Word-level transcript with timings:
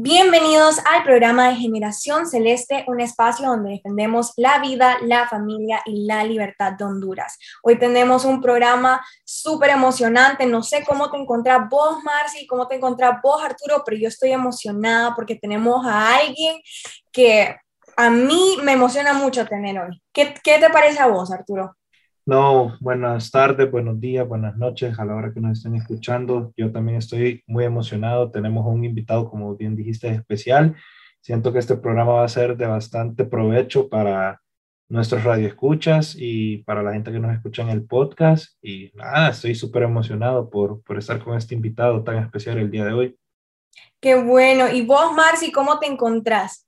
Bienvenidos 0.00 0.78
al 0.78 1.02
programa 1.02 1.48
de 1.48 1.56
Generación 1.56 2.24
Celeste, 2.24 2.84
un 2.86 3.00
espacio 3.00 3.48
donde 3.48 3.70
defendemos 3.70 4.32
la 4.36 4.60
vida, 4.60 4.96
la 5.02 5.26
familia 5.26 5.82
y 5.84 6.06
la 6.06 6.22
libertad 6.22 6.74
de 6.74 6.84
Honduras. 6.84 7.36
Hoy 7.64 7.80
tenemos 7.80 8.24
un 8.24 8.40
programa 8.40 9.04
súper 9.24 9.70
emocionante. 9.70 10.46
No 10.46 10.62
sé 10.62 10.84
cómo 10.86 11.10
te 11.10 11.16
encontrás 11.16 11.68
vos, 11.68 12.00
Marci, 12.04 12.46
cómo 12.46 12.68
te 12.68 12.76
encontrás 12.76 13.20
vos, 13.20 13.42
Arturo, 13.42 13.82
pero 13.84 13.96
yo 13.96 14.06
estoy 14.06 14.30
emocionada 14.30 15.16
porque 15.16 15.34
tenemos 15.34 15.84
a 15.84 16.14
alguien 16.14 16.60
que 17.10 17.56
a 17.96 18.08
mí 18.08 18.56
me 18.62 18.74
emociona 18.74 19.14
mucho 19.14 19.48
tener 19.48 19.80
hoy. 19.80 20.00
¿Qué, 20.12 20.32
qué 20.44 20.60
te 20.60 20.70
parece 20.70 21.00
a 21.00 21.08
vos, 21.08 21.32
Arturo? 21.32 21.76
No, 22.28 22.76
buenas 22.80 23.30
tardes, 23.30 23.70
buenos 23.70 24.00
días, 24.00 24.28
buenas 24.28 24.54
noches 24.54 24.98
a 24.98 25.06
la 25.06 25.14
hora 25.14 25.32
que 25.32 25.40
nos 25.40 25.56
estén 25.56 25.76
escuchando. 25.76 26.52
Yo 26.58 26.70
también 26.70 26.98
estoy 26.98 27.42
muy 27.46 27.64
emocionado. 27.64 28.30
Tenemos 28.30 28.66
un 28.66 28.84
invitado, 28.84 29.30
como 29.30 29.56
bien 29.56 29.74
dijiste, 29.74 30.08
especial. 30.10 30.76
Siento 31.22 31.54
que 31.54 31.58
este 31.58 31.78
programa 31.78 32.12
va 32.12 32.24
a 32.24 32.28
ser 32.28 32.58
de 32.58 32.66
bastante 32.66 33.24
provecho 33.24 33.88
para 33.88 34.42
nuestros 34.90 35.24
radioescuchas 35.24 36.16
y 36.18 36.58
para 36.64 36.82
la 36.82 36.92
gente 36.92 37.10
que 37.10 37.18
nos 37.18 37.34
escucha 37.34 37.62
en 37.62 37.70
el 37.70 37.86
podcast. 37.86 38.62
Y 38.62 38.90
nada, 38.92 39.30
estoy 39.30 39.54
súper 39.54 39.84
emocionado 39.84 40.50
por, 40.50 40.82
por 40.82 40.98
estar 40.98 41.24
con 41.24 41.34
este 41.34 41.54
invitado 41.54 42.04
tan 42.04 42.18
especial 42.18 42.58
el 42.58 42.70
día 42.70 42.84
de 42.84 42.92
hoy. 42.92 43.18
Qué 44.02 44.22
bueno. 44.22 44.68
¿Y 44.70 44.84
vos, 44.84 45.14
Marci, 45.14 45.50
cómo 45.50 45.78
te 45.78 45.86
encontrás? 45.86 46.67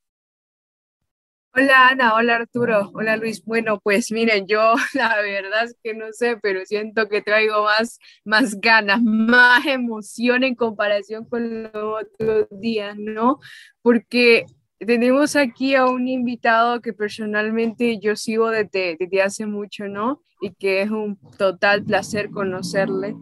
Hola 1.53 1.89
Ana, 1.89 2.15
hola 2.15 2.37
Arturo, 2.37 2.91
hola 2.95 3.17
Luis. 3.17 3.45
Bueno, 3.45 3.81
pues 3.81 4.13
miren, 4.13 4.47
yo 4.47 4.75
la 4.95 5.21
verdad 5.21 5.65
es 5.65 5.77
que 5.83 5.95
no 5.95 6.07
sé, 6.13 6.37
pero 6.37 6.65
siento 6.65 7.09
que 7.09 7.23
traigo 7.23 7.65
más, 7.65 7.99
más 8.25 8.61
ganas, 8.61 9.03
más 9.03 9.67
emoción 9.67 10.45
en 10.45 10.55
comparación 10.55 11.25
con 11.25 11.65
los 11.65 11.73
otros 11.75 12.47
días, 12.53 12.97
¿no? 12.97 13.41
Porque 13.83 14.47
tenemos 14.79 15.35
aquí 15.35 15.75
a 15.75 15.87
un 15.87 16.07
invitado 16.07 16.81
que 16.81 16.93
personalmente 16.93 17.99
yo 17.99 18.15
sigo 18.15 18.51
desde, 18.51 18.97
desde 18.99 19.23
hace 19.23 19.47
mucho, 19.47 19.89
¿no? 19.89 20.23
Y 20.41 20.55
que 20.55 20.83
es 20.83 20.91
un 20.91 21.19
total 21.37 21.83
placer 21.85 22.31
conocerle. 22.31 23.17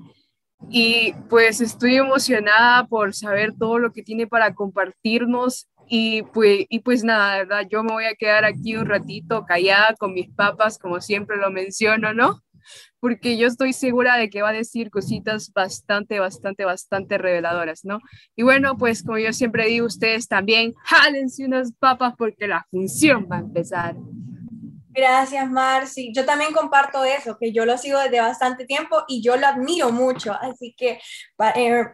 Y 0.68 1.14
pues 1.30 1.62
estoy 1.62 1.96
emocionada 1.96 2.86
por 2.88 3.14
saber 3.14 3.54
todo 3.58 3.78
lo 3.78 3.92
que 3.92 4.02
tiene 4.02 4.26
para 4.26 4.54
compartirnos 4.54 5.68
y 5.89 6.22
pues, 6.22 6.67
y 6.69 6.81
pues 6.81 7.05
nada, 7.05 7.39
¿verdad? 7.39 7.67
Yo 7.70 7.83
me 7.83 7.92
voy 7.92 8.05
a 8.05 8.14
quedar 8.14 8.44
aquí 8.44 8.77
un 8.77 8.86
ratito 8.86 9.44
callada 9.47 9.94
con 9.98 10.14
mis 10.14 10.31
papas, 10.31 10.78
como 10.78 11.00
siempre 11.00 11.36
lo 11.36 11.50
menciono, 11.50 12.14
¿no? 12.14 12.42
Porque 13.00 13.36
yo 13.36 13.47
estoy 13.47 13.72
segura 13.72 14.16
de 14.16 14.28
que 14.28 14.42
va 14.42 14.50
a 14.50 14.53
decir 14.53 14.91
cositas 14.91 15.53
bastante, 15.53 16.19
bastante, 16.19 16.64
bastante 16.64 17.16
reveladoras, 17.16 17.84
¿no? 17.84 18.00
Y 18.36 18.42
bueno, 18.42 18.77
pues 18.77 19.03
como 19.03 19.19
yo 19.19 19.33
siempre 19.33 19.66
digo, 19.66 19.86
ustedes 19.86 20.28
también, 20.28 20.75
jálense 20.84 21.44
unas 21.44 21.72
papas 21.72 22.14
porque 22.19 22.47
la 22.47 22.66
función 22.70 23.28
va 23.31 23.36
a 23.36 23.41
empezar. 23.41 23.97
Gracias, 24.91 25.48
Marci. 25.48 26.12
Yo 26.12 26.25
también 26.25 26.53
comparto 26.53 27.05
eso, 27.05 27.39
que 27.39 27.53
yo 27.53 27.64
lo 27.64 27.78
sigo 27.78 28.00
desde 28.00 28.20
bastante 28.20 28.64
tiempo 28.64 29.05
y 29.06 29.22
yo 29.22 29.36
lo 29.36 29.47
admiro 29.47 29.92
mucho. 29.92 30.33
Así 30.33 30.75
que 30.77 30.98
eh, 31.55 31.84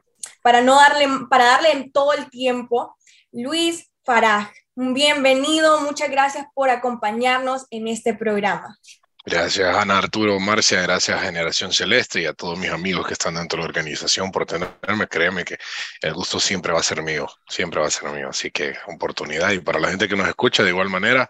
para 0.43 0.63
no 0.63 0.77
darle, 0.77 1.07
para 1.29 1.45
darle 1.45 1.91
todo 1.93 2.15
el 2.15 2.31
tiempo, 2.31 2.97
Luis 3.37 3.91
Faraj. 4.05 4.53
Bienvenido, 4.77 5.81
muchas 5.81 6.09
gracias 6.09 6.47
por 6.55 6.71
acompañarnos 6.71 7.67
en 7.71 7.89
este 7.89 8.15
programa. 8.15 8.79
Gracias, 9.27 9.77
Ana 9.77 9.99
Arturo, 9.99 10.39
Marcia, 10.39 10.83
gracias 10.83 11.19
a 11.19 11.25
Generación 11.25 11.73
Celeste 11.73 12.21
y 12.21 12.27
a 12.27 12.33
todos 12.33 12.57
mis 12.57 12.71
amigos 12.71 13.09
que 13.09 13.15
están 13.15 13.35
dentro 13.35 13.57
de 13.57 13.65
la 13.65 13.69
organización 13.71 14.31
por 14.31 14.47
tenerme. 14.47 15.09
Créeme 15.09 15.45
que 15.45 15.59
el 16.01 16.15
gusto 16.15 16.39
siempre 16.39 16.73
va 16.73 16.79
a 16.79 16.85
ser 16.85 17.03
mío, 17.03 17.27
siempre 17.49 17.81
va 17.81 17.89
a 17.89 17.91
ser 17.91 18.09
mío. 18.11 18.29
Así 18.29 18.53
que 18.53 18.75
oportunidad 18.87 19.51
y 19.51 19.59
para 19.59 19.81
la 19.81 19.89
gente 19.89 20.07
que 20.07 20.15
nos 20.15 20.29
escucha 20.29 20.63
de 20.63 20.71
igual 20.71 20.89
manera, 20.89 21.29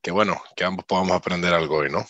que 0.00 0.12
bueno, 0.12 0.40
que 0.54 0.62
ambos 0.62 0.84
podamos 0.84 1.16
aprender 1.16 1.52
algo 1.52 1.78
hoy, 1.78 1.90
¿no? 1.90 2.06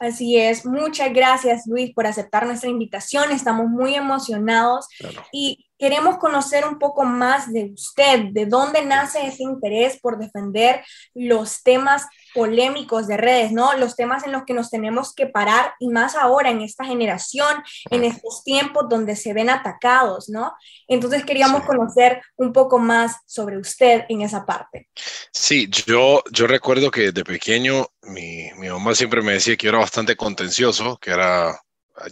Así 0.00 0.36
es, 0.36 0.66
muchas 0.66 1.12
gracias 1.12 1.64
Luis 1.66 1.94
por 1.94 2.08
aceptar 2.08 2.44
nuestra 2.44 2.70
invitación, 2.70 3.30
estamos 3.30 3.68
muy 3.68 3.94
emocionados 3.94 4.88
y 5.30 5.69
queremos 5.80 6.18
conocer 6.18 6.66
un 6.66 6.78
poco 6.78 7.04
más 7.04 7.50
de 7.52 7.72
usted, 7.72 8.26
de 8.32 8.44
dónde 8.44 8.84
nace 8.84 9.26
ese 9.26 9.42
interés 9.42 9.98
por 9.98 10.18
defender 10.18 10.84
los 11.14 11.62
temas 11.62 12.06
polémicos 12.34 13.06
de 13.08 13.16
redes, 13.16 13.50
¿no? 13.50 13.74
Los 13.78 13.96
temas 13.96 14.24
en 14.24 14.32
los 14.32 14.44
que 14.44 14.52
nos 14.52 14.68
tenemos 14.68 15.14
que 15.14 15.26
parar 15.26 15.72
y 15.80 15.88
más 15.88 16.14
ahora 16.14 16.50
en 16.50 16.60
esta 16.60 16.84
generación, 16.84 17.64
en 17.90 18.04
estos 18.04 18.44
tiempos 18.44 18.88
donde 18.90 19.16
se 19.16 19.32
ven 19.32 19.48
atacados, 19.48 20.28
¿no? 20.28 20.52
Entonces 20.86 21.24
queríamos 21.24 21.64
conocer 21.64 22.20
un 22.36 22.52
poco 22.52 22.78
más 22.78 23.16
sobre 23.24 23.56
usted 23.56 24.04
en 24.10 24.20
esa 24.20 24.44
parte. 24.44 24.88
Sí, 25.32 25.66
yo, 25.86 26.22
yo 26.30 26.46
recuerdo 26.46 26.90
que 26.90 27.10
de 27.10 27.24
pequeño 27.24 27.86
mi, 28.02 28.50
mi 28.58 28.68
mamá 28.68 28.94
siempre 28.94 29.22
me 29.22 29.32
decía 29.32 29.56
que 29.56 29.64
yo 29.64 29.70
era 29.70 29.78
bastante 29.78 30.14
contencioso, 30.14 30.98
que 30.98 31.10
era 31.10 31.58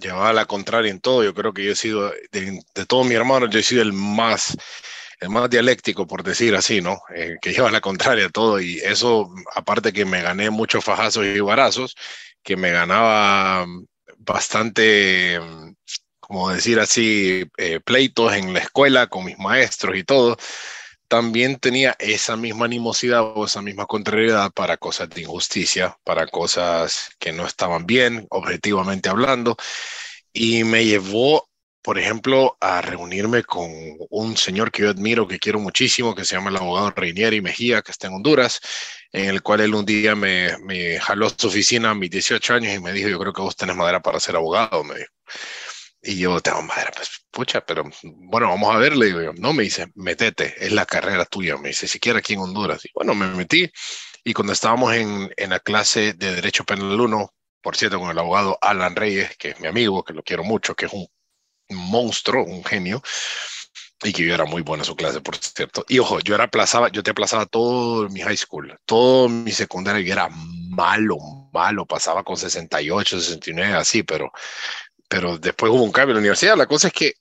llevaba 0.01 0.33
la 0.33 0.47
contraria 0.47 0.91
en 0.91 1.01
todo. 1.01 1.25
Yo 1.25 1.35
creo 1.35 1.53
que 1.53 1.65
yo 1.65 1.73
he 1.73 1.77
sido, 1.77 2.11
de, 2.33 2.61
de 2.75 2.87
todos 2.87 3.07
mis 3.07 3.17
hermanos, 3.17 3.51
yo 3.51 3.59
he 3.59 3.63
sido 3.63 3.83
el 3.83 3.93
más, 3.93 4.57
el 5.21 5.31
más 5.31 5.51
dialéctico, 5.51 6.07
por 6.07 6.23
decir 6.23 6.55
así, 6.55 6.81
¿no? 6.81 7.01
Eh, 7.15 7.37
que 7.41 7.53
lleva 7.53 7.71
la 7.71 7.81
contraria 7.81 8.27
a 8.27 8.31
todo. 8.31 8.61
Y 8.61 8.79
eso, 8.79 9.33
aparte 9.55 9.93
que 9.93 10.05
me 10.05 10.23
gané 10.23 10.51
muchos 10.51 10.85
fajazos 10.85 11.27
y 11.27 11.41
barazos, 11.41 11.95
que 12.43 12.57
me 12.57 12.71
ganaba 12.71 13.67
bastante, 14.19 15.41
como 16.21 16.51
decir 16.51 16.81
así, 16.81 17.45
eh, 17.57 17.81
pleitos 17.81 18.33
en 18.35 18.53
la 18.53 18.61
escuela 18.61 19.07
con 19.09 19.25
mis 19.25 19.39
maestros 19.39 19.97
y 19.97 20.05
todo 20.05 20.37
también 21.09 21.59
tenía 21.59 21.97
esa 21.99 22.37
misma 22.37 22.67
animosidad 22.67 23.23
o 23.23 23.47
esa 23.47 23.63
misma 23.63 23.87
contrariedad 23.87 24.53
para 24.53 24.77
cosas 24.77 25.09
de 25.11 25.23
injusticia, 25.23 25.99
para 26.05 26.27
cosas 26.27 27.11
que 27.19 27.33
no 27.33 27.47
estaban 27.47 27.87
bien, 27.87 28.27
objetivamente 28.31 29.09
hablando, 29.09 29.57
y 30.33 30.65
me 30.65 30.85
llevó, 30.85 31.49
por 31.83 31.99
ejemplo, 31.99 32.57
a 32.61 32.83
reunirme 32.83 33.43
con 33.45 33.71
un 34.11 34.37
señor 34.37 34.71
que 34.71 34.83
yo 34.83 34.91
admiro, 34.91 35.27
que 35.27 35.39
quiero 35.39 35.59
muchísimo, 35.61 36.15
que 36.15 36.25
se 36.25 36.37
llama 36.37 36.51
el 36.51 36.57
abogado 36.57 36.91
Reinieri 36.91 37.41
Mejía, 37.41 37.83
que 37.83 37.93
está 37.93 38.09
en 38.09 38.15
Honduras, 38.15 38.61
en 39.13 39.27
el 39.31 39.43
cual 39.43 39.61
él 39.61 39.75
un 39.75 39.87
día 39.87 40.15
me, 40.15 40.99
jaló 41.01 41.27
a 41.27 41.31
su 41.37 41.49
oficina 41.49 41.91
a 41.91 41.95
mis 41.95 42.11
18 42.11 42.55
años 42.55 42.75
y 42.75 42.81
me 42.81 42.93
dijo, 42.93 43.09
yo 43.09 43.19
creo 43.19 43.33
que 43.33 43.43
vos 43.43 43.57
tenés 43.57 43.77
madera 43.77 44.01
para 44.03 44.21
ser 44.21 44.37
abogado, 44.37 44.85
me 44.85 44.97
dijo. 44.97 45.13
Y 46.01 46.19
yo, 46.19 46.41
tengo 46.41 46.63
madera, 46.63 46.93
pues 46.95 47.11
pucha, 47.31 47.65
pero 47.65 47.85
bueno, 48.03 48.49
vamos 48.49 48.75
a 48.75 48.79
ver, 48.79 48.97
le 48.97 49.07
digo 49.07 49.21
yo. 49.21 49.33
No, 49.35 49.53
me 49.53 49.65
dice, 49.65 49.89
metete, 49.95 50.55
es 50.65 50.73
la 50.73 50.87
carrera 50.87 51.25
tuya. 51.25 51.57
Me 51.57 51.69
dice, 51.69 51.89
siquiera 51.89 52.21
aquí 52.21 52.35
en 52.35 52.41
Honduras. 52.41 52.85
Y 52.85 52.91
bueno, 52.95 53.15
me 53.15 53.27
metí. 53.29 53.71
Y 54.25 54.33
cuando 54.33 54.53
estábamos 54.53 54.95
en, 54.95 55.33
en 55.37 55.51
la 55.51 55.61
clase 55.61 56.13
de 56.15 56.35
Derecho 56.35 56.65
Penal 56.65 57.01
1, 57.01 57.35
por 57.61 57.77
cierto, 57.77 57.99
con 57.99 58.11
el 58.11 58.19
abogado 58.19 58.59
Alan 58.61 58.95
Reyes, 58.95 59.37
que 59.37 59.51
es 59.51 59.61
mi 59.61 59.67
amigo, 59.67 60.05
que 60.05 60.13
lo 60.15 60.23
quiero 60.23 60.45
mucho, 60.45 60.75
que 60.75 60.87
es 60.87 60.93
un 60.93 61.09
monstruo, 61.71 62.45
un 62.45 62.65
genio, 62.65 63.03
y 64.05 64.13
que 64.13 64.25
yo 64.25 64.35
era 64.35 64.45
muy 64.45 64.63
bueno 64.63 64.83
en 64.83 64.87
su 64.87 64.97
clase, 64.97 65.21
por 65.21 65.37
cierto. 65.37 65.85
Y 65.89 65.99
ojo, 65.99 66.21
yo 66.21 66.35
era 66.35 66.45
aplazaba, 66.45 66.89
yo 66.89 67.03
te 67.03 67.11
aplazaba 67.11 67.47
todo 67.47 68.09
mi 68.09 68.21
high 68.21 68.37
school, 68.37 68.79
todo 68.85 69.29
mi 69.29 69.51
secundaria, 69.51 70.13
era 70.13 70.29
malo, 70.31 71.19
malo, 71.53 71.85
pasaba 71.87 72.23
con 72.23 72.37
68, 72.37 73.21
69, 73.21 73.75
así, 73.75 74.03
pero 74.05 74.31
pero 75.09 75.39
después 75.39 75.73
hubo 75.73 75.83
un 75.83 75.93
cambio 75.93 76.13
en 76.13 76.17
la 76.17 76.21
universidad. 76.21 76.57
La 76.57 76.67
cosa 76.67 76.89
es 76.89 76.95
que 76.95 77.15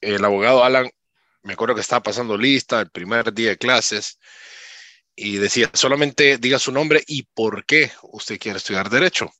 el 0.00 0.24
abogado 0.24 0.64
Alan, 0.64 0.90
me 1.42 1.54
acuerdo 1.54 1.74
que 1.74 1.80
estaba 1.80 2.02
pasando 2.02 2.38
lista 2.38 2.80
el 2.80 2.90
primer 2.90 3.32
día 3.32 3.50
de 3.50 3.58
clases 3.58 4.18
y 5.14 5.36
decía, 5.36 5.70
solamente 5.74 6.38
diga 6.38 6.58
su 6.58 6.72
nombre 6.72 7.02
y 7.06 7.24
por 7.24 7.64
qué 7.66 7.92
usted 8.02 8.38
quiere 8.38 8.58
estudiar 8.58 8.88
derecho. 8.88 9.30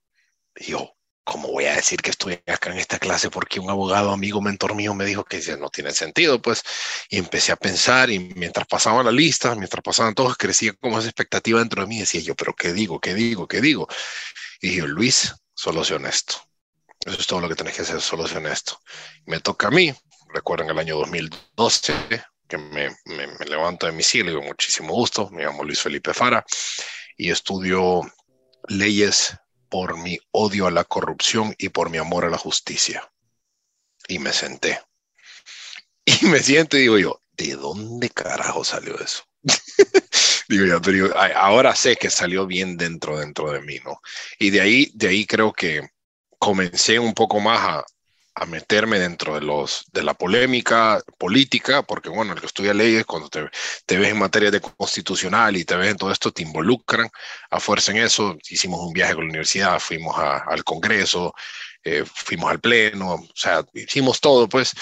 Y 0.56 0.72
yo, 0.72 0.94
¿cómo 1.25 1.49
voy 1.49 1.64
a 1.66 1.76
decir 1.76 2.02
que 2.02 2.10
estoy 2.10 2.34
acá 2.46 2.70
en 2.70 2.78
esta 2.78 2.99
clase 2.99 3.31
porque 3.31 3.60
un 3.60 3.70
abogado 3.70 4.10
amigo, 4.10 4.43
mentor 4.43 4.75
mío, 4.75 4.94
me 4.94 5.04
dijo 5.04 5.25
que 5.25 5.40
no 5.56 5.70
tiene 5.70 5.93
sentido? 5.93 6.43
Pues, 6.43 6.62
y 7.08 7.19
empecé 7.19 7.52
a 7.52 7.56
pensar 7.56 8.10
y 8.10 8.19
mientras 8.19 8.66
pasaban 8.66 9.06
la 9.06 9.12
lista, 9.12 9.54
mientras 9.54 9.82
pasaban 9.82 10.14
todos, 10.14 10.37
crecía 10.37 10.72
como 10.75 10.99
esa 10.99 11.08
expectativa 11.08 11.60
dentro 11.60 11.82
de 11.82 11.88
mí. 11.88 12.00
Decía 12.00 12.20
yo, 12.20 12.34
pero 12.34 12.54
¿qué 12.54 12.72
digo? 12.72 13.00
¿Qué 13.00 13.14
digo? 13.14 13.49
¿Qué 13.49 13.60
digo? 13.60 13.88
Y 14.60 14.75
yo, 14.76 14.87
Luis, 14.87 15.34
solo 15.54 15.84
sé 15.84 15.94
honesto. 15.94 16.51
Eso 17.04 17.20
es 17.20 17.26
todo 17.26 17.40
lo 17.40 17.49
que 17.49 17.56
tenés 17.56 17.75
que 17.75 17.82
hacer, 17.82 18.00
solo 18.00 18.26
ser 18.28 18.38
honesto. 18.38 18.81
Me 19.26 19.40
toca 19.40 19.69
a 19.69 19.70
mí, 19.70 19.93
recuerden 20.32 20.70
el 20.70 20.78
año 20.78 20.96
2012, 20.99 21.94
que 22.49 22.58
me, 22.58 22.94
levanto 23.46 23.87
de 23.87 23.93
mi 23.93 24.02
siglo, 24.02 24.34
con 24.37 24.46
muchísimo 24.46 24.94
gusto, 24.94 25.28
me 25.31 25.44
llamo 25.44 25.64
Luis 25.64 25.81
Felipe 25.81 26.14
Fara 26.14 26.44
y 27.16 27.31
estudio 27.31 28.02
leyes 28.69 29.34
por 29.69 29.96
mi 29.96 30.19
odio 30.31 30.66
a 30.66 30.70
la 30.70 30.84
corrupción 30.84 31.54
y 31.58 31.70
por 31.70 31.90
mi 31.90 31.99
amor 31.99 32.25
a 32.25 32.31
la 32.31 32.38
justicia. 32.38 33.10
Y 34.06 34.19
me 34.19 34.32
senté. 34.32 34.81
Y 36.04 36.26
me 36.26 36.40
siento 36.40 36.76
y 36.76 36.81
digo 36.81 36.99
yo, 36.99 37.22
¿de 37.32 37.54
dónde 37.54 38.10
carajo 38.10 38.64
salió 38.64 38.99
eso? 38.99 39.22
digo 40.49 40.66
yo, 40.66 40.82
pero 40.82 41.16
ahora 41.37 41.76
sé 41.76 41.94
que 41.94 42.10
salió 42.10 42.44
bien 42.44 42.76
dentro, 42.76 43.20
dentro 43.20 43.52
de 43.52 43.60
mí, 43.60 43.78
¿no? 43.84 44.00
Y 44.38 44.50
de 44.50 44.60
ahí, 44.60 44.90
de 44.94 45.08
ahí 45.08 45.26
creo 45.26 45.52
que 45.52 45.88
comencé 46.43 46.99
un 46.99 47.15
poco 47.15 47.39
más 47.39 47.61
a, 47.61 47.85
a 48.35 48.47
meterme 48.47 48.99
dentro 48.99 49.37
de, 49.37 49.43
los, 49.43 49.85
de 49.93 50.03
la 50.03 50.15
polémica 50.15 51.00
política, 51.17 51.85
porque 51.85 52.09
bueno, 52.09 52.33
el 52.33 52.41
que 52.41 52.47
estudia 52.47 52.75
leyes, 52.75 53.06
cuando 53.06 53.29
te, 53.29 53.49
te, 53.87 53.97
ves 53.97 54.09
en 54.11 54.19
materia 54.19 54.50
de 54.50 54.61
constitucional 54.61 55.56
y 55.56 55.65
te 55.65 55.77
ves 55.77 55.93
en 55.93 55.97
todo 55.97 56.11
esto, 56.11 56.33
te 56.33 56.43
involucran 56.43 57.09
a 57.49 57.61
fuerza 57.61 57.93
en 57.93 57.99
eso. 57.99 58.37
Hicimos 58.50 58.81
un 58.81 58.93
viaje 58.93 59.15
con 59.15 59.23
la 59.23 59.31
universidad, 59.31 59.79
fuimos 59.79 60.19
a, 60.19 60.39
al 60.39 60.65
Congreso, 60.65 61.33
eh, 61.85 62.05
fuimos 62.12 62.50
al 62.50 62.59
Pleno, 62.59 63.15
o 63.15 63.29
sea, 63.37 63.65
hicimos 63.75 64.21
todo, 64.21 64.49
pues. 64.49 64.73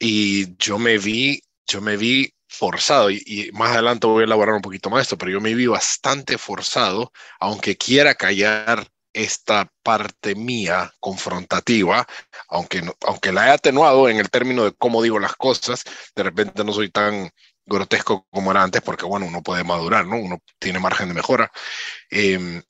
Y 0.00 0.56
yo 0.56 0.76
me 0.80 0.98
vi, 0.98 1.40
yo 1.68 1.80
me 1.80 1.96
vi 1.96 2.34
forzado, 2.48 3.10
y, 3.10 3.22
y, 3.24 3.52
más 3.52 3.70
adelante 3.70 4.08
voy 4.08 4.22
a 4.22 4.26
elaborar 4.26 4.56
un 4.56 4.62
poquito 4.62 4.90
más 4.90 5.02
esto, 5.02 5.16
pero 5.16 5.30
yo 5.30 5.40
me 5.40 5.54
vi 5.54 5.66
bastante 5.66 6.36
forzado, 6.36 7.12
aunque 7.38 7.76
quiera 7.76 8.16
callar 8.16 8.88
esta 9.14 9.70
parte 9.82 10.34
mía 10.34 10.92
confrontativa, 11.00 12.06
aunque, 12.48 12.82
aunque 13.06 13.32
la 13.32 13.48
he 13.48 13.50
atenuado 13.52 14.08
en 14.08 14.18
el 14.18 14.28
término 14.30 14.64
de 14.64 14.72
cómo 14.72 15.02
digo 15.02 15.18
las 15.18 15.36
cosas, 15.36 15.84
de 16.14 16.22
repente 16.22 16.64
no 16.64 16.72
soy 16.72 16.90
tan 16.90 17.30
grotesco 17.64 18.26
como 18.30 18.50
era 18.50 18.62
antes, 18.62 18.82
porque 18.82 19.06
bueno, 19.06 19.26
uno 19.26 19.42
puede 19.42 19.64
madurar, 19.64 20.06
¿no? 20.06 20.16
Uno 20.16 20.38
tiene 20.58 20.80
margen 20.80 21.08
de 21.08 21.14
mejora. 21.14 21.50
Eh, 22.10 22.62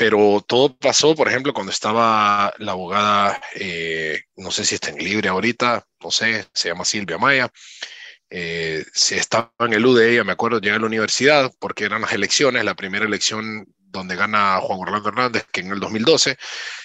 pero 0.00 0.42
todo 0.48 0.74
pasó, 0.78 1.14
por 1.14 1.28
ejemplo, 1.28 1.52
cuando 1.52 1.72
estaba 1.72 2.54
la 2.56 2.72
abogada, 2.72 3.38
eh, 3.54 4.22
no 4.36 4.50
sé 4.50 4.64
si 4.64 4.76
está 4.76 4.88
en 4.88 4.96
libre 4.96 5.28
ahorita, 5.28 5.84
no 6.02 6.10
sé, 6.10 6.46
se 6.54 6.70
llama 6.70 6.86
Silvia 6.86 7.18
Maya, 7.18 7.50
eh, 8.30 8.82
se 8.94 9.18
estaba 9.18 9.52
en 9.58 9.74
el 9.74 9.84
UDE, 9.84 10.24
me 10.24 10.32
acuerdo, 10.32 10.58
llegué 10.58 10.76
a 10.76 10.78
la 10.78 10.86
universidad 10.86 11.52
porque 11.58 11.84
eran 11.84 12.00
las 12.00 12.12
elecciones, 12.12 12.64
la 12.64 12.74
primera 12.74 13.04
elección 13.04 13.66
donde 13.90 14.16
gana 14.16 14.58
Juan 14.60 14.80
Orlando 14.80 15.08
Hernández, 15.08 15.46
que 15.52 15.60
en 15.60 15.72
el 15.72 15.80
2012, 15.80 16.36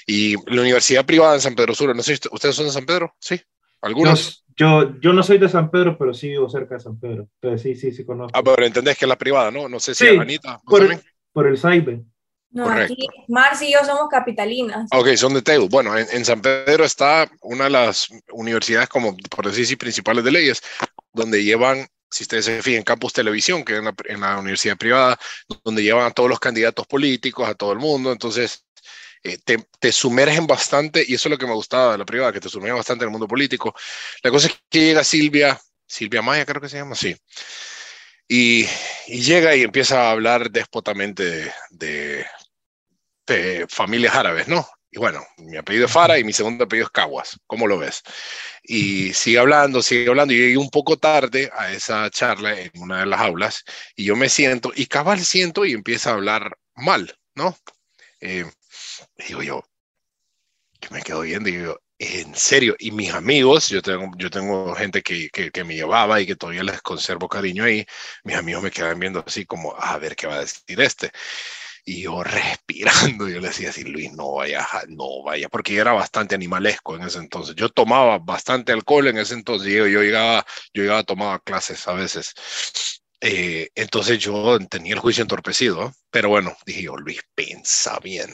y 0.07 0.35
la 0.51 0.61
universidad 0.61 1.05
privada 1.05 1.35
en 1.35 1.41
San 1.41 1.55
Pedro 1.55 1.73
Sur, 1.73 1.95
no 1.95 2.03
sé, 2.03 2.19
¿ustedes 2.31 2.55
son 2.55 2.65
de 2.65 2.71
San 2.71 2.85
Pedro? 2.85 3.15
Sí, 3.19 3.39
algunos. 3.81 4.43
Yo, 4.57 4.97
yo 5.01 5.11
no 5.11 5.21
soy 5.21 5.37
de 5.37 5.49
San 5.49 5.69
Pedro, 5.69 5.97
pero 5.97 6.13
sí 6.13 6.29
vivo 6.29 6.49
cerca 6.49 6.75
de 6.75 6.81
San 6.81 6.97
Pedro. 6.97 7.27
Entonces 7.41 7.61
sí, 7.61 7.75
sí, 7.75 7.91
sí 7.91 8.05
conozco. 8.05 8.37
Ah, 8.37 8.41
pero 8.41 8.65
entendés 8.65 8.97
que 8.97 9.03
es 9.03 9.09
la 9.09 9.17
privada, 9.17 9.51
¿no? 9.51 9.67
No 9.67 9.79
sé 9.79 9.93
si 9.93 10.07
sí, 10.07 10.17
Anita. 10.17 10.61
Por, 10.65 10.83
el, 10.83 11.01
por 11.33 11.45
el 11.45 11.57
Saibe. 11.57 12.05
No, 12.51 12.63
Correcto. 12.63 12.93
aquí 12.93 13.07
Marci 13.27 13.65
y 13.67 13.73
yo 13.73 13.79
somos 13.83 14.07
capitalinas. 14.09 14.87
Ok, 14.93 15.09
son 15.17 15.33
de 15.33 15.41
TEU. 15.41 15.67
Bueno, 15.67 15.97
en, 15.97 16.07
en, 16.09 16.23
San 16.23 16.41
Pedro 16.41 16.85
está 16.85 17.29
una 17.41 17.65
de 17.65 17.71
las 17.71 18.07
universidades, 18.31 18.87
como 18.87 19.17
por 19.29 19.45
decir 19.45 19.65
así, 19.65 19.75
principales 19.75 20.23
de 20.23 20.31
leyes, 20.31 20.61
donde 21.11 21.43
llevan, 21.43 21.85
si 22.09 22.23
ustedes 22.23 22.45
se 22.45 22.61
fijan, 22.63 22.83
Campus 22.83 23.13
Televisión, 23.13 23.63
que 23.63 23.73
es 23.73 23.81
en 24.05 24.21
la, 24.21 24.39
universidad 24.39 24.77
privada, 24.77 25.19
donde 25.63 25.83
llevan 25.83 26.05
a 26.05 26.11
todos 26.11 26.29
los 26.29 26.39
candidatos 26.39 26.87
políticos, 26.87 27.47
a 27.47 27.55
todo 27.55 27.71
el 27.73 27.79
mundo. 27.79 28.11
Entonces, 28.11 28.65
eh, 29.23 29.39
te, 29.79 29.91
sumergen 29.91 30.47
bastante, 30.47 31.03
y 31.07 31.15
eso 31.15 31.27
es 31.27 31.31
lo 31.31 31.37
que 31.37 31.47
me 31.47 31.53
gustaba 31.53 31.93
de 31.93 31.97
la 31.97 32.05
privada, 32.05 32.31
que 32.31 32.39
te 32.39 32.49
sumergen 32.49 32.77
bastante 32.77 33.03
en 33.03 33.09
el 33.09 33.11
mundo 33.11 33.27
político. 33.27 33.75
La 34.23 34.31
cosa 34.31 34.47
es 34.47 34.53
que 34.69 34.79
llega 34.79 35.03
Silvia, 35.03 35.59
Silvia 35.87 36.21
Maya 36.21 36.45
creo 36.45 36.61
que 36.61 36.69
se 36.69 36.77
llama 36.77 36.93
así, 36.93 37.15
y, 38.27 38.67
llega 39.07 39.55
y 39.55 39.63
empieza 39.63 40.07
a 40.07 40.11
hablar 40.11 40.51
despotamente 40.51 41.23
de, 41.23 41.51
de, 41.71 42.25
de, 43.27 43.65
familias 43.67 44.15
árabes, 44.15 44.47
¿no? 44.47 44.67
Y 44.95 44.97
bueno, 44.97 45.27
mi 45.39 45.57
apellido 45.57 45.87
es 45.87 45.91
Fara 45.91 46.17
y 46.17 46.23
mi 46.23 46.31
segundo 46.31 46.63
apellido 46.63 46.85
es 46.85 46.91
Caguas, 46.91 47.37
¿cómo 47.47 47.67
lo 47.67 47.77
ves? 47.77 48.01
Y 48.63 49.11
sigue 49.11 49.39
hablando, 49.39 49.81
sigue 49.81 50.07
hablando, 50.07 50.33
y 50.33 50.37
llegué 50.37 50.57
un 50.57 50.69
poco 50.69 50.97
tarde 50.97 51.51
a 51.53 51.73
esa 51.73 52.09
charla 52.09 52.57
en 52.57 52.71
una 52.75 53.01
de 53.01 53.05
las 53.05 53.19
aulas, 53.19 53.65
y 53.97 54.05
yo 54.05 54.15
me 54.15 54.29
siento, 54.29 54.71
y 54.73 54.85
cabal 54.85 55.19
siento 55.19 55.65
y 55.65 55.73
empieza 55.73 56.11
a 56.11 56.13
hablar 56.13 56.57
mal, 56.75 57.13
¿no? 57.35 57.57
Eh, 58.21 58.49
digo 59.27 59.43
yo, 59.43 59.65
que 60.79 60.87
me 60.93 61.01
quedo 61.01 61.21
viendo 61.21 61.49
y 61.49 61.57
digo, 61.57 61.77
en 61.99 62.33
serio, 62.33 62.73
y 62.79 62.91
mis 62.91 63.13
amigos, 63.13 63.67
yo 63.67 63.81
tengo, 63.81 64.09
yo 64.17 64.29
tengo 64.29 64.73
gente 64.75 65.01
que, 65.01 65.29
que, 65.29 65.51
que, 65.51 65.63
me 65.65 65.75
llevaba 65.75 66.21
y 66.21 66.25
que 66.25 66.37
todavía 66.37 66.63
les 66.63 66.81
conservo 66.81 67.27
cariño 67.27 67.65
ahí, 67.65 67.85
mis 68.23 68.37
amigos 68.37 68.63
me 68.63 68.71
quedan 68.71 68.97
viendo 68.97 69.21
así 69.27 69.45
como, 69.45 69.75
a 69.77 69.97
ver 69.97 70.15
qué 70.15 70.27
va 70.27 70.35
a 70.35 70.39
decir 70.39 70.79
este. 70.79 71.11
Y 71.85 72.01
yo 72.01 72.23
respirando, 72.23 73.29
yo 73.29 73.39
le 73.39 73.49
decía 73.49 73.69
así, 73.69 73.83
Luis, 73.83 74.11
no 74.13 74.33
vaya, 74.33 74.67
no 74.87 75.23
vaya, 75.23 75.47
porque 75.49 75.73
yo 75.73 75.81
era 75.81 75.93
bastante 75.93 76.35
animalesco 76.35 76.95
en 76.95 77.03
ese 77.03 77.19
entonces. 77.19 77.55
Yo 77.55 77.69
tomaba 77.69 78.17
bastante 78.17 78.71
alcohol 78.71 79.07
en 79.07 79.19
ese 79.19 79.35
entonces, 79.35 79.71
yo, 79.71 79.87
yo 79.87 80.01
llegaba, 80.01 80.45
yo 80.73 80.83
llegaba, 80.83 81.03
tomaba 81.03 81.39
clases 81.39 81.87
a 81.87 81.93
veces. 81.93 82.33
Eh, 83.21 83.69
entonces 83.75 84.19
yo 84.19 84.59
tenía 84.69 84.93
el 84.93 84.99
juicio 84.99 85.21
entorpecido, 85.21 85.93
pero 86.11 86.29
bueno, 86.29 86.55
dije 86.65 86.83
yo, 86.83 86.97
Luis, 86.97 87.21
pensa 87.35 87.99
bien 87.99 88.29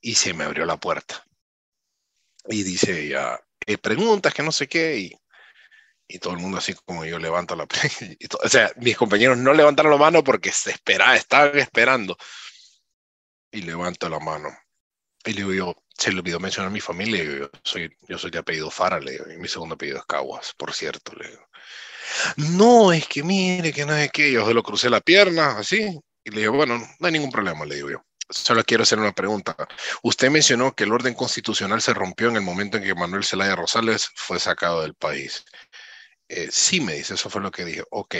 y 0.00 0.14
se 0.14 0.34
me 0.34 0.44
abrió 0.44 0.66
la 0.66 0.76
puerta. 0.78 1.24
Y 2.48 2.62
dice 2.62 3.06
ella, 3.06 3.40
eh, 3.66 3.78
preguntas 3.78 4.34
que 4.34 4.42
no 4.42 4.52
sé 4.52 4.68
qué, 4.68 4.98
y, 4.98 5.12
y, 6.06 6.18
todo 6.18 6.34
el 6.34 6.40
mundo 6.40 6.58
así 6.58 6.74
como 6.84 7.04
yo 7.06 7.18
levanta 7.18 7.56
la 7.56 7.66
O 8.44 8.48
sea, 8.48 8.70
mis 8.76 8.96
compañeros 8.96 9.38
no 9.38 9.54
levantaron 9.54 9.92
la 9.92 9.98
mano 9.98 10.22
porque 10.22 10.52
se 10.52 10.72
esperaba, 10.72 11.16
estaban 11.16 11.58
esperando. 11.58 12.16
Y 13.54 13.62
levanto 13.62 14.08
la 14.08 14.18
mano. 14.18 14.48
Y 15.24 15.32
le 15.32 15.36
digo 15.36 15.52
yo, 15.54 15.76
se 15.96 16.12
le 16.12 16.18
olvidó 16.18 16.40
mencionar 16.40 16.68
a 16.68 16.72
mi 16.72 16.80
familia, 16.80 17.22
yo 17.22 17.50
soy, 17.62 17.90
yo 18.08 18.18
soy 18.18 18.30
de 18.30 18.38
apellido 18.38 18.70
Fara, 18.70 19.00
le 19.00 19.12
digo, 19.12 19.30
y 19.30 19.38
mi 19.38 19.48
segundo 19.48 19.76
apellido 19.76 19.98
es 19.98 20.04
Caguas, 20.06 20.52
por 20.58 20.74
cierto. 20.74 21.12
No, 22.36 22.92
es 22.92 23.06
que 23.06 23.22
mire, 23.22 23.72
que 23.72 23.86
no 23.86 23.96
es 23.96 24.10
que 24.10 24.32
yo 24.32 24.46
se 24.46 24.52
lo 24.52 24.62
crucé 24.62 24.90
la 24.90 25.00
pierna, 25.00 25.58
así, 25.58 25.98
y 26.24 26.30
le 26.30 26.40
digo, 26.40 26.54
bueno, 26.54 26.78
no 26.98 27.06
hay 27.06 27.12
ningún 27.12 27.30
problema, 27.30 27.64
le 27.64 27.76
digo 27.76 27.90
yo 27.90 28.04
solo 28.28 28.64
quiero 28.64 28.82
hacer 28.82 28.98
una 28.98 29.12
pregunta. 29.12 29.56
Usted 30.02 30.30
mencionó 30.30 30.74
que 30.74 30.84
el 30.84 30.92
orden 30.92 31.14
constitucional 31.14 31.82
se 31.82 31.94
rompió 31.94 32.28
en 32.28 32.36
el 32.36 32.42
momento 32.42 32.76
en 32.76 32.84
que 32.84 32.94
Manuel 32.94 33.24
Zelaya 33.24 33.56
Rosales 33.56 34.08
fue 34.14 34.40
sacado 34.40 34.82
del 34.82 34.94
país. 34.94 35.44
Eh, 36.28 36.48
sí, 36.50 36.80
me 36.80 36.94
dice, 36.94 37.14
eso 37.14 37.30
fue 37.30 37.42
lo 37.42 37.50
que 37.50 37.64
dije. 37.64 37.82
Ok, 37.90 38.16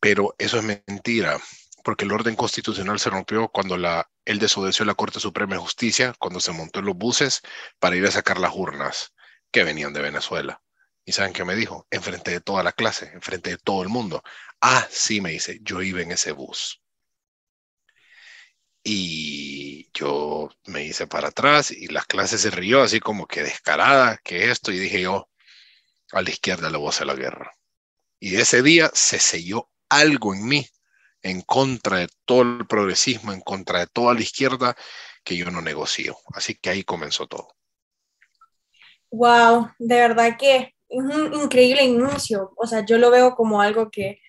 pero 0.00 0.34
eso 0.38 0.58
es 0.58 0.64
mentira, 0.64 1.40
porque 1.82 2.04
el 2.04 2.12
orden 2.12 2.36
constitucional 2.36 2.98
se 2.98 3.10
rompió 3.10 3.48
cuando 3.48 3.76
la, 3.76 4.10
él 4.24 4.38
desobedeció 4.38 4.84
la 4.84 4.94
Corte 4.94 5.20
Suprema 5.20 5.54
de 5.54 5.60
Justicia, 5.60 6.14
cuando 6.18 6.40
se 6.40 6.52
montó 6.52 6.80
en 6.80 6.86
los 6.86 6.96
buses 6.96 7.42
para 7.78 7.96
ir 7.96 8.06
a 8.06 8.10
sacar 8.10 8.38
las 8.38 8.54
urnas 8.54 9.12
que 9.50 9.64
venían 9.64 9.92
de 9.92 10.02
Venezuela. 10.02 10.62
¿Y 11.04 11.12
saben 11.12 11.32
qué 11.32 11.44
me 11.44 11.56
dijo? 11.56 11.86
Enfrente 11.90 12.30
de 12.30 12.40
toda 12.40 12.62
la 12.62 12.72
clase, 12.72 13.10
enfrente 13.12 13.50
de 13.50 13.58
todo 13.58 13.82
el 13.82 13.88
mundo. 13.88 14.22
Ah, 14.60 14.86
sí, 14.90 15.20
me 15.20 15.30
dice, 15.32 15.58
yo 15.62 15.82
iba 15.82 16.00
en 16.00 16.12
ese 16.12 16.32
bus. 16.32 16.80
Y 18.84 19.90
yo 19.92 20.50
me 20.66 20.84
hice 20.84 21.06
para 21.06 21.28
atrás 21.28 21.70
y 21.70 21.86
las 21.88 22.06
clases 22.06 22.40
se 22.42 22.50
rió 22.50 22.82
así 22.82 23.00
como 23.00 23.26
que 23.26 23.42
descarada, 23.42 24.18
que 24.24 24.50
esto, 24.50 24.72
y 24.72 24.78
dije 24.78 25.02
yo, 25.02 25.28
a 26.12 26.22
la 26.22 26.30
izquierda 26.30 26.70
le 26.70 26.78
voy 26.78 26.86
a 26.86 26.90
hacer 26.90 27.06
la 27.06 27.14
guerra. 27.14 27.52
Y 28.20 28.36
ese 28.36 28.62
día 28.62 28.90
se 28.94 29.18
selló 29.18 29.70
algo 29.88 30.34
en 30.34 30.46
mí 30.46 30.68
en 31.22 31.42
contra 31.42 31.98
de 31.98 32.08
todo 32.24 32.42
el 32.42 32.66
progresismo, 32.66 33.32
en 33.32 33.40
contra 33.40 33.80
de 33.80 33.86
toda 33.86 34.14
la 34.14 34.20
izquierda, 34.20 34.76
que 35.24 35.36
yo 35.36 35.50
no 35.50 35.60
negocio. 35.60 36.16
Así 36.34 36.54
que 36.54 36.70
ahí 36.70 36.84
comenzó 36.84 37.26
todo. 37.26 37.48
Wow, 39.10 39.70
de 39.78 39.96
verdad 39.96 40.36
que 40.38 40.74
es 40.88 41.02
un 41.04 41.34
increíble 41.34 41.84
inicio. 41.84 42.52
O 42.56 42.66
sea, 42.66 42.84
yo 42.84 42.98
lo 42.98 43.10
veo 43.10 43.34
como 43.34 43.60
algo 43.60 43.90
que, 43.90 44.20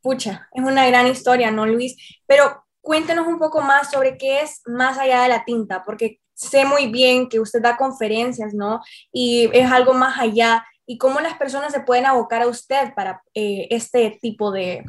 pucha, 0.00 0.48
es 0.52 0.64
una 0.64 0.86
gran 0.86 1.06
historia, 1.06 1.50
¿no, 1.50 1.66
Luis? 1.66 1.96
Pero 2.26 2.64
cuéntenos 2.80 3.26
un 3.26 3.38
poco 3.38 3.62
más 3.62 3.90
sobre 3.90 4.18
qué 4.18 4.40
es 4.40 4.60
más 4.66 4.98
allá 4.98 5.22
de 5.22 5.28
la 5.28 5.44
tinta, 5.44 5.82
porque 5.84 6.20
sé 6.34 6.64
muy 6.64 6.88
bien 6.88 7.28
que 7.28 7.40
usted 7.40 7.62
da 7.62 7.76
conferencias, 7.76 8.52
¿no? 8.52 8.80
Y 9.12 9.48
es 9.52 9.70
algo 9.70 9.94
más 9.94 10.18
allá. 10.18 10.66
¿Y 10.84 10.98
cómo 10.98 11.20
las 11.20 11.38
personas 11.38 11.72
se 11.72 11.80
pueden 11.80 12.06
abocar 12.06 12.42
a 12.42 12.48
usted 12.48 12.92
para 12.94 13.22
eh, 13.34 13.68
este 13.70 14.18
tipo 14.20 14.50
de, 14.50 14.84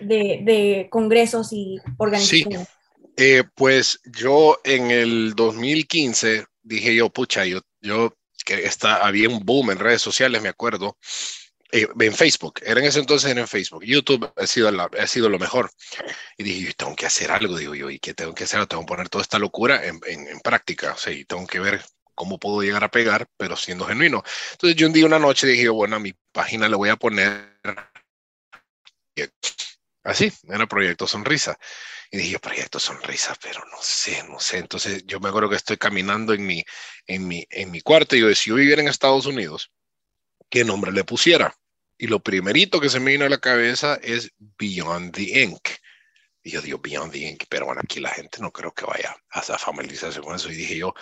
de, 0.00 0.40
de, 0.42 0.88
congresos 0.90 1.52
y 1.52 1.78
organizaciones? 1.96 2.60
Sí, 2.60 2.74
eh, 3.16 3.44
pues 3.54 4.00
yo 4.04 4.60
en 4.64 4.90
el 4.90 5.34
2015 5.34 6.46
dije 6.62 6.94
yo, 6.94 7.10
pucha, 7.10 7.44
yo, 7.44 7.60
yo 7.80 8.14
que 8.44 8.64
está, 8.64 9.06
había 9.06 9.28
un 9.28 9.44
boom 9.44 9.70
en 9.70 9.78
redes 9.78 10.02
sociales, 10.02 10.40
me 10.40 10.48
acuerdo, 10.48 10.96
eh, 11.70 11.86
en 12.00 12.14
Facebook, 12.14 12.60
era 12.64 12.80
en 12.80 12.86
ese 12.86 13.00
entonces 13.00 13.36
en 13.36 13.46
Facebook, 13.46 13.84
YouTube 13.84 14.32
ha 14.36 14.46
sido, 14.46 14.70
la, 14.70 14.88
ha 14.98 15.06
sido 15.06 15.28
lo 15.28 15.38
mejor. 15.38 15.70
Y 16.38 16.44
dije, 16.44 16.66
yo 16.68 16.72
tengo 16.74 16.96
que 16.96 17.06
hacer 17.06 17.30
algo, 17.30 17.58
digo 17.58 17.74
yo, 17.74 17.90
¿y 17.90 17.98
qué 17.98 18.14
tengo 18.14 18.34
que 18.34 18.44
hacer? 18.44 18.64
Tengo 18.66 18.84
que 18.84 18.88
poner 18.88 19.08
toda 19.08 19.22
esta 19.22 19.38
locura 19.38 19.84
en, 19.84 20.00
en, 20.06 20.28
en 20.28 20.40
práctica, 20.40 20.92
o 20.92 20.96
sea, 20.96 21.12
y 21.12 21.24
tengo 21.24 21.46
que 21.46 21.60
ver 21.60 21.82
cómo 22.14 22.38
puedo 22.38 22.62
llegar 22.62 22.84
a 22.84 22.90
pegar, 22.90 23.28
pero 23.36 23.56
siendo 23.56 23.84
genuino. 23.84 24.22
Entonces 24.52 24.76
yo 24.76 24.86
un 24.86 24.92
día, 24.92 25.06
una 25.06 25.18
noche 25.18 25.46
dije, 25.46 25.68
bueno, 25.68 25.96
a 25.96 26.00
mi 26.00 26.14
página 26.32 26.68
le 26.68 26.76
voy 26.76 26.88
a 26.88 26.96
poner 26.96 27.60
así, 30.04 30.32
era 30.48 30.66
Proyecto 30.66 31.06
Sonrisa. 31.06 31.58
Y 32.10 32.16
dije, 32.16 32.38
proyecto 32.38 32.78
sonrisa, 32.80 33.36
pero 33.42 33.60
no 33.70 33.76
sé, 33.82 34.22
no 34.28 34.40
sé. 34.40 34.58
Entonces 34.58 35.04
yo 35.06 35.20
me 35.20 35.28
acuerdo 35.28 35.50
que 35.50 35.56
estoy 35.56 35.76
caminando 35.76 36.32
en 36.32 36.46
mi, 36.46 36.64
en 37.06 37.28
mi, 37.28 37.46
en 37.50 37.70
mi 37.70 37.82
cuarto 37.82 38.16
y 38.16 38.20
yo 38.20 38.28
decía, 38.28 38.44
si 38.44 38.50
yo 38.50 38.56
viviera 38.56 38.80
en 38.80 38.88
Estados 38.88 39.26
Unidos, 39.26 39.70
¿qué 40.48 40.64
nombre 40.64 40.90
le 40.92 41.04
pusiera? 41.04 41.54
Y 41.98 42.06
lo 42.06 42.20
primerito 42.20 42.80
que 42.80 42.88
se 42.88 43.00
me 43.00 43.10
vino 43.10 43.26
a 43.26 43.28
la 43.28 43.38
cabeza 43.38 43.98
es 44.02 44.32
Beyond 44.38 45.12
the 45.14 45.42
Ink. 45.42 45.68
Y 46.42 46.50
yo 46.50 46.62
digo, 46.62 46.78
Beyond 46.78 47.12
the 47.12 47.18
Ink, 47.18 47.44
pero 47.48 47.66
bueno, 47.66 47.82
aquí 47.84 48.00
la 48.00 48.10
gente 48.10 48.38
no 48.40 48.52
creo 48.52 48.72
que 48.72 48.86
vaya 48.86 49.14
a 49.30 49.42
familiarizarse 49.42 50.20
con 50.20 50.34
eso. 50.34 50.50
Y 50.50 50.54
dije 50.54 50.78
yo, 50.78 50.94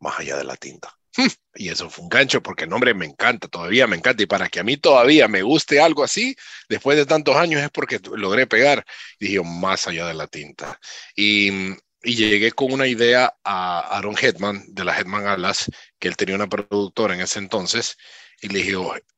más 0.00 0.18
allá 0.18 0.36
de 0.36 0.44
la 0.44 0.56
tinta. 0.56 0.94
Y 1.56 1.68
eso 1.68 1.88
fue 1.88 2.02
un 2.02 2.08
gancho 2.08 2.42
porque 2.42 2.64
el 2.64 2.70
nombre 2.70 2.94
me 2.94 3.06
encanta, 3.06 3.48
todavía 3.48 3.86
me 3.86 3.96
encanta. 3.96 4.22
Y 4.22 4.26
para 4.26 4.48
que 4.48 4.60
a 4.60 4.64
mí 4.64 4.76
todavía 4.76 5.28
me 5.28 5.42
guste 5.42 5.80
algo 5.80 6.02
así, 6.02 6.34
después 6.68 6.96
de 6.96 7.06
tantos 7.06 7.36
años, 7.36 7.62
es 7.62 7.70
porque 7.70 8.00
logré 8.16 8.46
pegar. 8.46 8.84
Y 9.18 9.26
dije, 9.26 9.40
más 9.44 9.86
allá 9.86 10.06
de 10.06 10.14
la 10.14 10.26
tinta. 10.26 10.80
Y, 11.14 11.50
y 12.02 12.16
llegué 12.16 12.52
con 12.52 12.72
una 12.72 12.86
idea 12.86 13.34
a 13.44 13.96
Aaron 13.96 14.16
Hetman, 14.20 14.64
de 14.68 14.84
la 14.84 14.98
Hetman 14.98 15.26
Alas, 15.26 15.70
que 15.98 16.08
él 16.08 16.16
tenía 16.16 16.34
una 16.34 16.48
productora 16.48 17.14
en 17.14 17.20
ese 17.20 17.38
entonces 17.38 17.96
y 18.40 18.48
le 18.48 18.58
dije, 18.58 18.74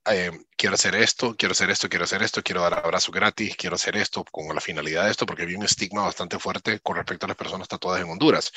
eh, 0.06 0.30
quiero 0.56 0.74
hacer 0.74 0.94
esto, 0.94 1.36
quiero 1.36 1.52
hacer 1.52 1.70
esto, 1.70 1.88
quiero 1.88 2.04
hacer 2.04 2.22
esto, 2.22 2.42
quiero 2.42 2.62
dar 2.62 2.74
abrazo 2.74 3.12
gratis, 3.12 3.56
quiero 3.56 3.76
hacer 3.76 3.96
esto 3.96 4.24
con 4.24 4.54
la 4.54 4.60
finalidad 4.60 5.04
de 5.04 5.10
esto, 5.10 5.26
porque 5.26 5.42
había 5.42 5.58
un 5.58 5.64
estigma 5.64 6.02
bastante 6.02 6.38
fuerte 6.38 6.80
con 6.80 6.96
respecto 6.96 7.26
a 7.26 7.28
las 7.28 7.36
personas 7.36 7.68
tatuadas 7.68 8.02
en 8.02 8.10
Honduras. 8.10 8.50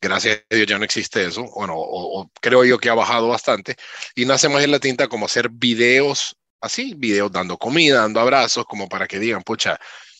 Gracias 0.00 0.44
a 0.50 0.54
Dios 0.54 0.66
ya 0.66 0.78
no 0.78 0.84
existe 0.84 1.24
eso, 1.24 1.44
bueno, 1.54 1.74
o, 1.76 2.30
creo 2.40 2.64
yo 2.64 2.78
que 2.78 2.88
ha 2.88 2.94
bajado 2.94 3.28
bastante, 3.28 3.76
y 4.14 4.24
nace 4.24 4.48
más 4.48 4.64
en 4.64 4.70
la 4.70 4.80
tinta 4.80 5.08
como 5.08 5.26
hacer 5.26 5.48
videos 5.50 6.36
así, 6.60 6.94
videos 6.96 7.30
dando 7.32 7.58
comida, 7.58 8.00
dando 8.00 8.20
abrazos, 8.20 8.64
como 8.66 8.88
para 8.88 9.06
que 9.06 9.18
digan, 9.18 9.42
pucha, 9.42 9.78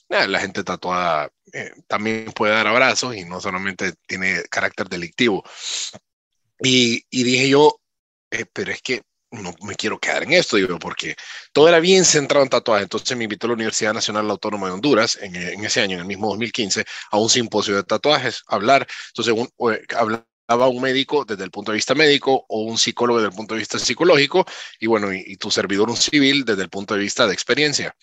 eh, 0.09 0.29
la 0.29 0.41
gente 0.41 0.65
tatuada 0.65 1.31
eh, 1.53 1.73
también 1.87 2.33
puede 2.33 2.53
dar 2.53 2.67
abrazos 2.67 3.17
y 3.17 3.25
no 3.25 3.41
solamente 3.41 3.95
tiene 4.07 4.43
carácter 4.51 4.89
delictivo. 4.89 5.45
Y, 6.61 7.05
y 7.11 7.23
dije 7.25 7.49
yo, 7.49 7.81
pero 8.53 8.73
es 8.73 8.83
que 8.83 9.03
no 9.33 9.55
me 9.63 9.75
quiero 9.75 9.99
quedar 9.99 10.23
en 10.23 10.33
esto, 10.33 10.57
digo, 10.57 10.79
porque 10.79 11.17
todo 11.53 11.69
era 11.69 11.81
bien 11.81 12.05
centrado 12.05 12.45
en 12.45 12.51
tatuajes. 12.51 12.85
Entonces 12.85 13.17
me 13.17 13.25
invitó 13.25 13.47
a 13.47 13.49
la 13.49 13.55
Universidad 13.55 13.95
Nacional 13.95 14.31
Autónoma 14.31 14.69
de 14.69 14.75
Honduras 14.75 15.19
en, 15.21 15.35
en 15.35 15.65
ese 15.65 15.81
año, 15.81 15.95
en 15.95 16.01
el 16.01 16.07
mismo 16.07 16.29
2015, 16.29 16.85
a 17.11 17.19
un 17.19 17.31
simposio 17.31 17.75
de 17.77 17.83
tatuajes, 17.83 18.43
a 18.47 18.57
hablar. 18.57 18.87
Entonces 19.09 19.35
un, 19.37 19.49
hablaba 20.47 20.69
un 20.69 20.83
médico 20.83 21.25
desde 21.25 21.45
el 21.45 21.51
punto 21.51 21.73
de 21.73 21.77
vista 21.77 21.95
médico 21.95 22.45
o 22.49 22.63
un 22.63 22.79
psicólogo 22.79 23.19
desde 23.19 23.31
el 23.31 23.37
punto 23.37 23.55
de 23.55 23.61
vista 23.61 23.79
psicológico 23.79 24.45
y 24.79 24.87
bueno, 24.87 25.13
y, 25.13 25.37
tu 25.37 25.51
servidor 25.51 25.89
un 25.91 25.97
civil 25.97 26.45
desde 26.45 26.63
el 26.63 26.69
punto 26.69 26.95
de 26.95 27.01
vista 27.01 27.27
de 27.27 27.33
experiencia. 27.33 27.95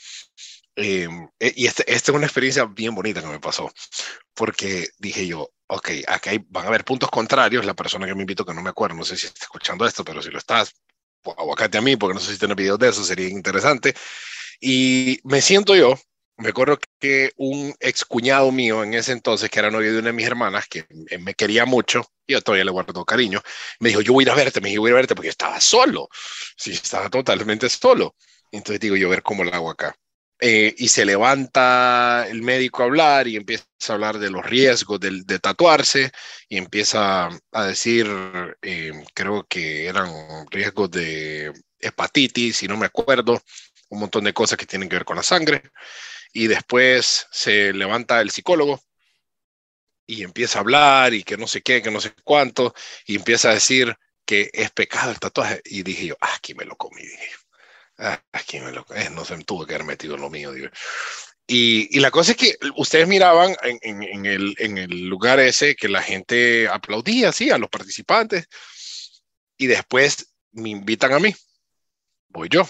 Em, 0.75 1.27
e, 1.39 1.53
y 1.55 1.67
esta 1.67 1.83
este 1.83 2.11
es 2.11 2.15
una 2.15 2.25
experiencia 2.25 2.65
bien 2.65 2.95
bonita 2.95 3.21
que 3.21 3.27
me 3.27 3.39
pasó, 3.39 3.71
porque 4.33 4.89
dije 4.97 5.27
yo, 5.27 5.51
ok, 5.67 5.89
aquí 6.07 6.39
van 6.49 6.65
a 6.65 6.67
haber 6.69 6.85
puntos 6.85 7.09
contrarios. 7.09 7.65
La 7.65 7.73
persona 7.75 8.07
que 8.07 8.15
me 8.15 8.21
invitó, 8.21 8.45
que 8.45 8.53
no 8.53 8.61
me 8.61 8.69
acuerdo, 8.69 8.95
no 8.95 9.03
sé 9.03 9.17
si 9.17 9.27
está 9.27 9.43
escuchando 9.43 9.85
esto, 9.85 10.03
pero 10.03 10.21
si 10.21 10.29
lo 10.29 10.37
estás, 10.37 10.73
aguacate 11.37 11.77
a 11.77 11.81
mí, 11.81 11.95
porque 11.95 12.15
no 12.15 12.19
sé 12.19 12.33
si 12.33 12.39
tiene 12.39 12.55
videos 12.55 12.79
de 12.79 12.89
eso, 12.89 13.03
sería 13.03 13.27
interesante. 13.29 13.93
Y 14.61 15.19
me 15.23 15.41
siento 15.41 15.75
yo, 15.75 15.95
me 16.37 16.49
acuerdo 16.49 16.79
que 16.99 17.31
un 17.37 17.75
ex 17.79 18.05
cuñado 18.05 18.51
mío 18.51 18.83
en 18.83 18.93
ese 18.93 19.11
entonces, 19.11 19.49
que 19.49 19.59
era 19.59 19.71
novio 19.71 19.91
de 19.93 19.99
una 19.99 20.07
de 20.07 20.13
mis 20.13 20.25
hermanas, 20.25 20.67
que 20.69 20.85
me 21.19 21.33
quería 21.33 21.65
mucho, 21.65 22.05
y 22.25 22.33
yo 22.33 22.41
todavía 22.41 22.65
le 22.65 22.71
guardo 22.71 23.05
cariño, 23.05 23.41
me 23.79 23.89
dijo, 23.89 24.01
yo 24.01 24.13
voy 24.13 24.23
a 24.23 24.27
ir 24.27 24.31
a 24.31 24.35
verte, 24.35 24.61
me 24.61 24.69
dijo, 24.69 24.81
voy 24.81 24.89
a 24.89 24.91
ir 24.91 24.95
a 24.95 24.99
verte, 25.01 25.15
porque 25.15 25.27
yo 25.27 25.31
estaba 25.31 25.59
solo, 25.59 26.09
sí, 26.57 26.71
estaba 26.71 27.09
totalmente 27.09 27.69
solo. 27.69 28.15
Entonces 28.51 28.79
digo, 28.79 28.95
yo 28.95 29.09
ver 29.09 29.21
cómo 29.21 29.43
lo 29.43 29.53
hago 29.53 29.69
acá. 29.69 29.95
Eh, 30.41 30.73
y 30.77 30.87
se 30.87 31.05
levanta 31.05 32.25
el 32.29 32.41
médico 32.41 32.81
a 32.81 32.85
hablar 32.85 33.27
y 33.27 33.35
empieza 33.35 33.65
a 33.89 33.93
hablar 33.93 34.19
de 34.19 34.29
los 34.29 34.45
riesgos 34.45 34.97
de, 34.99 35.39
tatuarse 35.39 36.11
y 36.47 36.57
empieza 36.57 37.29
a 37.51 37.65
decir, 37.65 38.07
eh, 38.61 38.93
creo 39.13 39.45
que 39.47 39.87
eran 39.87 40.09
riesgos 40.49 40.91
de 40.91 41.51
hepatitis, 41.79 42.57
si 42.57 42.67
no 42.69 42.77
me 42.77 42.85
acuerdo, 42.85 43.41
un 43.89 43.99
montón 43.99 44.23
de 44.23 44.33
cosas 44.33 44.57
que 44.57 44.65
tienen 44.65 44.89
que 44.89 44.95
ver 44.97 45.05
con 45.05 45.17
la 45.17 45.23
sangre. 45.23 45.63
Y 46.33 46.47
después 46.47 47.27
se 47.31 47.73
levanta 47.73 48.21
el 48.21 48.31
psicólogo 48.31 48.81
y 50.07 50.23
empieza 50.23 50.59
a 50.59 50.61
hablar 50.61 51.13
y 51.13 51.23
que 51.23 51.37
no 51.37 51.47
sé 51.47 51.61
qué, 51.61 51.81
que 51.81 51.91
no 51.91 52.01
sé 52.01 52.13
cuánto, 52.23 52.73
y 53.05 53.15
empieza 53.15 53.51
a 53.51 53.53
decir 53.55 53.95
que 54.25 54.49
es 54.53 54.71
pecado 54.71 55.11
el 55.11 55.19
tatuaje. 55.19 55.61
Y 55.65 55.83
dije 55.83 56.07
yo, 56.07 56.17
ah, 56.21 56.33
aquí 56.35 56.53
me 56.55 56.65
lo 56.65 56.75
comí, 56.77 57.01
dije 57.01 57.38
Ah, 58.01 58.21
aquí 58.31 58.59
me 58.61 58.71
lo, 58.71 58.85
eh, 58.95 59.09
no 59.11 59.25
se 59.25 59.35
me 59.35 59.43
tuvo 59.43 59.65
que 59.65 59.75
haber 59.75 59.85
metido 59.85 60.15
en 60.15 60.21
lo 60.21 60.29
mío. 60.29 60.53
Y, 61.47 61.97
y, 61.97 61.99
la 61.99 62.11
cosa 62.11 62.31
es 62.31 62.37
que 62.37 62.55
ustedes 62.77 63.07
miraban 63.07 63.55
en, 63.61 64.03
en, 64.03 64.25
el, 64.25 64.55
en, 64.57 64.77
el, 64.77 65.07
lugar 65.09 65.39
ese 65.39 65.75
que 65.75 65.89
la 65.89 66.01
gente 66.01 66.67
aplaudía, 66.69 67.31
sí, 67.33 67.49
a 67.49 67.57
los 67.57 67.69
participantes. 67.69 68.47
Y 69.57 69.67
después 69.67 70.33
me 70.51 70.69
invitan 70.69 71.11
a 71.13 71.19
mí. 71.19 71.35
Voy 72.29 72.47
yo. 72.49 72.67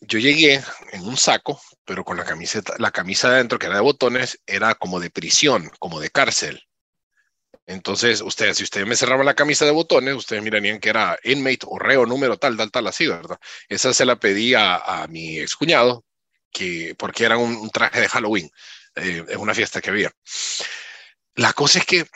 Yo 0.00 0.18
llegué 0.18 0.60
en 0.92 1.02
un 1.02 1.16
saco, 1.16 1.60
pero 1.84 2.04
con 2.04 2.16
la 2.16 2.24
camiseta, 2.24 2.74
la 2.78 2.90
camisa 2.90 3.28
de 3.28 3.36
adentro, 3.36 3.58
que 3.58 3.66
era 3.66 3.76
de 3.76 3.82
botones, 3.82 4.40
era 4.46 4.74
como 4.74 4.98
de 4.98 5.10
prisión, 5.10 5.70
como 5.78 6.00
de 6.00 6.10
cárcel. 6.10 6.64
Entonces, 7.66 8.20
ustedes, 8.20 8.56
si 8.58 8.64
ustedes 8.64 8.86
me 8.86 8.96
cerraban 8.96 9.26
la 9.26 9.34
camisa 9.34 9.64
de 9.64 9.70
botones, 9.70 10.14
ustedes 10.14 10.42
mirarían 10.42 10.80
que 10.80 10.88
era 10.88 11.18
inmate 11.24 11.66
o 11.66 11.78
reo 11.78 12.06
número 12.06 12.36
tal, 12.36 12.56
tal, 12.56 12.70
tal, 12.70 12.86
así, 12.88 13.06
¿verdad? 13.06 13.38
Esa 13.68 13.94
se 13.94 14.04
la 14.04 14.16
pedí 14.16 14.54
a, 14.54 15.06
mi 15.08 15.38
excuñado, 15.38 16.04
que, 16.50 16.94
porque 16.98 17.24
era 17.24 17.36
un, 17.36 17.70
traje 17.70 18.00
de 18.00 18.08
Halloween, 18.08 18.50
eh, 18.96 19.24
en 19.28 19.40
una 19.40 19.54
fiesta 19.54 19.80
que 19.80 19.90
había. 19.90 20.12
La 21.36 21.52
cosa 21.52 21.78
es 21.78 21.86
que 21.86 22.06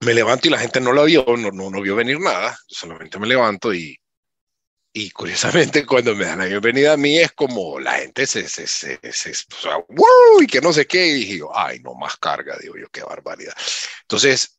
me 0.00 0.14
levanto 0.14 0.48
y 0.48 0.50
la 0.50 0.58
gente 0.58 0.80
no 0.80 0.92
lo 0.92 1.04
vio, 1.04 1.24
no, 1.38 1.50
no, 1.52 1.70
no 1.70 1.80
vio 1.80 1.94
venir 1.96 2.18
nada, 2.18 2.58
solamente 2.66 3.18
me 3.18 3.28
levanto 3.28 3.72
y, 3.72 4.01
y 4.92 5.10
curiosamente, 5.10 5.86
cuando 5.86 6.14
me 6.14 6.26
dan 6.26 6.38
la 6.38 6.46
bienvenida 6.46 6.92
a 6.94 6.96
mí, 6.96 7.18
es 7.18 7.32
como 7.32 7.80
la 7.80 7.94
gente 7.94 8.26
se, 8.26 8.48
se, 8.48 8.66
se, 8.66 8.98
se 9.12 9.30
o 9.30 9.60
sea, 9.60 9.76
¡wow! 9.88 10.42
y 10.42 10.46
que 10.46 10.60
no 10.60 10.72
sé 10.72 10.86
qué. 10.86 11.06
Y 11.06 11.14
dije 11.14 11.40
ay, 11.54 11.80
no 11.80 11.94
más 11.94 12.16
carga, 12.16 12.56
digo 12.60 12.76
yo, 12.76 12.88
qué 12.90 13.02
barbaridad. 13.02 13.54
Entonces, 14.02 14.58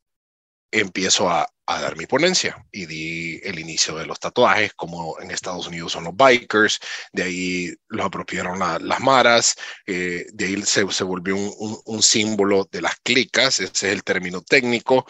empiezo 0.72 1.30
a, 1.30 1.48
a, 1.68 1.82
dar 1.82 1.96
mi 1.96 2.08
ponencia 2.08 2.66
y 2.72 2.88
di 2.88 3.40
el 3.44 3.60
inicio 3.60 3.96
de 3.96 4.08
los 4.08 4.20
tatuajes, 4.20 4.74
como 4.74 5.20
en 5.20 5.30
Estados 5.30 5.68
Unidos 5.68 5.92
son 5.92 6.06
los 6.06 6.16
bikers, 6.16 6.80
de 7.12 7.24
ahí 7.24 7.76
los 7.90 8.08
apropiaron 8.08 8.58
las 8.60 9.00
maras, 9.00 9.56
eh, 9.86 10.26
de 10.34 10.46
ahí 10.46 10.62
se, 10.64 10.92
se 10.92 11.04
volvió 11.04 11.36
un, 11.36 11.54
un, 11.60 11.80
un, 11.86 12.02
símbolo 12.02 12.68
de 12.72 12.82
las 12.82 12.96
clicas, 13.04 13.60
ese 13.60 13.72
es 13.72 13.84
el 13.84 14.04
término 14.04 14.42
técnico, 14.42 15.06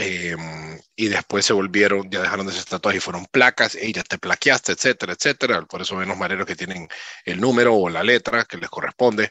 Em, 0.00 0.78
y 0.94 1.08
después 1.08 1.44
se 1.44 1.52
volvieron, 1.52 2.08
ya 2.08 2.22
dejaron 2.22 2.46
de 2.46 2.52
ser 2.52 2.64
tatuajes 2.64 2.98
y 2.98 3.04
fueron 3.04 3.26
placas, 3.26 3.76
y 3.80 3.92
ya 3.92 4.04
te 4.04 4.16
plaqueaste, 4.16 4.72
etcétera, 4.72 5.14
etcétera. 5.14 5.62
Por 5.62 5.82
eso 5.82 5.96
ven 5.96 6.08
los 6.08 6.16
mareros 6.16 6.46
que 6.46 6.54
tienen 6.54 6.88
el 7.24 7.40
número 7.40 7.74
o 7.74 7.88
la 7.88 8.04
letra 8.04 8.44
que 8.44 8.58
les 8.58 8.70
corresponde. 8.70 9.30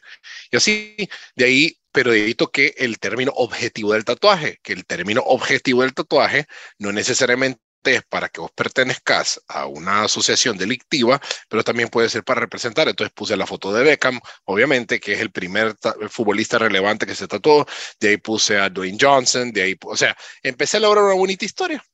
Y 0.50 0.56
así, 0.58 0.94
de 1.36 1.44
ahí, 1.46 1.80
pero 1.90 2.10
de 2.12 2.22
ahí 2.22 2.34
toqué 2.34 2.74
el 2.78 2.98
término 2.98 3.32
objetivo 3.36 3.94
del 3.94 4.04
tatuaje, 4.04 4.58
que 4.62 4.74
el 4.74 4.84
término 4.84 5.22
objetivo 5.22 5.82
del 5.82 5.94
tatuaje 5.94 6.46
no 6.78 6.92
necesariamente 6.92 7.62
es 7.84 8.02
para 8.04 8.28
que 8.28 8.40
vos 8.40 8.50
pertenezcas 8.52 9.40
a 9.48 9.66
una 9.66 10.04
asociación 10.04 10.56
delictiva, 10.56 11.20
pero 11.48 11.64
también 11.64 11.88
puede 11.88 12.08
ser 12.08 12.24
para 12.24 12.40
representar. 12.40 12.88
Entonces 12.88 13.12
puse 13.14 13.36
la 13.36 13.46
foto 13.46 13.72
de 13.72 13.84
Beckham, 13.84 14.20
obviamente, 14.44 15.00
que 15.00 15.14
es 15.14 15.20
el 15.20 15.30
primer 15.30 15.76
futbolista 16.10 16.58
relevante 16.58 17.06
que 17.06 17.14
se 17.14 17.28
tatuó. 17.28 17.66
De 18.00 18.10
ahí 18.10 18.16
puse 18.18 18.58
a 18.58 18.68
Dwayne 18.68 18.98
Johnson, 19.00 19.52
de 19.52 19.62
ahí, 19.62 19.76
o 19.84 19.96
sea, 19.96 20.16
empecé 20.42 20.78
a 20.78 20.80
lograr 20.80 21.04
una 21.04 21.14
bonita 21.14 21.44
historia. 21.44 21.84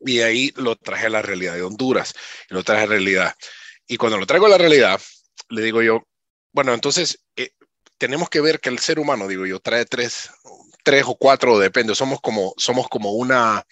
Y 0.00 0.18
de 0.18 0.24
ahí 0.24 0.52
lo 0.56 0.76
traje 0.76 1.06
a 1.06 1.10
la 1.10 1.22
realidad 1.22 1.54
de 1.54 1.62
Honduras, 1.62 2.14
y 2.48 2.54
lo 2.54 2.62
traje 2.62 2.82
a 2.82 2.86
la 2.86 2.92
realidad. 2.92 3.34
Y 3.86 3.96
cuando 3.96 4.18
lo 4.18 4.26
traigo 4.26 4.46
a 4.46 4.50
la 4.50 4.58
realidad, 4.58 5.00
le 5.50 5.62
digo 5.62 5.82
yo, 5.82 6.06
bueno, 6.52 6.72
entonces 6.72 7.20
eh, 7.36 7.50
tenemos 7.98 8.30
que 8.30 8.40
ver 8.40 8.60
que 8.60 8.70
el 8.70 8.78
ser 8.78 8.98
humano, 8.98 9.28
digo 9.28 9.46
yo, 9.46 9.60
trae 9.60 9.84
tres, 9.84 10.30
tres 10.84 11.04
o 11.06 11.16
cuatro, 11.16 11.58
depende, 11.58 11.94
somos 11.94 12.20
como, 12.20 12.54
somos 12.56 12.88
como 12.88 13.12
una, 13.12 13.64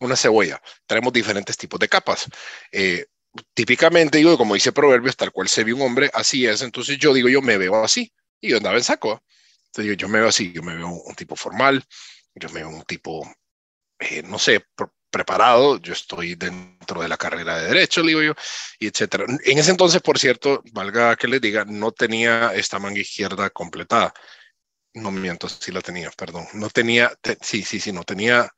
una 0.00 0.16
cebolla. 0.16 0.60
Traemos 0.86 1.12
diferentes 1.12 1.56
tipos 1.56 1.78
de 1.80 1.88
capas. 1.88 2.26
Eh, 2.72 3.06
típicamente, 3.54 4.18
digo, 4.18 4.38
como 4.38 4.54
dice 4.54 4.72
Proverbios, 4.72 5.16
tal 5.16 5.32
cual 5.32 5.48
se 5.48 5.64
ve 5.64 5.72
un 5.72 5.82
hombre, 5.82 6.10
así 6.12 6.46
es. 6.46 6.62
Entonces 6.62 6.98
yo 6.98 7.12
digo, 7.12 7.28
yo 7.28 7.42
me 7.42 7.58
veo 7.58 7.82
así. 7.82 8.12
Y 8.40 8.50
yo 8.50 8.58
andaba 8.58 8.76
en 8.76 8.84
saco. 8.84 9.22
Entonces 9.66 9.90
yo, 9.90 9.94
yo 9.94 10.08
me 10.08 10.18
veo 10.20 10.28
así, 10.28 10.52
yo 10.52 10.62
me 10.62 10.76
veo 10.76 10.88
un, 10.88 11.14
tipo 11.16 11.34
formal, 11.34 11.84
yo 12.34 12.48
me 12.50 12.60
veo 12.60 12.68
un 12.68 12.82
tipo, 12.84 13.28
eh, 13.98 14.22
no 14.22 14.38
sé, 14.38 14.64
preparado, 15.10 15.80
yo 15.80 15.92
estoy 15.92 16.34
dentro 16.36 17.02
de 17.02 17.08
la 17.08 17.16
carrera 17.16 17.58
de 17.58 17.68
derecho, 17.68 18.02
digo 18.02 18.22
yo, 18.22 18.34
y 18.78 18.88
etcétera. 18.88 19.26
En 19.44 19.58
ese 19.58 19.70
entonces, 19.70 20.00
por 20.02 20.18
cierto, 20.18 20.62
valga 20.72 21.16
que 21.16 21.28
les 21.28 21.40
diga, 21.40 21.64
no 21.64 21.92
tenía 21.92 22.52
esta 22.54 22.78
manga 22.78 23.00
izquierda 23.00 23.50
completada. 23.50 24.12
No 24.94 25.10
miento, 25.10 25.48
sí 25.48 25.72
la 25.72 25.80
tenía, 25.80 26.10
perdón. 26.12 26.46
No 26.54 26.70
tenía, 26.70 27.12
sí, 27.40 27.62
sí, 27.62 27.80
sí, 27.80 27.92
no 27.92 28.04
tenía 28.04 28.48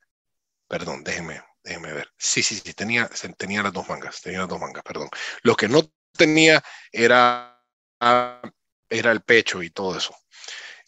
Perdón, 0.69 1.05
déjenme, 1.05 1.43
déjenme 1.63 1.93
ver. 1.93 2.09
Sí, 2.19 2.43
sí, 2.43 2.57
sí, 2.57 2.75
tenía, 2.75 3.09
tenía 3.37 3.63
las 3.63 3.73
dos 3.73 3.89
mangas, 3.89 4.21
tenía 4.21 4.41
las 4.41 4.49
dos 4.49 4.61
mangas, 4.61 4.83
perdón. 4.83 5.09
Lo 5.43 5.55
que 5.55 5.69
no 5.69 5.83
tenía 6.17 6.63
era, 6.93 7.63
era 8.01 9.13
el 9.13 9.21
pecho 9.23 9.63
y 9.63 9.71
todo 9.71 9.97
eso. 9.97 10.15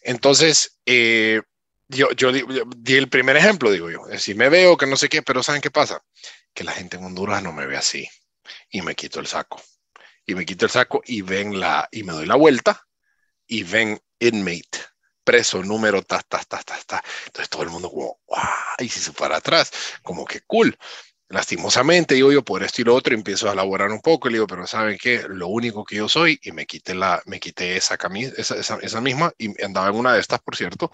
Entonces, 0.01 0.79
eh, 0.85 1.41
yo, 1.87 2.11
yo, 2.11 2.31
di 2.31 2.95
el 2.95 3.09
primer 3.09 3.37
ejemplo, 3.37 3.71
digo 3.71 3.89
yo. 3.89 4.05
Si 4.17 4.33
me 4.35 4.49
veo 4.49 4.77
que 4.77 4.85
no 4.85 4.95
sé 4.95 5.09
qué, 5.09 5.21
pero 5.21 5.43
¿saben 5.43 5.61
qué 5.61 5.71
pasa? 5.71 6.01
Que 6.53 6.63
la 6.63 6.71
gente 6.71 6.97
en 6.97 7.05
Honduras 7.05 7.41
no 7.43 7.51
me 7.53 7.65
ve 7.65 7.77
así. 7.77 8.07
Y 8.69 8.81
me 8.81 8.95
quito 8.95 9.19
el 9.19 9.27
saco. 9.27 9.61
Y 10.25 10.35
me 10.35 10.45
quito 10.45 10.65
el 10.65 10.71
saco 10.71 11.01
y 11.05 11.21
ven 11.21 11.59
la, 11.59 11.87
y 11.91 12.03
me 12.03 12.13
doy 12.13 12.25
la 12.25 12.35
vuelta 12.35 12.85
y 13.47 13.63
ven 13.63 13.99
inmate, 14.19 14.79
preso 15.29 15.61
número 15.61 16.01
ta, 16.01 16.23
ta, 16.27 16.39
ta, 16.39 16.57
ta, 16.63 16.75
ta. 16.87 17.03
Entonces 17.27 17.49
todo 17.49 17.61
el 17.61 17.69
mundo 17.69 17.91
como, 17.91 18.19
wow, 18.27 18.39
y 18.79 18.89
si 18.89 18.99
se 18.99 19.11
para 19.11 19.37
atrás, 19.37 19.71
como 20.01 20.25
que 20.25 20.41
cool. 20.41 20.75
Lastimosamente, 21.27 22.15
digo 22.15 22.31
yo, 22.31 22.43
por 22.43 22.63
esto 22.63 22.81
y 22.81 22.85
lo 22.85 22.95
otro, 22.95 23.13
empiezo 23.13 23.47
a 23.47 23.53
elaborar 23.53 23.91
un 23.91 24.01
poco 24.01 24.27
le 24.27 24.37
digo, 24.37 24.47
pero 24.47 24.65
¿saben 24.65 24.97
qué? 24.99 25.23
Lo 25.29 25.49
único 25.49 25.85
que 25.85 25.97
yo 25.97 26.09
soy, 26.09 26.39
y 26.41 26.51
me 26.51 26.65
quité, 26.65 26.95
la, 26.95 27.21
me 27.27 27.39
quité 27.39 27.77
esa 27.77 27.95
camisa, 27.95 28.33
esa, 28.37 28.55
esa, 28.55 28.79
esa 28.81 29.01
misma, 29.01 29.31
y 29.37 29.63
andaba 29.63 29.89
en 29.89 29.95
una 29.97 30.13
de 30.15 30.19
estas, 30.19 30.39
por 30.41 30.55
cierto, 30.55 30.91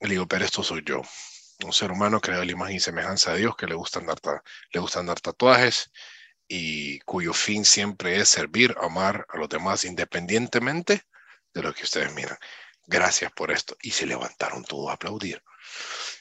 le 0.00 0.10
digo, 0.10 0.28
pero 0.28 0.44
esto 0.44 0.62
soy 0.62 0.84
yo, 0.86 1.02
un 1.64 1.72
ser 1.72 1.90
humano 1.90 2.20
creado 2.20 2.44
la 2.44 2.52
imagen 2.52 2.76
y 2.76 2.80
semejanza 2.80 3.32
de 3.32 3.38
Dios 3.40 3.56
que 3.56 3.66
le 3.66 3.74
gusta 3.74 3.98
andar, 3.98 4.18
le 4.72 4.80
gusta 4.80 5.00
andar 5.00 5.20
tatuajes 5.20 5.90
y 6.46 7.00
cuyo 7.00 7.32
fin 7.32 7.64
siempre 7.64 8.16
es 8.20 8.28
servir, 8.28 8.76
amar 8.80 9.26
a 9.28 9.38
los 9.38 9.48
demás 9.48 9.84
independientemente 9.84 11.02
de 11.52 11.62
lo 11.62 11.74
que 11.74 11.82
ustedes 11.82 12.12
miran. 12.14 12.38
Gracias 12.90 13.30
por 13.30 13.52
esto. 13.52 13.76
Y 13.82 13.92
se 13.92 14.04
levantaron 14.04 14.64
todos 14.64 14.90
a 14.90 14.94
aplaudir. 14.94 15.40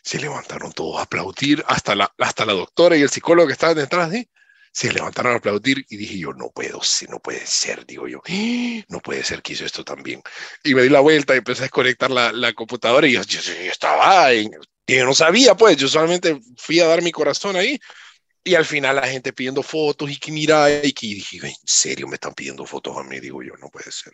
Se 0.04 0.20
levantaron 0.20 0.72
todos 0.72 1.00
a 1.00 1.02
aplaudir, 1.02 1.64
hasta 1.68 1.96
la, 1.96 2.14
hasta 2.20 2.46
la 2.46 2.54
doctora 2.54 2.96
y 2.96 3.02
el 3.02 3.10
psicólogo 3.10 3.48
que 3.48 3.54
estaban 3.54 3.76
detrás 3.76 4.12
de 4.12 4.30
se 4.72 4.94
levantaron 4.94 5.34
a 5.34 5.38
aplaudir 5.38 5.84
y 5.90 5.98
dije 5.98 6.20
yo, 6.20 6.32
no 6.34 6.52
puedo, 6.52 6.80
no 7.10 7.20
puede 7.20 7.46
ser, 7.48 7.88
digo 7.88 8.08
yo, 8.08 8.22
no 8.88 9.00
puede 9.00 9.24
ser 9.24 9.42
que 9.42 9.54
hizo 9.54 9.66
esto 9.66 9.84
también. 9.84 10.22
Y 10.64 10.76
me 10.76 10.84
di 10.84 10.90
la 10.90 11.00
vuelta 11.00 11.34
y 11.34 11.40
empecé 11.40 11.64
a 11.64 11.64
desconectar 11.64 12.12
la, 12.12 12.54
computadora 12.54 13.08
y 13.08 13.14
yo, 13.14 13.24
yo, 13.24 13.40
estaba, 13.42 14.32
en, 14.32 14.52
y 14.86 14.96
yo 14.96 15.06
no 15.06 15.16
sabía, 15.16 15.56
pues, 15.56 15.76
yo 15.76 15.88
solamente 15.88 16.40
fui 16.56 16.80
a 16.80 16.88
dar 16.88 17.02
mi 17.02 17.12
corazón 17.12 17.56
ahí. 17.56 17.80
Y 18.44 18.56
al 18.56 18.66
final 18.66 18.96
la 18.96 19.08
gente 19.08 19.34
pidiendo 19.34 19.64
fotos 19.64 20.10
y 20.10 20.18
que 20.18 20.32
mira, 20.32 20.70
y 20.84 20.94
que 20.94 21.08
dije, 21.08 21.40
en 21.48 21.54
serio 21.66 22.08
me 22.08 22.16
están 22.16 22.34
pidiendo 22.34 22.66
fotos 22.66 22.96
a 22.98 23.04
mí, 23.04 23.20
digo 23.20 23.44
yo, 23.44 23.54
no 23.58 23.70
puede 23.70 23.92
ser. 23.92 24.14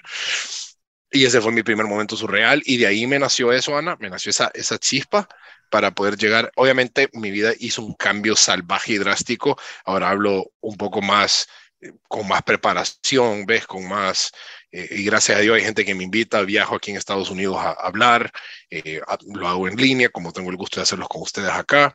Y 1.12 1.26
ese 1.26 1.42
fue 1.42 1.52
mi 1.52 1.64
primer 1.64 1.86
momento 1.86 2.16
surreal 2.16 2.62
y 2.66 2.78
de 2.78 2.88
ahí 2.88 3.08
me 3.08 3.20
nació 3.20 3.52
eso, 3.54 3.78
Ana, 3.78 3.96
me 4.00 4.10
nació 4.10 4.32
esa, 4.32 4.52
esa 4.54 4.78
chispa 4.78 5.28
para 5.70 5.92
poder 5.92 6.18
llegar. 6.18 6.52
Obviamente 6.56 7.10
mi 7.14 7.32
vida 7.32 7.54
hizo 7.60 7.84
un 7.84 7.94
cambio 7.94 8.36
salvaje 8.36 8.94
y 8.94 8.98
drástico. 8.98 9.58
Ahora 9.86 10.10
hablo 10.10 10.52
un 10.62 10.78
poco 10.78 11.02
más, 11.02 11.48
eh, 11.82 11.92
con 12.08 12.28
más 12.28 12.44
preparación, 12.44 13.46
¿ves? 13.46 13.68
Con 13.68 13.88
más, 13.88 14.32
eh, 14.72 14.88
y 14.92 15.04
gracias 15.04 15.38
a 15.38 15.42
Dios 15.42 15.56
hay 15.56 15.64
gente 15.64 15.86
que 15.86 15.96
me 15.96 16.04
invita, 16.04 16.42
viajo 16.42 16.76
aquí 16.76 16.92
en 16.92 16.98
Estados 16.98 17.30
Unidos 17.30 17.58
a, 17.58 17.72
hablar, 17.72 18.32
eh, 18.70 19.02
lo 19.34 19.48
hago 19.48 19.68
en 19.68 19.76
línea, 19.76 20.10
como 20.10 20.34
tengo 20.34 20.50
el 20.50 20.58
gusto 20.58 20.80
de 20.80 20.84
hacerlo 20.84 21.08
con 21.08 21.22
ustedes 21.22 21.52
acá. 21.52 21.94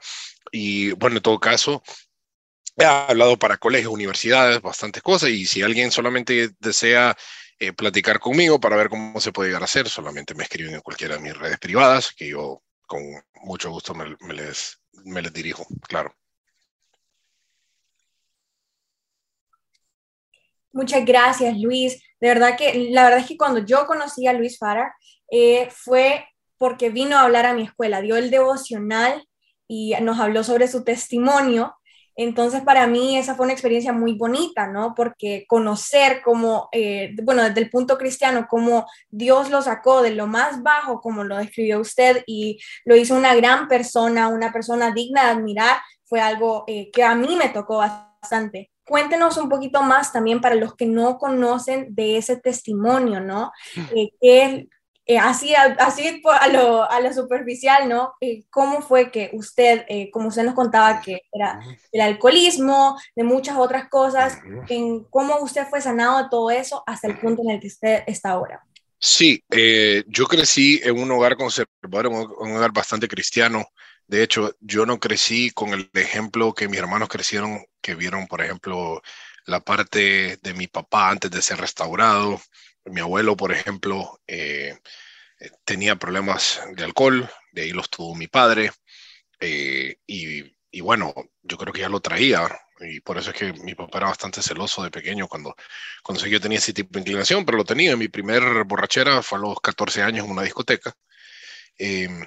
Y 0.52 0.92
bueno, 0.92 1.16
en 1.16 1.22
todo 1.22 1.38
caso, 1.38 1.82
he 2.76 2.84
hablado 2.84 3.38
para 3.38 3.58
colegios, 3.58 3.92
universidades, 3.92 4.60
bastantes 4.60 5.02
cosas, 5.02 5.30
y 5.30 5.46
si 5.46 5.62
alguien 5.62 5.90
solamente 5.90 6.50
desea 6.58 7.16
platicar 7.76 8.18
conmigo 8.18 8.58
para 8.58 8.76
ver 8.76 8.88
cómo 8.88 9.20
se 9.20 9.32
puede 9.32 9.50
llegar 9.50 9.62
a 9.62 9.66
hacer, 9.66 9.88
solamente 9.88 10.34
me 10.34 10.44
escriben 10.44 10.74
en 10.74 10.80
cualquiera 10.80 11.16
de 11.16 11.22
mis 11.22 11.36
redes 11.36 11.58
privadas, 11.58 12.12
que 12.16 12.28
yo 12.28 12.62
con 12.86 13.02
mucho 13.42 13.70
gusto 13.70 13.94
me, 13.94 14.16
les, 14.34 14.80
me 15.04 15.22
les 15.22 15.32
dirijo, 15.32 15.66
claro. 15.86 16.14
Muchas 20.72 21.04
gracias, 21.04 21.56
Luis. 21.58 22.02
De 22.20 22.28
verdad 22.28 22.56
que, 22.56 22.90
la 22.90 23.04
verdad 23.04 23.20
es 23.20 23.26
que 23.26 23.36
cuando 23.36 23.60
yo 23.64 23.86
conocí 23.86 24.26
a 24.26 24.32
Luis 24.32 24.58
Fara, 24.58 24.94
eh, 25.30 25.68
fue 25.70 26.26
porque 26.58 26.90
vino 26.90 27.16
a 27.16 27.22
hablar 27.22 27.46
a 27.46 27.54
mi 27.54 27.62
escuela, 27.62 28.00
dio 28.00 28.16
el 28.16 28.30
devocional 28.30 29.26
y 29.66 29.94
nos 30.02 30.18
habló 30.18 30.44
sobre 30.44 30.68
su 30.68 30.84
testimonio 30.84 31.74
entonces, 32.22 32.60
para 32.60 32.86
mí 32.86 33.16
esa 33.16 33.34
fue 33.34 33.44
una 33.44 33.54
experiencia 33.54 33.94
muy 33.94 34.12
bonita, 34.12 34.66
¿no? 34.66 34.94
Porque 34.94 35.46
conocer 35.48 36.20
cómo, 36.22 36.68
eh, 36.70 37.16
bueno, 37.22 37.42
desde 37.44 37.62
el 37.62 37.70
punto 37.70 37.96
cristiano, 37.96 38.46
cómo 38.46 38.86
Dios 39.08 39.48
lo 39.48 39.62
sacó 39.62 40.02
de 40.02 40.10
lo 40.10 40.26
más 40.26 40.62
bajo, 40.62 41.00
como 41.00 41.24
lo 41.24 41.38
describió 41.38 41.80
usted, 41.80 42.22
y 42.26 42.58
lo 42.84 42.94
hizo 42.94 43.16
una 43.16 43.34
gran 43.34 43.68
persona, 43.68 44.28
una 44.28 44.52
persona 44.52 44.90
digna 44.90 45.24
de 45.24 45.30
admirar, 45.30 45.78
fue 46.04 46.20
algo 46.20 46.64
eh, 46.66 46.90
que 46.90 47.02
a 47.02 47.14
mí 47.14 47.36
me 47.36 47.48
tocó 47.48 47.78
bastante. 47.78 48.70
Cuéntenos 48.84 49.38
un 49.38 49.48
poquito 49.48 49.80
más 49.80 50.12
también 50.12 50.42
para 50.42 50.56
los 50.56 50.76
que 50.76 50.84
no 50.84 51.16
conocen 51.16 51.94
de 51.94 52.18
ese 52.18 52.36
testimonio, 52.36 53.20
¿no? 53.20 53.50
Eh, 53.96 54.10
¿qué, 54.20 54.68
eh, 55.06 55.18
así, 55.18 55.54
así 55.54 56.22
a 56.24 56.48
lo, 56.48 56.88
a 56.88 57.00
lo 57.00 57.12
superficial, 57.12 57.88
¿no? 57.88 58.14
Eh, 58.20 58.44
¿Cómo 58.50 58.80
fue 58.80 59.10
que 59.10 59.30
usted, 59.32 59.84
eh, 59.88 60.10
como 60.10 60.28
usted 60.28 60.44
nos 60.44 60.54
contaba, 60.54 61.00
que 61.00 61.22
era 61.32 61.60
el 61.90 62.00
alcoholismo, 62.00 62.96
de 63.16 63.24
muchas 63.24 63.56
otras 63.56 63.88
cosas, 63.88 64.38
en 64.68 65.04
cómo 65.04 65.38
usted 65.40 65.66
fue 65.68 65.80
sanado 65.80 66.22
de 66.22 66.28
todo 66.30 66.50
eso 66.50 66.84
hasta 66.86 67.08
el 67.08 67.18
punto 67.18 67.42
en 67.42 67.50
el 67.50 67.60
que 67.60 67.66
usted 67.66 68.04
está 68.06 68.30
ahora? 68.30 68.64
Sí, 68.98 69.42
yo 70.06 70.26
crecí 70.26 70.80
en 70.84 71.00
un 71.00 71.10
hogar 71.10 71.36
conservador, 71.36 72.06
un, 72.06 72.56
hogar 72.56 72.72
bastante 72.72 73.08
cristiano. 73.08 73.66
De 74.06 74.22
hecho, 74.22 74.54
yo 74.60 74.86
no 74.86 75.00
crecí 75.00 75.50
con 75.50 75.70
el 75.70 75.90
ejemplo 75.94 76.52
que 76.52 76.68
mis 76.68 76.78
hermanos 76.78 77.08
crecieron, 77.08 77.64
que 77.80 77.94
vieron, 77.94 78.26
por 78.26 78.42
ejemplo, 78.42 79.00
la 79.46 79.60
parte 79.60 80.36
de 80.42 80.54
mi 80.54 80.66
papá 80.66 81.10
antes 81.10 81.30
de 81.30 81.42
ser 81.42 81.58
restaurado 81.58 82.40
mi 82.90 83.00
abuelo, 83.00 83.36
por 83.36 83.52
ejemplo, 83.52 84.20
eh, 84.26 84.78
tenía 85.64 85.96
problemas 85.96 86.60
de 86.74 86.84
alcohol, 86.84 87.28
de 87.52 87.62
ahí 87.62 87.70
los 87.72 87.90
tuvo 87.90 88.14
mi 88.14 88.28
padre, 88.28 88.70
eh, 89.40 89.96
y, 90.06 90.80
bueno, 90.80 91.14
yo 91.42 91.56
creo 91.58 91.72
que 91.72 91.80
ya 91.80 91.88
lo 91.88 92.00
traía, 92.00 92.48
y 92.80 93.00
por 93.00 93.18
eso 93.18 93.30
es 93.30 93.36
que 93.36 93.52
mi 93.54 93.74
papá 93.74 93.98
era 93.98 94.08
bastante 94.08 94.42
celoso 94.42 94.82
de 94.82 94.90
pequeño 94.90 95.28
cuando, 95.28 95.54
cuando 96.02 96.26
yo 96.26 96.40
tenía 96.40 96.58
ese 96.58 96.72
tipo 96.72 96.90
de 96.94 97.00
inclinación, 97.00 97.44
pero 97.44 97.58
lo 97.58 97.64
tenía. 97.64 97.96
Mi 97.96 98.08
primer 98.08 98.64
borrachera 98.64 99.22
fue 99.22 99.38
a 99.38 99.42
los 99.42 99.60
14 99.60 100.02
años 100.02 100.24
en 100.24 100.30
una 100.32 100.42
discoteca. 100.42 100.94
Em, 101.78 102.24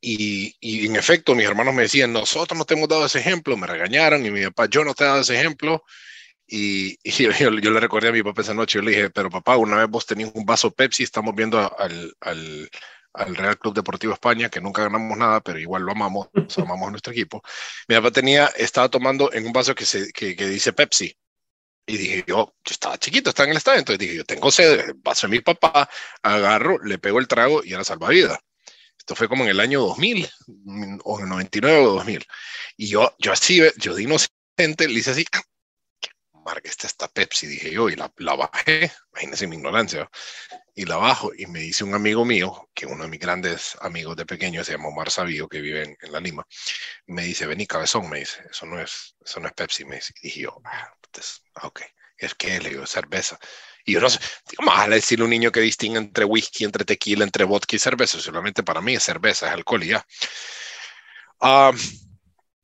y, 0.00 0.54
y, 0.60 0.86
en 0.86 0.96
efecto, 0.96 1.34
mis 1.34 1.46
hermanos 1.46 1.74
me 1.74 1.82
decían, 1.82 2.12
nosotros 2.12 2.58
no 2.58 2.64
te 2.64 2.74
hemos 2.74 2.88
dado 2.88 3.06
ese 3.06 3.20
ejemplo, 3.20 3.56
me 3.56 3.66
regañaron 3.66 4.24
y 4.24 4.30
mi 4.30 4.44
papá, 4.44 4.66
yo 4.66 4.84
no 4.84 4.94
te 4.94 5.04
he 5.04 5.06
dado 5.06 5.20
ese 5.20 5.38
ejemplo. 5.38 5.82
Y, 6.46 6.98
yo, 7.40 7.50
le 7.50 7.80
recordé 7.80 8.08
a 8.08 8.12
mi 8.12 8.22
papá 8.22 8.42
esa 8.42 8.54
noche, 8.54 8.78
yo 8.78 8.82
le 8.82 8.90
dije, 8.92 9.10
pero 9.10 9.30
papá, 9.30 9.56
una 9.56 9.76
vez 9.76 9.88
vos 9.88 10.06
tenías 10.06 10.30
un 10.34 10.44
vaso 10.44 10.70
Pepsi, 10.70 11.02
estamos 11.02 11.34
viendo 11.34 11.58
al, 11.58 12.14
al, 12.20 12.70
al, 13.14 13.36
Real 13.36 13.58
Club 13.58 13.74
Deportivo 13.74 14.12
España, 14.12 14.48
que 14.48 14.60
nunca 14.60 14.82
ganamos 14.82 15.16
nada, 15.16 15.40
pero 15.40 15.58
igual 15.58 15.82
lo 15.82 15.92
amamos, 15.92 16.28
amamos 16.56 16.88
a 16.88 16.90
nuestro 16.90 17.12
equipo. 17.12 17.42
Mi 17.88 17.96
papá 17.96 18.10
tenía, 18.10 18.46
estaba 18.56 18.88
tomando 18.88 19.32
en 19.32 19.46
un 19.46 19.52
vaso 19.52 19.74
que, 19.74 19.86
se, 19.86 20.12
que, 20.12 20.36
que 20.36 20.46
dice 20.48 20.72
Pepsi. 20.72 21.16
Y 21.86 21.98
dije, 21.98 22.24
yo, 22.26 22.54
yo 22.64 22.72
estaba 22.72 22.98
chiquito, 22.98 23.28
estaba 23.30 23.46
en 23.46 23.50
el 23.52 23.58
estadio, 23.58 23.80
entonces 23.80 23.98
dije, 23.98 24.16
yo 24.16 24.24
tengo 24.24 24.50
sed, 24.50 24.94
vaso 25.02 25.26
de 25.26 25.32
mi 25.32 25.40
papá, 25.40 25.88
agarro, 26.22 26.78
le 26.82 26.98
pego 26.98 27.18
el 27.18 27.28
trago 27.28 27.62
y 27.62 27.74
era 27.74 27.84
salvavidas. 27.84 28.38
Esto 28.98 29.14
fue 29.14 29.28
como 29.28 29.44
en 29.44 29.50
el 29.50 29.60
año 29.60 29.80
2000, 29.80 30.30
o 31.04 31.18
en 31.18 31.24
el 31.24 31.28
99 31.28 31.78
o 31.78 31.94
2000. 31.96 32.24
Y 32.78 32.88
yo, 32.88 33.14
yo 33.18 33.32
así, 33.32 33.60
yo 33.76 33.94
de 33.94 34.02
inocente, 34.02 34.88
le 34.88 34.94
hice 34.94 35.10
así, 35.10 35.26
marca 36.44 36.68
está 36.68 36.86
esta 36.86 37.08
Pepsi, 37.08 37.46
dije 37.46 37.70
yo, 37.70 37.88
y 37.88 37.96
la, 37.96 38.10
bajé, 38.34 38.92
imagínense 39.12 39.46
mi 39.46 39.56
ignorancia, 39.56 40.08
y 40.74 40.84
la 40.84 40.96
bajo, 40.96 41.32
y 41.36 41.46
me 41.46 41.60
dice 41.60 41.84
un 41.84 41.94
amigo 41.94 42.24
mío, 42.24 42.68
que 42.74 42.86
uno 42.86 43.04
de 43.04 43.10
mis 43.10 43.20
grandes 43.20 43.76
amigos 43.80 44.16
de 44.16 44.26
pequeño, 44.26 44.64
se 44.64 44.72
llama 44.72 44.88
Omar 44.88 45.10
Sabio, 45.10 45.48
que 45.48 45.60
vive 45.60 45.82
en, 45.82 46.12
La 46.12 46.20
Lima, 46.20 46.46
me 47.06 47.22
dice, 47.24 47.46
vení 47.46 47.66
cabezón, 47.66 48.08
me 48.08 48.20
dice, 48.20 48.42
eso 48.50 48.66
no 48.66 48.80
es, 48.80 49.16
eso 49.24 49.40
no 49.40 49.48
es 49.48 49.54
Pepsi, 49.54 49.84
me 49.84 49.96
dice, 49.96 50.12
y 50.20 50.28
dije 50.28 50.40
yo, 50.42 50.60
ah, 50.64 50.92
pues, 51.10 51.42
ok, 51.62 51.82
es 52.18 52.34
que 52.34 52.60
le 52.60 52.70
digo, 52.70 52.86
cerveza, 52.86 53.38
y 53.84 53.92
yo 53.92 54.00
no 54.00 54.08
sé, 54.08 54.18
más 54.60 54.88
decirle 54.88 55.24
a 55.24 55.26
un 55.26 55.30
niño 55.30 55.52
que 55.52 55.60
distingue 55.60 55.98
entre 55.98 56.24
whisky, 56.24 56.64
entre 56.64 56.84
tequila, 56.84 57.24
entre 57.24 57.44
vodka 57.44 57.76
y 57.76 57.78
cerveza, 57.78 58.18
solamente 58.18 58.62
para 58.62 58.80
mí 58.80 58.94
es 58.94 59.02
cerveza, 59.02 59.46
es 59.46 59.52
alcohol 59.52 59.84
y 59.84 59.88
ya. 59.88 60.06
Ah, 61.40 61.72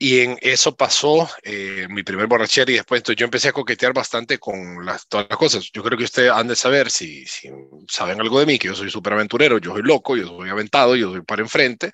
y 0.02 0.20
en 0.20 0.38
eso 0.40 0.74
pasó 0.74 1.28
eh, 1.42 1.86
mi 1.90 2.02
primer 2.02 2.26
borrachera 2.26 2.70
y 2.72 2.76
después 2.76 3.00
entonces 3.00 3.18
yo 3.18 3.26
empecé 3.26 3.48
a 3.48 3.52
coquetear 3.52 3.92
bastante 3.92 4.38
con 4.38 4.84
las, 4.86 5.06
todas 5.06 5.26
las 5.28 5.38
cosas. 5.38 5.70
Yo 5.74 5.82
creo 5.82 5.98
que 5.98 6.04
ustedes 6.04 6.32
han 6.32 6.48
de 6.48 6.56
saber, 6.56 6.90
si, 6.90 7.26
si 7.26 7.50
saben 7.86 8.18
algo 8.18 8.40
de 8.40 8.46
mí, 8.46 8.58
que 8.58 8.68
yo 8.68 8.74
soy 8.74 8.90
súper 8.90 9.12
aventurero, 9.12 9.58
yo 9.58 9.72
soy 9.72 9.82
loco, 9.82 10.16
yo 10.16 10.26
soy 10.26 10.48
aventado, 10.48 10.96
yo 10.96 11.10
soy 11.12 11.20
para 11.20 11.42
enfrente. 11.42 11.92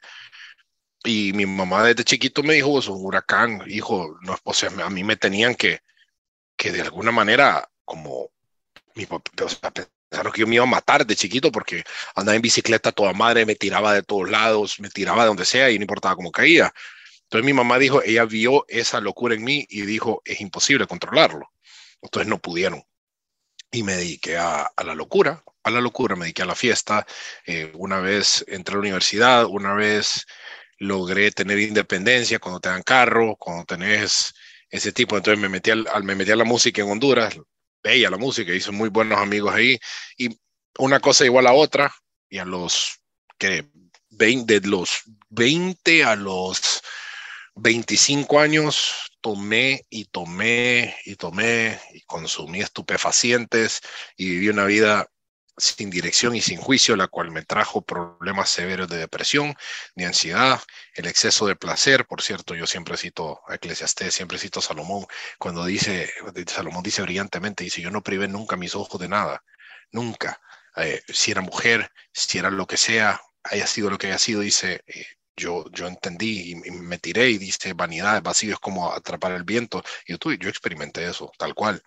Y 1.05 1.33
mi 1.33 1.47
mamá 1.47 1.83
desde 1.83 2.05
chiquito 2.05 2.45
me 2.45 2.55
dijo, 2.55 2.69
vos 2.69 2.87
un 2.87 3.05
huracán, 3.05 3.65
hijo, 3.67 4.17
no, 4.23 4.39
o 4.45 4.55
sea, 4.55 4.71
a 4.85 4.91
mí 4.91 5.03
me 5.03 5.17
tenían 5.17 5.57
que, 5.57 5.81
que 6.57 6.71
de 6.71 6.83
alguna 6.83 7.11
manera, 7.11 7.69
como, 7.85 8.31
mi 8.95 9.05
o 9.11 9.49
sea, 9.49 9.73
pensaron 9.73 10.33
que 10.33 10.43
yo 10.43 10.47
me 10.47 10.55
iba 10.57 10.65
a 10.65 10.69
matar 10.69 11.05
de 11.05 11.17
chiquito 11.17 11.51
porque 11.51 11.83
andaba 12.15 12.37
en 12.37 12.43
bicicleta 12.43 12.93
toda 12.93 13.13
madre, 13.13 13.45
me 13.47 13.57
tiraba 13.57 13.95
de 13.95 14.05
todos 14.05 14.31
lados, 14.31 14.79
me 14.79 14.91
tiraba 14.91 15.23
de 15.23 15.29
donde 15.29 15.45
sea 15.45 15.71
y 15.71 15.79
no 15.79 15.83
importaba 15.83 16.15
cómo 16.15 16.31
caía. 16.31 16.73
Entonces 17.27 17.45
mi 17.45 17.53
mamá 17.53 17.79
dijo, 17.79 18.03
ella 18.05 18.25
vio 18.25 18.65
esa 18.69 19.01
locura 19.01 19.35
en 19.35 19.43
mí 19.43 19.67
y 19.69 19.83
dijo, 19.83 20.23
es 20.25 20.41
imposible 20.41 20.87
controlarlo. 20.87 21.53
Entonces 22.01 22.29
no 22.29 22.39
pudieron. 22.39 22.85
y 23.73 23.83
me 23.83 23.97
dediqué 23.97 24.39
a, 24.39 24.73
la 24.85 24.95
locura, 24.95 25.43
a 25.65 25.71
la 25.71 25.81
locura, 25.81 26.17
me 26.17 26.27
dediqué 26.27 26.43
a 26.43 26.47
la 26.47 26.55
fiesta. 26.55 27.07
Eh, 27.47 27.73
una 27.75 28.01
vez 28.01 28.45
entré 28.49 28.75
a 28.75 28.77
la 28.77 28.81
universidad, 28.81 29.47
una 29.47 29.75
vez 29.75 30.27
logré 30.79 31.33
tener 31.33 31.59
independencia 31.59 32.39
cuando 32.39 32.61
te 32.61 32.69
dan 32.69 32.83
carro, 32.83 33.37
cuando 33.37 33.65
tenés 33.65 34.33
ese 34.71 34.93
tipo. 34.93 35.17
Entonces 35.17 35.41
me 35.41 35.49
metí, 35.49 35.71
al, 35.73 35.87
me 36.05 36.15
metí 36.15 36.31
a 36.31 36.37
la 36.37 36.45
música 36.45 36.83
en 36.83 36.91
Honduras, 36.91 37.37
veía 37.83 38.11
la 38.11 38.19
música, 38.19 38.53
hice 38.53 38.71
muy 38.71 38.89
buenos 38.89 39.19
amigos 39.19 39.53
ahí. 39.55 39.79
Y 40.17 40.39
una 40.79 41.01
cosa 41.01 41.25
igual 41.25 41.47
a 41.49 41.53
otra, 41.53 41.93
y 42.29 42.39
a 42.39 42.45
los 42.45 43.01
que 43.39 43.67
20, 44.11 44.61
de 44.61 44.69
los 44.69 45.03
20 45.31 46.05
a 46.05 46.17
los 46.17 46.83
25 47.57 48.39
años 48.39 49.11
tomé 49.23 49.87
y 49.89 50.05
tomé 50.05 50.95
y 51.05 51.17
tomé 51.17 51.81
y 51.93 52.03
consumí 52.03 52.61
estupefacientes 52.61 53.81
y 54.17 54.29
viví 54.29 54.49
una 54.51 54.67
vida 54.67 55.09
sin 55.57 55.89
dirección 55.89 56.37
y 56.37 56.43
sin 56.43 56.59
juicio, 56.59 56.97
la 56.97 57.09
cual 57.09 57.31
me 57.31 57.43
trajo 57.43 57.83
problemas 57.83 58.51
severos 58.51 58.89
de 58.89 58.99
depresión, 58.99 59.55
de 59.95 60.05
ansiedad, 60.05 60.61
el 60.95 61.07
exceso 61.07 61.47
de 61.47 61.57
placer. 61.57 62.07
Por 62.07 62.21
cierto, 62.21 62.55
yo 62.55 62.67
siempre 62.67 62.99
cito 62.99 63.41
a 63.49 63.55
Eclesiastés, 63.55 64.15
siempre 64.15 64.39
cito 64.39 64.61
a 64.61 64.63
Salomón, 64.63 65.07
cuando 65.39 65.65
dice, 65.65 66.13
Salomón 66.47 66.83
dice 66.83 67.01
brillantemente, 67.03 67.65
dice, 67.65 67.81
yo 67.81 67.91
no 67.91 68.03
privé 68.03 68.29
nunca 68.29 68.57
mis 68.57 68.75
ojos 68.75 69.01
de 69.01 69.09
nada, 69.09 69.43
nunca. 69.91 70.41
Eh, 70.77 71.03
si 71.09 71.31
era 71.31 71.41
mujer, 71.41 71.91
si 72.13 72.37
era 72.37 72.51
lo 72.51 72.67
que 72.67 72.77
sea, 72.77 73.21
haya 73.43 73.67
sido 73.67 73.89
lo 73.89 73.97
que 73.97 74.09
haya 74.09 74.19
sido, 74.19 74.41
dice, 74.43 74.83
eh, 74.87 75.07
yo, 75.37 75.65
yo 75.71 75.87
entendí 75.87 76.53
y, 76.53 76.55
me 76.71 76.99
tiré 76.99 77.31
y 77.31 77.39
dice, 77.39 77.73
vanidad, 77.75 78.23
vacío 78.23 78.55
es 78.55 78.61
como 78.61 78.93
atrapar 78.93 79.33
el 79.33 79.45
viento. 79.45 79.83
Y 80.07 80.13
yo, 80.13 80.33
yo 80.33 80.49
experimenté 80.49 81.09
eso, 81.09 81.31
tal 81.39 81.55
cual 81.55 81.83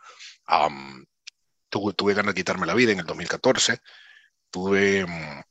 tuve, 1.70 1.94
tuve 1.94 2.14
ganas 2.14 2.34
de 2.36 2.40
quitarme 2.42 2.66
la 2.66 2.74
vida 2.74 2.92
en 2.92 3.00
el 3.00 3.06
2014. 3.06 3.80
Tuve, 4.52 5.06
mm, 5.06 5.42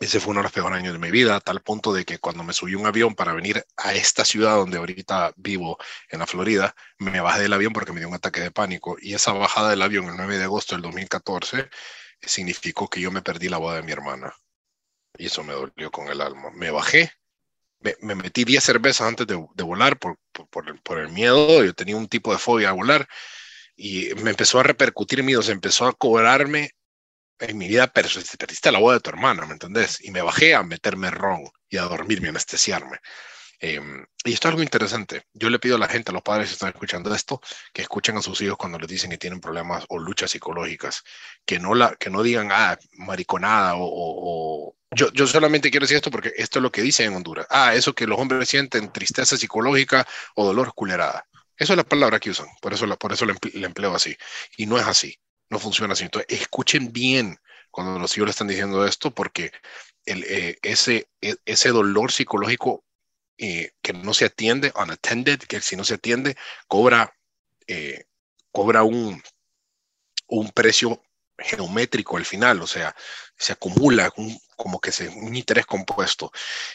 ese 0.00 0.20
fue 0.20 0.30
uno 0.32 0.40
de 0.40 0.44
los 0.44 0.52
peores 0.52 0.78
años 0.78 0.92
de 0.92 0.98
mi 0.98 1.10
vida, 1.10 1.36
a 1.36 1.40
tal 1.40 1.60
punto 1.62 1.92
de 1.92 2.04
que 2.04 2.18
cuando 2.18 2.44
me 2.44 2.52
subí 2.52 2.74
un 2.74 2.86
avión 2.86 3.14
para 3.14 3.32
venir 3.32 3.64
a 3.76 3.94
esta 3.94 4.24
ciudad 4.24 4.56
donde 4.56 4.78
ahorita 4.78 5.32
vivo, 5.36 5.78
en 6.10 6.20
la 6.20 6.26
Florida, 6.26 6.74
me 6.98 7.20
bajé 7.20 7.42
del 7.42 7.52
avión 7.52 7.72
porque 7.72 7.92
me 7.92 8.00
dio 8.00 8.08
un 8.08 8.14
ataque 8.14 8.40
de 8.40 8.50
pánico. 8.50 8.96
Y 9.00 9.14
esa 9.14 9.32
bajada 9.32 9.70
del 9.70 9.82
avión 9.82 10.06
el 10.08 10.16
9 10.16 10.38
de 10.38 10.44
agosto 10.44 10.74
del 10.74 10.82
2014 10.82 11.68
significó 12.22 12.88
que 12.88 13.00
yo 13.00 13.10
me 13.10 13.22
perdí 13.22 13.48
la 13.48 13.58
boda 13.58 13.76
de 13.76 13.82
mi 13.82 13.92
hermana. 13.92 14.34
Y 15.18 15.26
eso 15.26 15.42
me 15.44 15.52
dolió 15.52 15.90
con 15.90 16.08
el 16.08 16.20
alma. 16.20 16.50
Me 16.54 16.70
bajé, 16.70 17.12
me, 17.80 18.14
metí 18.14 18.44
10 18.44 18.62
cervezas 18.62 19.06
antes 19.06 19.26
de, 19.26 19.34
volar 19.64 19.98
por, 19.98 20.16
por, 20.32 20.80
por, 20.82 20.98
el 20.98 21.08
miedo. 21.10 21.64
Yo 21.64 21.74
tenía 21.74 21.96
un 21.96 22.08
tipo 22.08 22.32
de 22.32 22.38
fobia 22.38 22.70
a 22.70 22.72
volar 22.72 23.06
y 23.76 24.14
me 24.22 24.30
empezó 24.30 24.60
a 24.60 24.62
repercutir 24.62 25.22
miedo, 25.22 25.42
empezó 25.48 25.86
a 25.86 25.92
cobrarme 25.92 26.70
en 27.40 27.58
mi 27.58 27.68
vida, 27.68 27.86
pero 27.88 28.08
te 28.08 28.36
perdiste 28.36 28.72
la 28.72 28.80
boda 28.80 28.96
de 28.96 29.00
tu 29.00 29.10
hermana, 29.10 29.46
¿me 29.46 29.52
entendés? 29.52 30.02
Y 30.04 30.10
me 30.10 30.22
bajé 30.22 30.54
a 30.54 30.62
meterme 30.62 31.10
ron 31.10 31.44
y 31.68 31.76
a 31.76 31.82
dormirme, 31.82 32.28
a 32.28 32.30
anestesiarme. 32.30 32.98
Em, 33.60 34.06
y 34.24 34.32
esto 34.32 34.48
es 34.48 34.52
algo 34.52 34.62
interesante. 34.62 35.24
Yo 35.34 35.50
le 35.50 35.58
pido 35.58 35.76
a 35.76 35.78
la 35.78 35.88
gente, 35.88 36.10
a 36.10 36.14
los 36.14 36.22
padres 36.22 36.48
que 36.48 36.52
están 36.54 36.68
escuchando 36.70 37.14
esto, 37.14 37.40
que 37.72 37.82
escuchen 37.82 38.16
a 38.16 38.22
sus 38.22 38.40
hijos 38.40 38.56
cuando 38.56 38.78
les 38.78 38.88
dicen 38.88 39.10
que 39.10 39.18
tienen 39.18 39.40
problemas 39.40 39.84
o 39.88 39.98
luchas 39.98 40.30
psicológicas, 40.30 41.02
que 41.44 41.58
no, 41.58 41.74
la, 41.74 41.96
que 41.96 42.10
no 42.10 42.22
digan, 42.22 42.50
ah, 42.52 42.78
mariconada 42.92 43.74
o, 43.76 44.76
Yo, 44.94 45.12
yo 45.12 45.26
solamente 45.26 45.70
quiero 45.70 45.84
decir 45.84 45.96
esto 45.96 46.10
porque 46.10 46.32
esto 46.36 46.58
es 46.58 46.62
lo 46.62 46.70
que 46.72 46.82
dicen 46.82 47.08
en 47.08 47.16
Honduras. 47.16 47.46
Ah, 47.50 47.74
eso 47.74 47.94
que 47.94 48.06
los 48.06 48.18
hombres 48.18 48.48
sienten 48.48 48.92
tristeza 48.92 49.36
psicológica 49.36 50.06
o 50.34 50.44
dolor 50.46 50.72
culerada. 50.74 51.26
Eso 51.56 51.72
es 51.72 51.76
la 51.76 51.84
palabra 51.84 52.20
que 52.20 52.30
usan, 52.30 52.46
por 52.62 52.72
eso, 52.72 52.86
por 52.96 53.12
eso 53.12 53.26
le, 53.26 53.34
empleo 53.64 53.94
así. 53.94 54.16
Y 54.56 54.66
no 54.66 54.78
es 54.78 54.86
así, 54.86 55.18
no 55.50 55.58
funciona 55.58 55.94
así. 55.94 56.04
Entonces, 56.04 56.40
escuchen 56.40 56.92
bien 56.92 57.38
cuando 57.70 57.98
los 57.98 58.16
hijos 58.16 58.26
le 58.28 58.30
están 58.30 58.46
diciendo 58.48 58.86
esto, 58.86 59.10
porque 59.12 59.50
el, 60.04 60.24
eh, 60.24 60.58
ese, 60.62 61.08
e, 61.20 61.36
ese 61.44 61.70
dolor 61.70 62.12
psicológico 62.12 62.84
eh, 63.38 63.72
que 63.80 63.92
no 63.92 64.14
se 64.14 64.26
atiende, 64.26 64.72
unattended, 64.74 65.38
que 65.40 65.60
si 65.60 65.76
no 65.76 65.84
se 65.84 65.94
atiende, 65.94 66.36
cobra, 66.66 67.14
eh, 67.66 68.06
cobra 68.50 68.82
un, 68.82 69.22
un 70.26 70.50
precio 70.50 71.02
geométrico 71.38 72.16
al 72.16 72.24
final, 72.24 72.60
o 72.60 72.66
sea, 72.66 72.94
se 73.36 73.52
acumula 73.52 74.12
como 74.56 74.80
que 74.80 74.90
se, 74.90 75.08
un 75.08 75.36
interés 75.36 75.66
compuesto. 75.66 76.32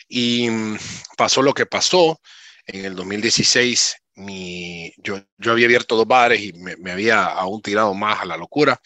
Y 0.07 0.49
mm, 0.49 0.77
pasó 1.17 1.41
lo 1.41 1.53
que 1.53 1.65
pasó 1.65 2.19
en 2.65 2.85
el 2.85 2.95
2016 2.95 3.97
mi, 4.15 4.93
yo, 4.97 5.19
yo 5.37 5.51
había 5.51 5.65
abierto 5.65 5.95
dos 5.95 6.07
bares 6.07 6.41
y 6.41 6.53
me, 6.53 6.91
había 6.91 7.25
aún 7.25 7.61
tirado 7.61 7.93
más 7.93 8.21
a 8.21 8.25
la 8.25 8.37
locura. 8.37 8.79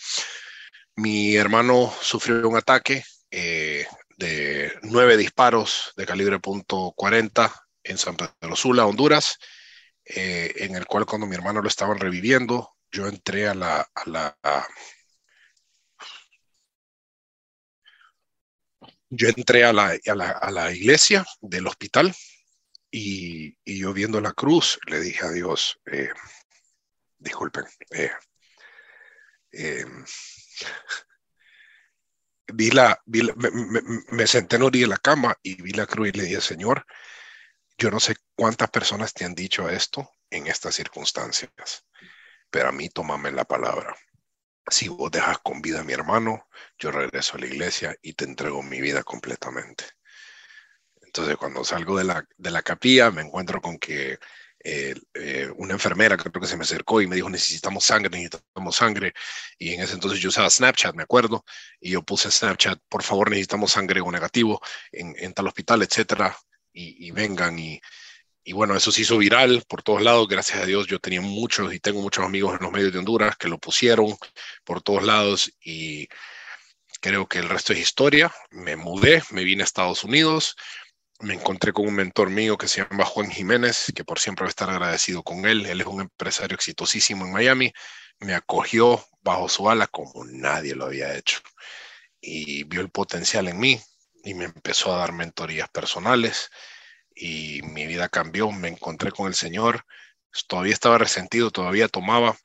Mi 0.96 1.36
hermano 1.36 1.94
sufrió 2.02 2.48
un 2.48 2.58
ataque 2.58 3.04
eh, 3.30 3.86
de 4.18 4.74
nueve 4.84 5.18
disparos 5.18 5.94
de 5.96 6.06
calibre 6.06 6.40
.40 6.40 7.67
en 7.88 7.98
San 7.98 8.16
Pedro 8.16 8.56
Sula, 8.56 8.86
Honduras, 8.86 9.38
eh, 10.06 10.54
en 10.58 10.76
el 10.76 10.86
cual 10.86 11.06
cuando 11.06 11.28
mi 11.28 11.36
hermano 11.36 11.62
lo 11.62 11.68
estaban 11.68 12.00
reviviendo, 12.00 12.76
yo 12.92 13.08
entré 13.08 13.48
a 13.48 13.54
la, 13.54 13.90
yo 19.10 19.30
entré 19.30 19.64
a 19.64 19.74
la, 19.74 19.98
a 20.06 20.16
la, 20.16 20.66
a 20.66 20.72
iglesia 20.72 21.26
del 21.42 21.68
hospital 21.68 22.14
y, 22.92 23.58
yo 23.66 23.94
viendo 23.94 24.22
la 24.22 24.34
cruz, 24.34 24.80
le 24.88 25.00
dije 25.00 25.26
a 25.26 25.32
Dios, 25.32 25.80
eh, 25.86 26.10
disculpen, 27.20 27.66
eh, 27.92 28.12
eh, 29.52 29.86
vi 32.48 32.72
la, 32.72 33.02
me, 33.06 34.28
senté 34.28 34.56
en 34.56 34.64
orilla 34.64 34.86
de 34.86 34.90
la 34.90 34.98
cama 34.98 35.38
y 35.44 35.62
vi 35.62 35.72
la 35.72 35.86
cruz 35.86 36.10
y 36.10 36.12
le 36.14 36.24
dije, 36.24 36.42
Señor, 36.42 36.86
yo 37.78 37.92
no 37.92 38.00
sé 38.00 38.16
cuántas 38.36 38.70
personas 38.70 39.14
te 39.14 39.24
han 39.26 39.36
dicho 39.36 39.70
esto 39.70 40.12
en 40.30 40.48
estas 40.48 40.76
circunstancias, 40.76 41.86
pero 42.50 42.70
a 42.70 42.72
mí 42.72 42.90
tómame 42.90 43.32
la 43.32 43.46
palabra. 43.46 43.96
Si 44.70 44.88
vos 44.88 45.12
dejas 45.12 45.38
con 45.40 45.62
vida 45.62 45.82
a 45.82 45.84
mi 45.84 45.94
hermano, 45.94 46.48
yo 46.78 46.92
regreso 46.92 47.38
a 47.38 47.40
la 47.40 47.46
iglesia 47.46 47.96
y 48.02 48.14
te 48.14 48.26
entrego 48.26 48.64
mi 48.64 48.82
vida 48.82 49.04
completamente. 49.04 49.86
Entonces, 51.02 51.38
cuando 51.38 51.64
salgo 51.64 51.98
de 51.98 52.04
la, 52.04 52.28
de 52.36 52.52
la 52.52 52.62
capilla, 52.62 53.12
me 53.12 53.22
encuentro 53.22 53.62
con 53.62 53.78
que 53.78 54.20
eh, 54.64 54.96
eh, 55.14 55.50
una 55.56 55.74
enfermera 55.74 56.18
creo 56.18 56.34
que 56.34 56.48
se 56.48 56.58
me 56.58 56.64
acercó 56.64 57.02
y 57.02 57.08
me 57.08 57.16
dijo, 57.16 57.30
necesitamos 57.30 57.86
sangre, 57.86 58.10
necesitamos 58.10 58.76
sangre. 58.76 59.14
Y 59.58 59.74
en 59.74 59.82
ese 59.82 59.94
entonces 59.94 60.20
yo 60.20 60.30
usaba 60.30 60.50
Snapchat, 60.50 60.96
me 60.96 61.04
acuerdo, 61.04 61.46
y 61.80 61.92
yo 61.92 62.02
puse 62.02 62.30
Snapchat, 62.30 62.80
por 62.90 63.04
favor, 63.04 63.30
necesitamos 63.30 63.72
sangre 63.72 64.02
o 64.02 64.12
negativo 64.12 64.60
en, 64.92 65.16
en 65.18 65.34
tal 65.34 65.48
hospital, 65.48 65.84
etcétera, 65.84 66.36
y, 66.78 67.12
vengan. 67.12 67.58
Y, 67.60 67.82
y 68.44 68.54
bueno, 68.54 68.76
eso 68.76 68.92
se 68.92 69.02
hizo 69.02 69.18
viral 69.18 69.64
por 69.68 69.84
todos 69.84 70.02
lados, 70.02 70.28
gracias 70.28 70.60
a 70.62 70.66
Dios. 70.66 70.88
Yo 70.88 71.00
tenía 71.00 71.22
muchos 71.22 71.74
y 71.74 71.80
tengo 71.80 72.02
muchos 72.02 72.24
amigos 72.24 72.56
en 72.56 72.64
los 72.64 72.72
medios 72.72 72.94
de 72.94 73.00
Honduras 73.00 73.36
que 73.38 73.50
lo 73.50 73.58
pusieron 73.58 74.16
por 74.64 74.82
todos 74.82 75.04
lados 75.04 75.52
y 75.62 76.08
creo 77.02 77.28
que 77.28 77.40
el 77.40 77.50
resto 77.50 77.74
es 77.74 77.80
historia. 77.80 78.34
Me 78.52 78.76
mudé, 78.76 79.24
me 79.32 79.44
vine 79.44 79.64
a 79.64 79.66
Estados 79.66 80.04
Unidos, 80.04 80.56
me 81.20 81.34
encontré 81.34 81.74
con 81.74 81.88
un 81.88 81.96
mentor 81.96 82.30
mío 82.30 82.58
que 82.58 82.68
se 82.68 82.84
llama 82.84 83.06
Juan 83.06 83.32
Jiménez, 83.32 83.92
que 83.96 84.04
por 84.06 84.20
siempre 84.20 84.44
voy 84.44 84.50
a 84.50 84.52
estar 84.52 84.70
agradecido 84.70 85.24
con 85.24 85.46
él. 85.46 85.66
Él 85.66 85.82
es 85.82 85.88
un 85.88 86.02
empresario 86.02 86.56
exitosísimo 86.56 87.26
en 87.26 87.34
Miami. 87.34 87.74
Me 88.20 88.34
acogió 88.34 89.04
bajo 89.22 89.50
su 89.50 89.70
ala 89.70 89.88
como 89.88 90.26
nadie 90.26 90.76
lo 90.76 90.86
había 90.86 91.16
hecho. 91.16 91.40
Y 92.22 92.64
vio 92.64 92.82
el 92.82 92.90
potencial 92.90 93.48
en 93.48 93.60
mí 93.60 93.82
y 94.28 94.34
me 94.34 94.46
empezó 94.46 94.94
a 94.94 95.00
dar 95.00 95.14
mentorías 95.14 95.70
personales 95.70 96.50
y 97.16 97.62
mi 97.64 97.88
vida 97.88 98.10
cambió. 98.10 98.52
Me 98.52 98.68
encontré 98.68 99.12
con 99.12 99.28
el 99.28 99.36
Señor. 99.36 99.86
Todavía 100.48 100.74
estaba 100.74 100.98
resentido, 100.98 101.50
todavía 101.50 101.88
tomaba. 101.88 102.38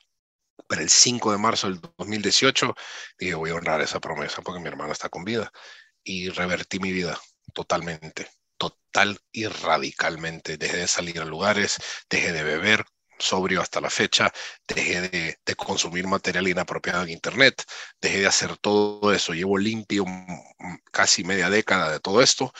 Pero 0.69 0.83
el 0.83 0.91
5 0.91 1.33
de 1.33 1.39
marzo 1.39 1.69
del 1.69 1.81
2018 1.99 2.75
dije, 3.19 3.35
voy 3.35 3.51
a 3.51 3.57
honrar 3.57 3.81
esa 3.81 4.01
promesa 4.01 4.43
porque 4.43 4.61
mi 4.61 4.69
hermana 4.69 4.93
está 4.93 5.09
con 5.09 5.25
vida. 5.25 5.51
Y 6.05 6.29
revertí 6.31 6.79
mi 6.79 6.93
vida 6.93 7.21
totalmente 7.53 8.31
total 8.59 9.19
y 9.33 9.49
radicalmente. 9.49 10.57
Dejé 10.57 10.77
de 10.77 10.89
salir 10.89 11.21
a 11.21 11.25
lugares, 11.25 11.79
dejé 12.09 12.33
de 12.33 12.45
beber 12.45 12.85
sobrio 13.23 13.61
hasta 13.63 13.81
la 13.81 13.91
fecha, 13.91 14.33
dejé 14.67 15.01
de, 15.09 15.57
consumir 15.57 16.07
material 16.07 16.49
inapropiado 16.49 17.05
en 17.05 17.11
Internet, 17.11 17.63
dejé 18.01 18.21
de 18.21 18.27
hacer 18.27 18.57
todo 18.59 19.13
eso. 19.13 19.33
Llevo 19.35 19.59
limpio 19.59 20.05
casi 20.91 21.25
media 21.25 21.51
década 21.51 21.91
de 21.93 22.01
todo 22.01 22.23
esto 22.23 22.53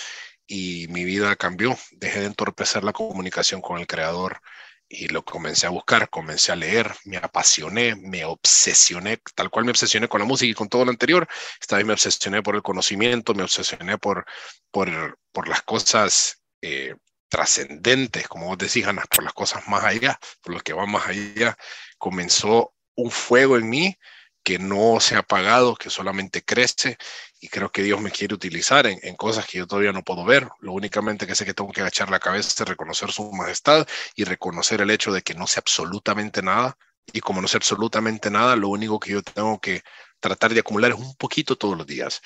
y 0.47 0.87
mi 0.89 1.05
vida 1.05 1.37
cambió. 1.37 1.77
Dejé 1.93 2.21
de 2.21 2.27
entorpecer 2.27 2.85
la 2.85 2.93
comunicación 2.93 3.61
con 3.61 3.79
el 3.79 3.87
Creador 3.87 4.41
y 4.89 5.09
lo 5.09 5.25
comencé 5.25 5.67
a 5.67 5.71
buscar, 5.71 6.11
comencé 6.11 6.53
a 6.53 6.57
leer, 6.57 6.95
me 7.05 7.17
apasioné, 7.17 7.97
me 7.97 8.25
obsesioné, 8.27 9.19
tal 9.35 9.49
cual 9.51 9.65
me 9.65 9.71
obsesioné 9.71 10.07
con 10.07 10.21
la 10.21 10.27
música 10.27 10.51
y 10.51 10.55
con 10.55 10.69
todo 10.69 10.85
lo 10.85 10.91
anterior, 10.91 11.27
esta 11.61 11.77
vez 11.77 11.87
me 11.87 11.95
obsesioné 11.95 12.43
por 12.43 12.57
el 12.57 12.63
conocimiento, 12.63 13.35
me 13.35 13.43
obsesioné 13.43 13.97
por, 13.97 14.27
por, 14.71 15.19
por 15.33 15.49
las 15.49 15.63
cosas 15.63 16.43
eh, 16.61 16.95
trascendentes, 17.33 18.29
como 18.29 18.47
vos 18.49 18.59
decís, 18.59 18.87
Ana, 18.87 19.05
por 19.09 19.25
las 19.25 19.33
cosas 19.33 19.67
más 19.67 19.83
allá, 19.85 20.21
por 20.43 20.53
lo 20.53 20.61
que 20.61 20.75
va 20.75 20.85
más 20.85 21.07
allá, 21.09 21.57
comenzó 21.97 22.75
un 22.95 23.11
fuego 23.11 23.57
en 23.57 23.71
mí 23.71 23.97
que 24.43 24.59
no 24.59 25.01
se 25.01 25.15
ha 25.15 25.21
apagado, 25.21 25.75
que 25.75 25.89
solamente 25.89 26.45
crece 26.45 26.99
y 27.41 27.49
creo 27.49 27.73
que 27.73 27.83
Dios 27.83 28.03
me 28.03 28.11
quiere 28.11 28.35
utilizar 28.35 28.87
en, 28.87 28.99
en, 29.03 29.17
cosas 29.17 29.47
que 29.47 29.57
yo 29.57 29.67
todavía 29.67 29.93
no 29.93 30.03
puedo 30.03 30.27
ver. 30.27 30.47
Lo 30.61 30.73
únicamente 30.73 31.27
que 31.27 31.35
sé 31.35 31.47
que 31.47 31.55
tengo 31.55 31.73
que 31.73 31.81
agachar 31.81 32.11
la 32.11 32.21
cabeza 32.21 32.67
reconocer 32.67 33.11
su 33.11 33.33
majestad 33.33 33.89
y 34.15 34.25
reconocer 34.25 34.83
el 34.83 34.91
hecho 34.91 35.11
de 35.11 35.23
que 35.23 35.33
no 35.33 35.47
sé 35.47 35.59
absolutamente 35.59 36.43
nada. 36.43 36.77
Y 37.15 37.21
como 37.21 37.41
no 37.41 37.49
sé 37.49 37.57
absolutamente 37.57 38.31
nada, 38.31 38.57
lo 38.57 38.69
único 38.69 39.01
que 39.01 39.13
yo 39.13 39.23
tengo 39.23 39.59
que 39.59 39.83
tratar 40.21 40.53
de 40.53 40.61
acumular 40.61 40.91
es 40.91 40.99
un 40.99 41.15
poquito 41.17 41.57
todos 41.57 41.79
los 41.79 41.87
días. 41.87 42.21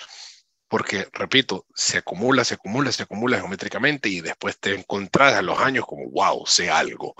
Porque, 0.68 1.08
repito, 1.12 1.66
se 1.74 1.98
acumula, 1.98 2.44
se 2.44 2.54
acumula, 2.54 2.90
se 2.90 3.04
acumula 3.04 3.38
geométricamente 3.38 4.08
y 4.08 4.20
después 4.20 4.58
te 4.58 4.74
encontrás 4.74 5.34
a 5.34 5.42
los 5.42 5.58
años 5.58 5.86
como, 5.86 6.10
wow, 6.10 6.44
sé 6.46 6.70
algo. 6.70 7.14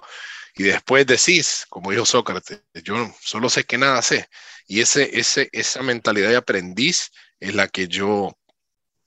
Y 0.54 0.64
después 0.64 1.06
decís, 1.06 1.66
como 1.68 1.90
dijo 1.90 2.06
Sócrates, 2.06 2.62
yo 2.82 3.12
solo 3.20 3.48
sé 3.50 3.64
que 3.64 3.78
nada 3.78 4.02
sé. 4.02 4.28
Y 4.66 4.80
ese, 4.80 5.18
ese, 5.18 5.48
esa 5.52 5.82
mentalidad 5.82 6.30
de 6.30 6.36
aprendiz 6.36 7.12
es 7.40 7.54
la 7.54 7.68
que 7.68 7.88
yo, 7.88 8.36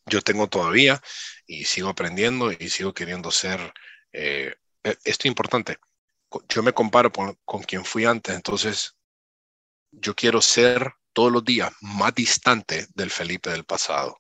yo 0.06 0.22
tengo 0.22 0.48
todavía 0.48 1.02
y 1.48 1.66
sigo 1.66 1.90
aprendiendo 1.90 2.52
y 2.52 2.70
sigo 2.70 2.94
queriendo 2.94 3.32
ser. 3.32 3.74
Eh, 4.14 4.54
e, 4.84 4.90
esto 5.04 5.24
es 5.24 5.26
importante. 5.26 5.78
Yo 6.48 6.64
me 6.64 6.74
comparo 6.74 7.12
con, 7.12 7.38
con 7.46 7.64
quien 7.64 7.84
fui 7.84 8.06
antes, 8.06 8.36
entonces 8.36 8.96
yo 9.92 10.16
quiero 10.16 10.42
ser 10.42 10.94
todos 11.14 11.32
los 11.32 11.44
días 11.44 11.72
más 11.82 12.14
distante 12.14 12.88
del 12.94 13.10
Felipe 13.10 13.50
del 13.50 13.66
pasado. 13.66 14.20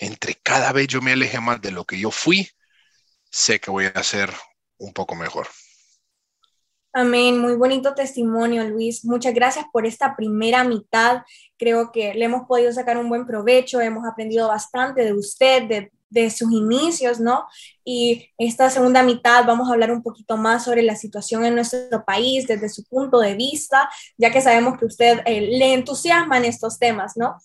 Entre 0.00 0.34
cada 0.34 0.72
vez 0.72 0.88
yo 0.88 1.02
me 1.02 1.12
aleje 1.12 1.40
más 1.40 1.60
de 1.60 1.70
lo 1.70 1.84
que 1.84 1.98
yo 1.98 2.10
fui, 2.10 2.48
sé 3.30 3.60
que 3.60 3.70
voy 3.70 3.86
a 3.94 4.02
ser 4.02 4.30
un 4.78 4.94
poco 4.94 5.14
mejor. 5.14 5.46
Amén, 6.92 7.38
muy 7.38 7.54
bonito 7.54 7.94
testimonio, 7.94 8.64
Luis. 8.64 9.04
Muchas 9.04 9.34
gracias 9.34 9.66
por 9.72 9.86
esta 9.86 10.16
primera 10.16 10.64
mitad. 10.64 11.22
Creo 11.56 11.92
que 11.92 12.14
le 12.14 12.24
hemos 12.24 12.48
podido 12.48 12.72
sacar 12.72 12.96
un 12.96 13.08
buen 13.08 13.26
provecho, 13.26 13.80
hemos 13.80 14.04
aprendido 14.08 14.48
bastante 14.48 15.04
de 15.04 15.12
usted, 15.12 15.68
de, 15.68 15.92
de 16.10 16.28
sus 16.30 16.52
inicios, 16.52 17.20
¿no? 17.20 17.46
Y 17.84 18.28
esta 18.36 18.68
segunda 18.68 19.02
mitad 19.02 19.44
vamos 19.46 19.68
a 19.68 19.72
hablar 19.72 19.92
un 19.92 20.02
poquito 20.02 20.36
más 20.36 20.64
sobre 20.64 20.82
la 20.82 20.96
situación 20.96 21.44
en 21.44 21.54
nuestro 21.54 22.04
país 22.04 22.46
desde 22.46 22.68
su 22.68 22.84
punto 22.84 23.20
de 23.20 23.34
vista, 23.34 23.88
ya 24.18 24.30
que 24.30 24.42
sabemos 24.42 24.78
que 24.78 24.86
usted 24.86 25.20
eh, 25.24 25.40
le 25.40 25.72
entusiasman 25.72 26.44
estos 26.44 26.78
temas, 26.78 27.16
¿no? 27.16 27.36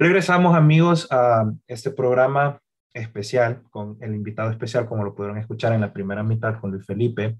Regresamos 0.03 0.53
amigos 0.53 1.07
a 1.11 1.49
este 1.65 1.89
programa 1.89 2.59
especial, 2.93 3.63
con 3.69 3.97
el 4.01 4.13
invitado 4.13 4.51
especial, 4.51 4.85
como 4.85 5.05
lo 5.05 5.15
pudieron 5.15 5.37
escuchar 5.37 5.71
en 5.71 5.79
la 5.79 5.93
primera 5.93 6.23
mitad 6.23 6.59
con 6.59 6.71
Luis 6.71 6.85
Felipe. 6.85 7.37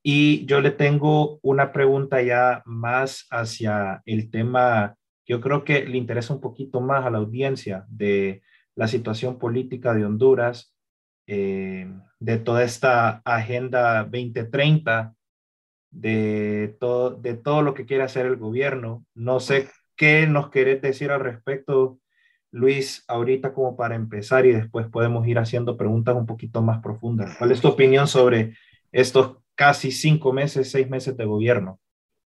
Y 0.00 0.46
yo 0.46 0.60
le 0.60 0.70
tengo 0.70 1.40
una 1.42 1.72
pregunta 1.72 2.22
ya 2.22 2.62
más 2.66 3.26
hacia 3.32 4.00
el 4.06 4.30
tema, 4.30 4.94
yo 5.26 5.40
creo 5.40 5.64
que 5.64 5.86
le 5.86 5.98
interesa 5.98 6.32
un 6.32 6.40
poquito 6.40 6.80
más 6.80 7.04
a 7.04 7.10
la 7.10 7.18
audiencia 7.18 7.84
de 7.88 8.42
la 8.76 8.86
situación 8.86 9.40
política 9.40 9.92
de 9.92 10.04
Honduras, 10.04 10.72
eh, 11.26 11.92
de 12.20 12.38
toda 12.38 12.62
esta 12.62 13.22
agenda 13.24 14.04
2030, 14.04 15.16
de 15.90 16.76
todo, 16.78 17.10
de 17.16 17.34
todo 17.34 17.62
lo 17.62 17.74
que 17.74 17.86
quiere 17.86 18.04
hacer 18.04 18.26
el 18.26 18.36
gobierno. 18.36 19.04
No 19.16 19.40
sé 19.40 19.68
qué 19.96 20.28
nos 20.28 20.50
querés 20.50 20.80
decir 20.80 21.10
al 21.10 21.18
respecto, 21.18 21.98
Luis, 22.54 23.02
ahorita 23.08 23.52
como 23.52 23.76
para 23.76 23.96
empezar 23.96 24.46
y 24.46 24.52
después 24.52 24.86
podemos 24.86 25.26
ir 25.26 25.40
haciendo 25.40 25.76
preguntas 25.76 26.14
un 26.14 26.24
poquito 26.24 26.62
más 26.62 26.80
profundas. 26.80 27.36
¿Cuál 27.36 27.50
es 27.50 27.60
tu 27.60 27.66
opinión 27.66 28.06
sobre 28.06 28.56
estos 28.92 29.38
casi 29.56 29.90
cinco 29.90 30.32
meses, 30.32 30.70
seis 30.70 30.88
meses 30.88 31.16
de 31.16 31.24
gobierno? 31.24 31.80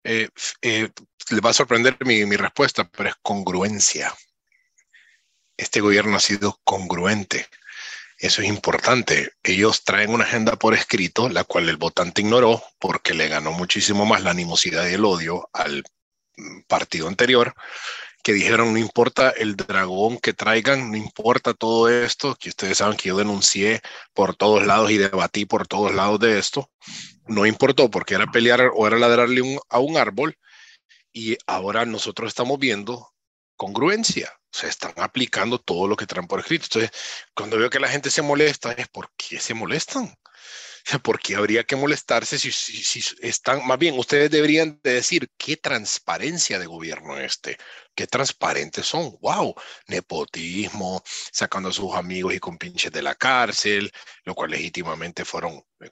Eh, 0.05 0.29
eh, 0.61 0.87
le 1.31 1.41
va 1.41 1.49
a 1.49 1.53
sorprender 1.53 1.97
mi, 2.05 2.25
mi 2.25 2.37
respuesta, 2.37 2.89
pero 2.89 3.09
es 3.09 3.15
congruencia. 3.21 4.13
Este 5.57 5.81
gobierno 5.81 6.15
ha 6.15 6.21
sido 6.21 6.61
congruente. 6.63 7.47
Eso 8.17 8.41
es 8.41 8.47
importante. 8.47 9.33
Ellos 9.43 9.83
traen 9.83 10.11
una 10.11 10.23
agenda 10.23 10.55
por 10.55 10.73
escrito, 10.75 11.27
la 11.27 11.43
cual 11.43 11.67
el 11.67 11.75
votante 11.75 12.21
ignoró 12.21 12.63
porque 12.79 13.13
le 13.13 13.27
ganó 13.27 13.51
muchísimo 13.51 14.05
más 14.05 14.23
la 14.23 14.31
animosidad 14.31 14.87
y 14.87 14.93
el 14.93 15.03
odio 15.03 15.49
al 15.51 15.83
mm, 16.37 16.61
partido 16.69 17.09
anterior 17.09 17.53
que 18.25 18.33
dijeron, 18.33 18.73
no 18.73 18.79
importa 18.79 19.29
el 19.29 19.55
dragón 19.55 20.17
que 20.17 20.33
traigan, 20.33 20.89
no 20.89 20.97
importa 20.97 21.53
todo 21.53 21.89
esto, 21.89 22.33
que 22.33 22.49
ustedes 22.49 22.79
saben 22.79 22.97
que 22.97 23.09
yo 23.09 23.17
denuncié 23.17 23.81
por 24.15 24.35
todos 24.35 24.65
lados 24.65 24.89
y 24.89 24.97
debatí 24.97 25.45
por 25.45 25.67
todos 25.67 25.93
lados 25.93 26.19
de 26.19 26.39
esto, 26.39 26.71
no 27.27 27.45
importó 27.45 27.91
porque 27.91 28.15
era 28.15 28.25
pelear 28.25 28.71
o 28.73 28.87
era 28.87 28.97
ladrarle 28.97 29.59
a 29.69 29.77
un 29.77 29.95
árbol 29.95 30.39
y 31.13 31.37
ahora 31.45 31.85
nosotros 31.85 32.29
estamos 32.29 32.57
viendo 32.57 33.13
congruencia, 33.55 34.33
se 34.51 34.69
están 34.69 34.93
aplicando 34.97 35.59
todo 35.59 35.87
lo 35.87 35.95
que 35.95 36.07
traen 36.07 36.25
por 36.25 36.39
escrito. 36.39 36.65
Entonces, 36.65 36.91
cuando 37.35 37.59
veo 37.59 37.69
que 37.69 37.79
la 37.79 37.89
gente 37.89 38.09
se 38.09 38.23
molesta, 38.23 38.71
es 38.71 38.87
¿por 38.87 39.11
qué 39.15 39.39
se 39.39 39.53
molestan? 39.53 40.15
¿por 41.03 41.19
qué 41.19 41.35
habría 41.35 41.63
que 41.63 41.75
molestarse 41.75 42.37
si, 42.37 42.49
están, 43.21 43.65
más 43.65 43.79
bien, 43.79 43.97
ustedes 43.97 44.29
deberían 44.29 44.79
de 44.83 44.93
decir, 44.93 45.29
qué 45.37 45.57
transparencia 45.57 46.59
de 46.59 46.67
gobierno 46.67 47.17
este, 47.17 47.57
qué 47.95 48.07
transparentes 48.07 48.85
son, 48.85 49.17
wow, 49.21 49.55
nepotismo, 49.87 51.03
sacando 51.31 51.69
a 51.69 51.73
sus 51.73 51.93
amigos 51.95 52.33
y 52.33 52.39
compinches 52.39 52.91
de 52.91 53.01
la 53.01 53.15
cárcel, 53.15 53.91
lo 54.23 54.35
cual 54.35 54.51
legítimamente 54.51 55.25
fueron 55.25 55.63
eh, 55.79 55.89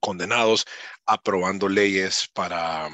condenados, 0.00 0.64
aprobando 1.04 1.68
leyes 1.68 2.28
para, 2.32 2.88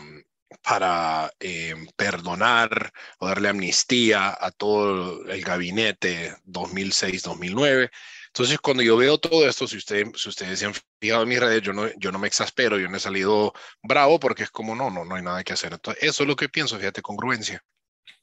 para 0.62 1.32
eh, 1.38 1.74
perdonar 1.96 2.92
o 3.18 3.28
darle 3.28 3.48
amnistía 3.48 4.36
a 4.38 4.50
todo 4.50 5.24
el 5.30 5.42
gabinete 5.42 6.34
2006-2009 6.46 7.90
entonces, 8.34 8.58
cuando 8.60 8.82
yo 8.82 8.96
veo 8.96 9.18
todo 9.18 9.46
esto, 9.46 9.66
si, 9.66 9.76
usted, 9.76 10.06
si 10.14 10.30
ustedes 10.30 10.58
se 10.58 10.64
han 10.64 10.72
fijado 10.98 11.24
en 11.24 11.28
mis 11.28 11.38
redes, 11.38 11.60
yo 11.60 11.74
no, 11.74 11.82
yo 11.98 12.10
no 12.10 12.18
me 12.18 12.28
exaspero, 12.28 12.78
yo 12.78 12.88
no 12.88 12.96
he 12.96 13.00
salido 13.00 13.52
bravo 13.82 14.18
porque 14.18 14.44
es 14.44 14.50
como, 14.50 14.74
no, 14.74 14.88
no, 14.88 15.04
no 15.04 15.16
hay 15.16 15.22
nada 15.22 15.44
que 15.44 15.52
hacer. 15.52 15.74
Entonces, 15.74 16.02
eso 16.02 16.22
es 16.22 16.28
lo 16.30 16.34
que 16.34 16.48
pienso, 16.48 16.78
fíjate, 16.78 17.02
congruencia. 17.02 17.62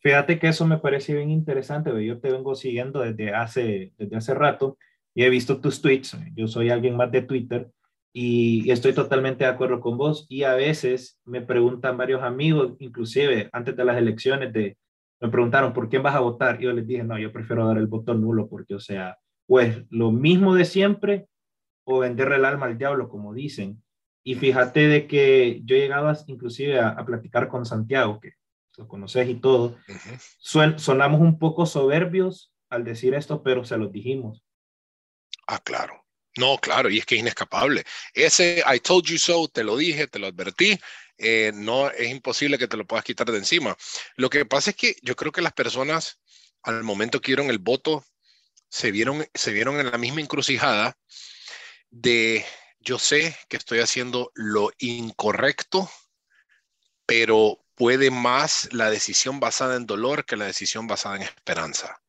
Fíjate 0.02 0.40
que 0.40 0.48
eso 0.48 0.66
me 0.66 0.80
parece 0.80 1.14
bien 1.14 1.30
interesante, 1.30 1.92
yo 2.04 2.20
te 2.20 2.32
vengo 2.32 2.56
siguiendo 2.56 3.02
desde 3.02 3.36
hace, 3.36 3.94
desde 4.00 4.18
hace 4.18 4.34
rato 4.34 4.80
y 5.14 5.26
he 5.26 5.30
visto 5.30 5.62
tus 5.62 5.80
tweets, 5.80 6.18
yo 6.34 6.48
soy 6.48 6.72
alguien 6.72 6.98
más 6.98 7.12
de 7.12 7.22
Twitter 7.22 7.70
y 8.12 8.72
estoy 8.72 8.94
totalmente 8.94 9.44
de 9.44 9.52
acuerdo 9.52 9.80
con 9.80 9.96
vos 9.96 10.26
y 10.28 10.42
a 10.42 10.56
veces 10.56 11.20
me 11.24 11.42
preguntan 11.42 11.98
varios 11.98 12.24
amigos, 12.24 12.78
inclusive 12.80 13.50
antes 13.52 13.76
de 13.76 13.86
las 13.86 13.98
elecciones, 13.98 14.52
de, 14.54 14.76
me 15.22 15.30
preguntaron, 15.30 15.72
¿por 15.72 15.88
quién 15.88 16.02
vas 16.02 16.16
a 16.16 16.20
votar? 16.22 16.60
Y 16.60 16.64
yo 16.64 16.74
les 16.74 16.88
dije, 16.88 17.04
no, 17.04 17.20
yo 17.20 17.32
prefiero 17.32 17.68
dar 17.68 17.78
el 17.78 17.88
botón 17.88 18.22
nulo 18.22 18.48
porque, 18.50 18.74
o 18.74 18.80
sea, 18.80 19.16
pues 19.50 19.80
lo 19.90 20.12
mismo 20.12 20.54
de 20.54 20.64
siempre 20.64 21.28
o 21.84 21.98
venderle 21.98 22.36
el 22.36 22.46
alma 22.46 22.68
al 22.68 22.78
diablo, 22.78 23.10
como 23.10 23.34
dicen. 23.34 23.84
Y 24.24 24.36
fíjate 24.36 24.88
de 24.88 25.08
que 25.08 25.62
yo 25.64 25.76
he 25.76 25.80
llegado 25.80 26.16
inclusive 26.28 26.80
a, 26.80 27.04
platicar 27.04 27.48
con 27.48 27.66
Santiago, 27.66 28.20
que 28.20 28.34
lo 28.78 28.88
conoces 28.88 29.28
y 29.28 29.42
todo. 29.42 29.76
sonamos 30.40 31.20
un 31.20 31.40
poco 31.40 31.66
soberbios 31.66 32.54
al 32.70 32.84
decir 32.84 33.16
esto, 33.16 33.42
pero 33.42 33.66
se 33.66 33.76
los 33.78 33.92
dijimos. 33.92 34.46
Ah, 35.48 35.60
claro. 35.64 36.06
No, 36.38 36.60
claro, 36.60 36.88
y 36.92 37.00
es 37.00 37.08
que 37.08 37.16
es 37.16 37.22
inescapable. 37.22 37.84
Ese 38.14 38.64
I 38.72 38.80
told 38.80 39.06
you 39.06 39.18
so, 39.18 39.48
te 39.48 39.64
lo 39.64 39.78
dije, 39.78 40.06
te 40.06 40.20
lo 40.20 40.28
advertí, 40.28 40.80
eh, 41.18 41.52
no 41.56 41.90
es 41.90 42.12
imposible 42.12 42.60
que 42.60 42.68
te 42.68 42.78
lo 42.78 42.86
puedas 42.86 43.04
quitar 43.04 43.32
de 43.32 43.40
encima. 43.40 43.76
Lo 44.16 44.30
que 44.30 44.46
pasa 44.46 44.70
es 44.70 44.76
que 44.76 44.96
yo 45.02 45.16
creo 45.16 45.32
que 45.32 45.42
las 45.42 45.54
personas 45.54 46.20
al 46.62 46.84
momento 46.84 47.20
que 47.20 47.32
dieron 47.32 47.50
el 47.50 47.58
voto 47.58 48.06
se 48.70 48.92
vieron, 48.92 49.26
se 49.34 49.52
vieron 49.52 49.80
en 49.80 49.92
la 49.92 49.98
misma 49.98 50.22
encrucijada 50.22 50.98
de 51.90 52.46
yo 52.80 52.98
sé 53.00 53.36
que 53.50 53.58
estoy 53.58 53.80
haciendo 53.80 54.32
lo 54.36 54.72
incorrecto, 54.78 55.90
pero 57.06 57.60
puede 57.76 58.12
más 58.12 58.70
la 58.72 58.90
decisión 58.90 59.40
basada 59.40 59.76
en 59.76 59.86
dolor 59.86 60.26
que 60.26 60.38
la 60.38 60.46
decisión 60.46 60.88
basada 60.88 61.18
en 61.18 61.24
esperanza. 61.24 62.02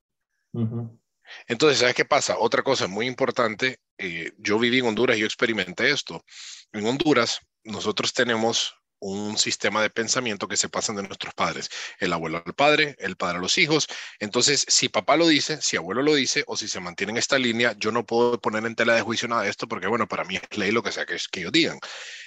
Entonces, 1.46 1.79
¿sabes 1.79 1.94
qué 1.94 2.05
pasa? 2.05 2.38
Otra 2.38 2.62
cosa 2.62 2.87
muy 2.87 3.07
importante, 3.07 3.81
eh, 3.99 4.33
yo 4.38 4.59
viví 4.59 4.79
en 4.79 4.87
Honduras 4.87 5.16
y 5.16 5.20
yo 5.20 5.27
experimenté 5.27 5.90
esto. 5.90 6.25
En 6.73 6.87
Honduras, 6.87 7.40
nosotros 7.64 8.12
tenemos 8.12 8.75
un 9.00 9.38
sistema 9.38 9.82
de 9.82 9.90
pensamiento 9.90 10.46
que 10.46 10.56
se 10.56 10.68
pasan 10.68 10.96
de 10.96 11.02
nuestros 11.02 11.34
padres. 11.34 11.70
El 11.98 12.12
abuelo 12.12 12.42
al 12.44 12.54
padre, 12.54 12.96
el 12.98 13.16
padre 13.16 13.38
a 13.38 13.40
los 13.40 13.58
hijos. 13.58 13.88
Entonces, 14.18 14.64
si 14.68 14.88
papá 14.88 15.16
lo 15.16 15.26
dice, 15.26 15.60
si 15.62 15.76
abuelo 15.76 16.02
lo 16.02 16.14
dice, 16.14 16.44
o 16.46 16.56
si 16.56 16.68
se 16.68 16.80
mantiene 16.80 17.12
en 17.12 17.16
esta 17.16 17.38
línea, 17.38 17.74
yo 17.78 17.92
no 17.92 18.06
puedo 18.06 18.40
poner 18.40 18.64
en 18.66 18.74
tela 18.74 18.94
de 18.94 19.00
juicio 19.02 19.26
nada 19.28 19.42
de 19.42 19.50
esto 19.50 19.66
porque, 19.66 19.86
bueno, 19.86 20.06
para 20.06 20.24
mí 20.24 20.36
es 20.36 20.58
ley 20.58 20.70
lo 20.70 20.82
que 20.82 20.92
sea 20.92 21.06
que, 21.06 21.16
que 21.30 21.40
ellos 21.40 21.52
digan. 21.52 21.78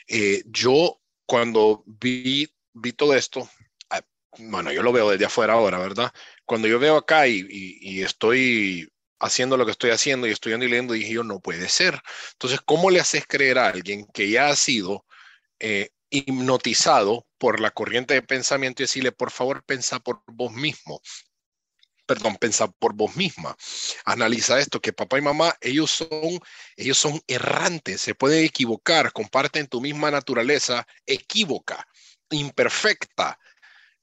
Eh, 0.08 0.44
yo, 0.48 1.00
cuando 1.26 1.84
vi, 1.86 2.54
vi 2.74 2.94
todo 2.94 3.14
esto, 3.14 3.48
ah, 3.90 4.02
bueno, 4.40 4.72
yo 4.72 4.84
lo 4.84 4.92
veo 4.92 5.10
desde 5.12 5.26
afuera 5.26 5.54
ahora, 5.54 5.78
¿verdad? 5.78 6.12
Cuando 6.46 6.68
yo 6.68 6.80
veo 6.80 6.98
acá 6.98 7.28
y, 7.28 7.46
y, 7.50 8.02
estoy 8.02 8.90
haciendo 9.20 9.56
lo 9.58 9.66
que 9.66 9.72
estoy 9.72 9.92
haciendo 9.92 10.28
y 10.28 10.32
estudiando 10.32 10.66
y 10.66 10.70
leyendo, 10.70 10.94
dije 10.94 11.14
yo, 11.14 11.24
no 11.24 11.40
puede 11.40 11.70
ser. 11.70 12.02
Entonces, 12.34 12.60
¿cómo 12.66 12.90
le 12.90 13.00
haces 13.00 13.26
creer 13.28 13.58
a 13.60 13.68
alguien 13.68 14.06
que 14.14 14.30
ya 14.30 14.50
ha 14.50 14.56
sido 14.56 15.06
eh, 15.60 15.92
hipnotizado 16.14 17.26
por 17.40 17.60
la 17.60 17.72
corriente 17.72 18.14
de 18.14 18.22
pensamiento 18.22 18.82
y 18.82 18.86
decirle, 18.86 19.12
por 19.12 19.32
favor, 19.32 19.64
pensa 19.66 20.00
por 20.00 20.22
vos 20.28 20.54
mismo. 20.54 21.02
Perdón, 22.06 22.38
pensa 22.38 22.68
por 22.68 22.94
vos 22.94 23.16
misma. 23.16 23.58
Analiza 24.06 24.60
esto, 24.60 24.80
que 24.80 24.94
papá 24.94 25.18
y 25.18 25.22
mamá, 25.22 25.56
ellos 25.60 25.90
son, 25.90 26.40
ellos 26.78 26.98
son 26.98 27.20
errantes, 27.28 28.02
se 28.02 28.14
pueden 28.14 28.46
equivocar, 28.46 29.12
comparten 29.12 29.68
tu 29.68 29.82
misma 29.82 30.12
naturaleza, 30.12 30.86
equívoca, 31.06 31.88
imperfecta. 32.30 33.40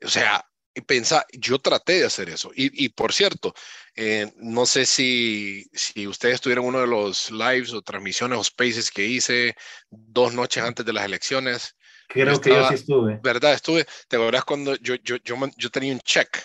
O 0.02 0.08
sea, 0.08 0.44
pensa, 0.86 1.24
yo 1.32 1.60
traté 1.60 2.00
de 2.00 2.06
hacer 2.06 2.30
eso. 2.30 2.50
Y, 2.54 2.88
por 2.90 3.12
cierto, 3.12 3.54
eh, 3.94 4.32
no 4.36 4.66
sé 4.66 4.86
si, 4.86 5.64
si 5.72 6.06
ustedes 6.06 6.40
tuvieron 6.40 6.64
uno 6.64 6.80
de 6.80 6.86
los 6.86 7.30
lives 7.30 7.72
o 7.72 7.82
transmisiones 7.82 8.38
o 8.38 8.44
spaces 8.44 8.90
que 8.90 9.06
hice 9.06 9.54
dos 9.90 10.32
noches 10.32 10.64
antes 10.64 10.84
de 10.84 10.92
las 10.92 11.04
elecciones. 11.04 11.76
Creo 12.12 12.40
que 12.40 12.50
yo 12.50 12.68
sí 12.68 12.74
estuve. 12.74 13.20
¿Verdad? 13.22 13.54
Estuve. 13.54 13.86
¿Te 14.08 14.16
acuerdas 14.16 14.44
cuando 14.44 14.74
yo, 14.76 14.96
yo, 14.96 15.16
yo, 15.22 15.36
yo 15.56 15.70
tenía 15.70 15.92
un 15.92 16.00
check? 16.00 16.42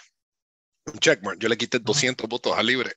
Un 0.86 1.00
checkmark. 1.00 1.40
Yo 1.40 1.50
le 1.50 1.58
quité 1.58 1.80
200 1.80 2.30
votos 2.30 2.56
a 2.56 2.62
libre. 2.62 2.94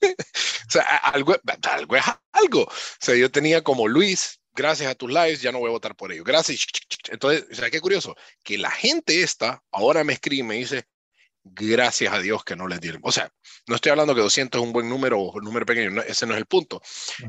o 0.02 0.70
sea, 0.70 0.82
algo, 0.82 1.36
algo 1.62 1.96
es 1.96 2.04
algo. 2.32 2.62
O 2.62 2.72
sea, 2.98 3.14
yo 3.14 3.30
tenía 3.30 3.62
como 3.62 3.86
Luis, 3.86 4.40
gracias 4.52 4.90
a 4.90 4.96
tus 4.96 5.08
lives, 5.08 5.40
ya 5.40 5.52
no 5.52 5.60
voy 5.60 5.68
a 5.68 5.72
votar 5.72 5.94
por 5.94 6.10
ellos. 6.10 6.24
Gracias. 6.24 6.66
Entonces, 7.08 7.46
o 7.52 7.54
sea, 7.54 7.70
qué 7.70 7.80
curioso, 7.80 8.16
que 8.42 8.58
la 8.58 8.72
gente 8.72 9.22
esta 9.22 9.62
ahora 9.70 10.02
me 10.02 10.14
escribe 10.14 10.40
y 10.40 10.48
me 10.48 10.54
dice, 10.56 10.88
gracias 11.52 12.12
a 12.12 12.20
Dios 12.20 12.44
que 12.44 12.56
no 12.56 12.66
les 12.68 12.80
dieron. 12.80 13.00
O 13.04 13.12
sea, 13.12 13.30
no 13.66 13.74
estoy 13.74 13.90
hablando 13.90 14.14
que 14.14 14.20
200 14.20 14.60
es 14.60 14.66
un 14.66 14.72
buen 14.72 14.88
número 14.88 15.18
o 15.18 15.32
un 15.32 15.44
número 15.44 15.66
pequeño, 15.66 16.00
ese 16.02 16.26
no 16.26 16.34
es 16.34 16.38
el 16.38 16.46
punto. 16.46 16.80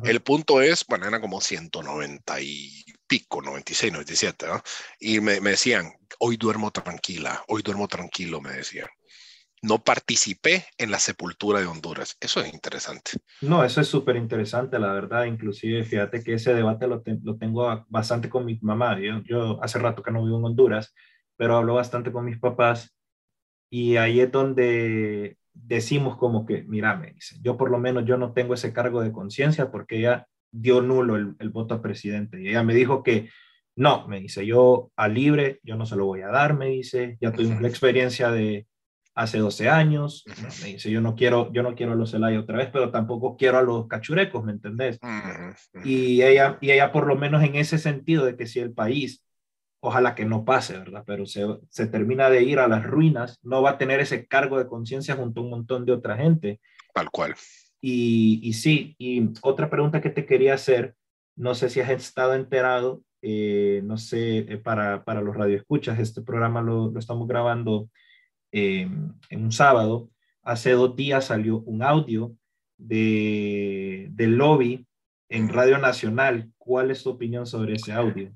El 0.03 0.21
punto 0.21 0.61
es, 0.61 0.85
bueno, 0.87 1.07
eran 1.07 1.21
como 1.21 1.41
190 1.41 2.41
y 2.41 2.83
pico, 3.07 3.41
96, 3.41 3.93
97, 3.93 4.47
¿no? 4.47 4.61
Y 4.99 5.19
me, 5.19 5.41
me 5.41 5.51
decían, 5.51 5.91
hoy 6.19 6.37
duermo 6.37 6.71
tranquila, 6.71 7.43
hoy 7.47 7.61
duermo 7.61 7.87
tranquilo, 7.87 8.41
me 8.41 8.51
decían. 8.51 8.87
No 9.61 9.83
participé 9.83 10.65
en 10.77 10.89
la 10.89 10.99
sepultura 10.99 11.59
de 11.59 11.65
Honduras. 11.65 12.15
Eso 12.21 12.39
es 12.39 12.53
interesante. 12.53 13.11
No, 13.41 13.63
eso 13.63 13.81
es 13.81 13.87
súper 13.87 14.15
interesante, 14.15 14.79
la 14.79 14.93
verdad. 14.93 15.25
Inclusive, 15.25 15.83
fíjate 15.83 16.23
que 16.23 16.35
ese 16.35 16.53
debate 16.53 16.87
lo, 16.87 17.03
lo 17.23 17.37
tengo 17.37 17.85
bastante 17.89 18.29
con 18.29 18.45
mi 18.45 18.57
mamá. 18.61 18.97
Yo, 19.01 19.21
yo 19.25 19.61
hace 19.61 19.79
rato 19.79 20.01
que 20.01 20.11
no 20.11 20.23
vivo 20.23 20.37
en 20.37 20.45
Honduras, 20.45 20.93
pero 21.35 21.57
hablo 21.57 21.73
bastante 21.73 22.11
con 22.11 22.23
mis 22.23 22.39
papás 22.39 22.95
y 23.69 23.97
ahí 23.97 24.19
es 24.19 24.31
donde 24.31 25.37
decimos 25.53 26.17
como 26.17 26.45
que, 26.45 26.63
mira, 26.63 26.95
me 26.95 27.11
dice, 27.11 27.35
yo 27.41 27.57
por 27.57 27.69
lo 27.69 27.77
menos 27.79 28.05
yo 28.05 28.17
no 28.17 28.33
tengo 28.33 28.53
ese 28.53 28.73
cargo 28.73 29.01
de 29.01 29.11
conciencia 29.11 29.71
porque 29.71 29.97
ella 29.97 30.27
dio 30.51 30.81
nulo 30.81 31.15
el, 31.15 31.49
voto 31.49 31.75
a 31.75 31.81
presidente. 31.81 32.41
Y 32.41 32.49
ella 32.49 32.63
me 32.63 32.73
dijo 32.73 33.03
que 33.03 33.29
no, 33.75 34.07
me 34.07 34.19
dice, 34.19 34.45
yo 34.45 34.91
a 34.95 35.07
libre, 35.07 35.59
yo 35.63 35.75
no 35.75 35.85
se 35.85 35.95
lo 35.95 36.05
voy 36.05 36.21
a 36.21 36.27
dar, 36.27 36.57
me 36.57 36.67
dice, 36.67 37.17
ya 37.21 37.31
tuvimos 37.31 37.61
la 37.61 37.67
experiencia 37.67 38.31
de 38.31 38.67
hace 39.15 39.37
12 39.37 39.69
años, 39.69 40.23
me 40.61 40.69
dice, 40.69 40.89
yo 40.89 41.01
no 41.01 41.15
quiero, 41.15 41.51
yo 41.51 41.61
no 41.61 41.75
quiero 41.75 41.91
a 41.91 41.95
los 41.95 42.11
Zelaya 42.11 42.39
otra 42.39 42.57
vez, 42.57 42.69
pero 42.71 42.89
tampoco 42.89 43.35
quiero 43.37 43.57
a 43.57 43.61
los 43.61 43.87
cachurecos, 43.87 44.43
¿me 44.43 44.53
entendés? 44.53 44.97
Y 45.83 46.21
ella, 46.21 46.57
y 46.61 46.71
ella 46.71 46.91
por 46.91 47.05
lo 47.05 47.15
menos 47.15 47.43
en 47.43 47.55
ese 47.55 47.77
sentido 47.77 48.25
de 48.25 48.35
que 48.35 48.47
si 48.47 48.59
el 48.59 48.73
país 48.73 49.23
ojalá 49.81 50.15
que 50.15 50.25
no 50.25 50.45
pase, 50.45 50.77
¿verdad? 50.77 51.03
Pero 51.05 51.25
se, 51.25 51.45
se, 51.69 51.87
termina 51.87 52.29
de 52.29 52.43
ir 52.43 52.59
a 52.59 52.67
las 52.67 52.83
ruinas, 52.83 53.39
no 53.43 53.61
va 53.61 53.71
a 53.71 53.77
tener 53.77 53.99
ese 53.99 54.25
cargo 54.25 54.57
de 54.57 54.67
conciencia 54.67 55.15
junto 55.15 55.39
a 55.39 55.43
un 55.43 55.49
montón 55.49 55.85
de 55.85 55.93
otra 55.93 56.17
gente. 56.17 56.59
Tal 56.93 57.09
cual. 57.09 57.35
Y, 57.81 58.39
y, 58.43 58.53
sí, 58.53 58.95
y 58.97 59.29
otra 59.41 59.69
pregunta 59.69 60.01
que 60.01 60.09
te 60.09 60.25
quería 60.25 60.53
hacer, 60.53 60.95
no 61.35 61.55
sé 61.55 61.69
si 61.69 61.79
has 61.79 61.89
estado 61.89 62.33
enterado, 62.33 63.01
eh, 63.21 63.81
no 63.83 63.97
sé, 63.97 64.39
eh, 64.39 64.57
para, 64.57 65.03
para 65.03 65.21
los 65.21 65.35
radioescuchas, 65.35 65.99
este 65.99 66.21
programa 66.21 66.61
lo, 66.61 66.91
lo 66.91 66.99
estamos 66.99 67.27
grabando 67.27 67.89
eh, 68.51 68.89
en 69.29 69.43
un 69.43 69.51
sábado. 69.51 70.09
Hace 70.41 70.71
dos 70.71 70.95
días 70.95 71.25
salió 71.25 71.59
un 71.59 71.83
audio 71.83 72.35
de, 72.77 74.07
del 74.11 74.35
lobby 74.35 74.87
en 75.29 75.49
Radio 75.49 75.77
Nacional. 75.77 76.51
¿Cuál 76.57 76.91
es 76.91 77.03
tu 77.03 77.11
opinión 77.11 77.45
sobre 77.45 77.73
ese 77.73 77.91
audio? 77.91 78.31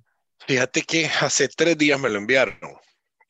Fíjate 0.47 0.81
que 0.83 1.05
hace 1.21 1.47
tres 1.47 1.77
días 1.77 1.99
me 1.99 2.09
lo 2.09 2.17
enviaron. 2.17 2.57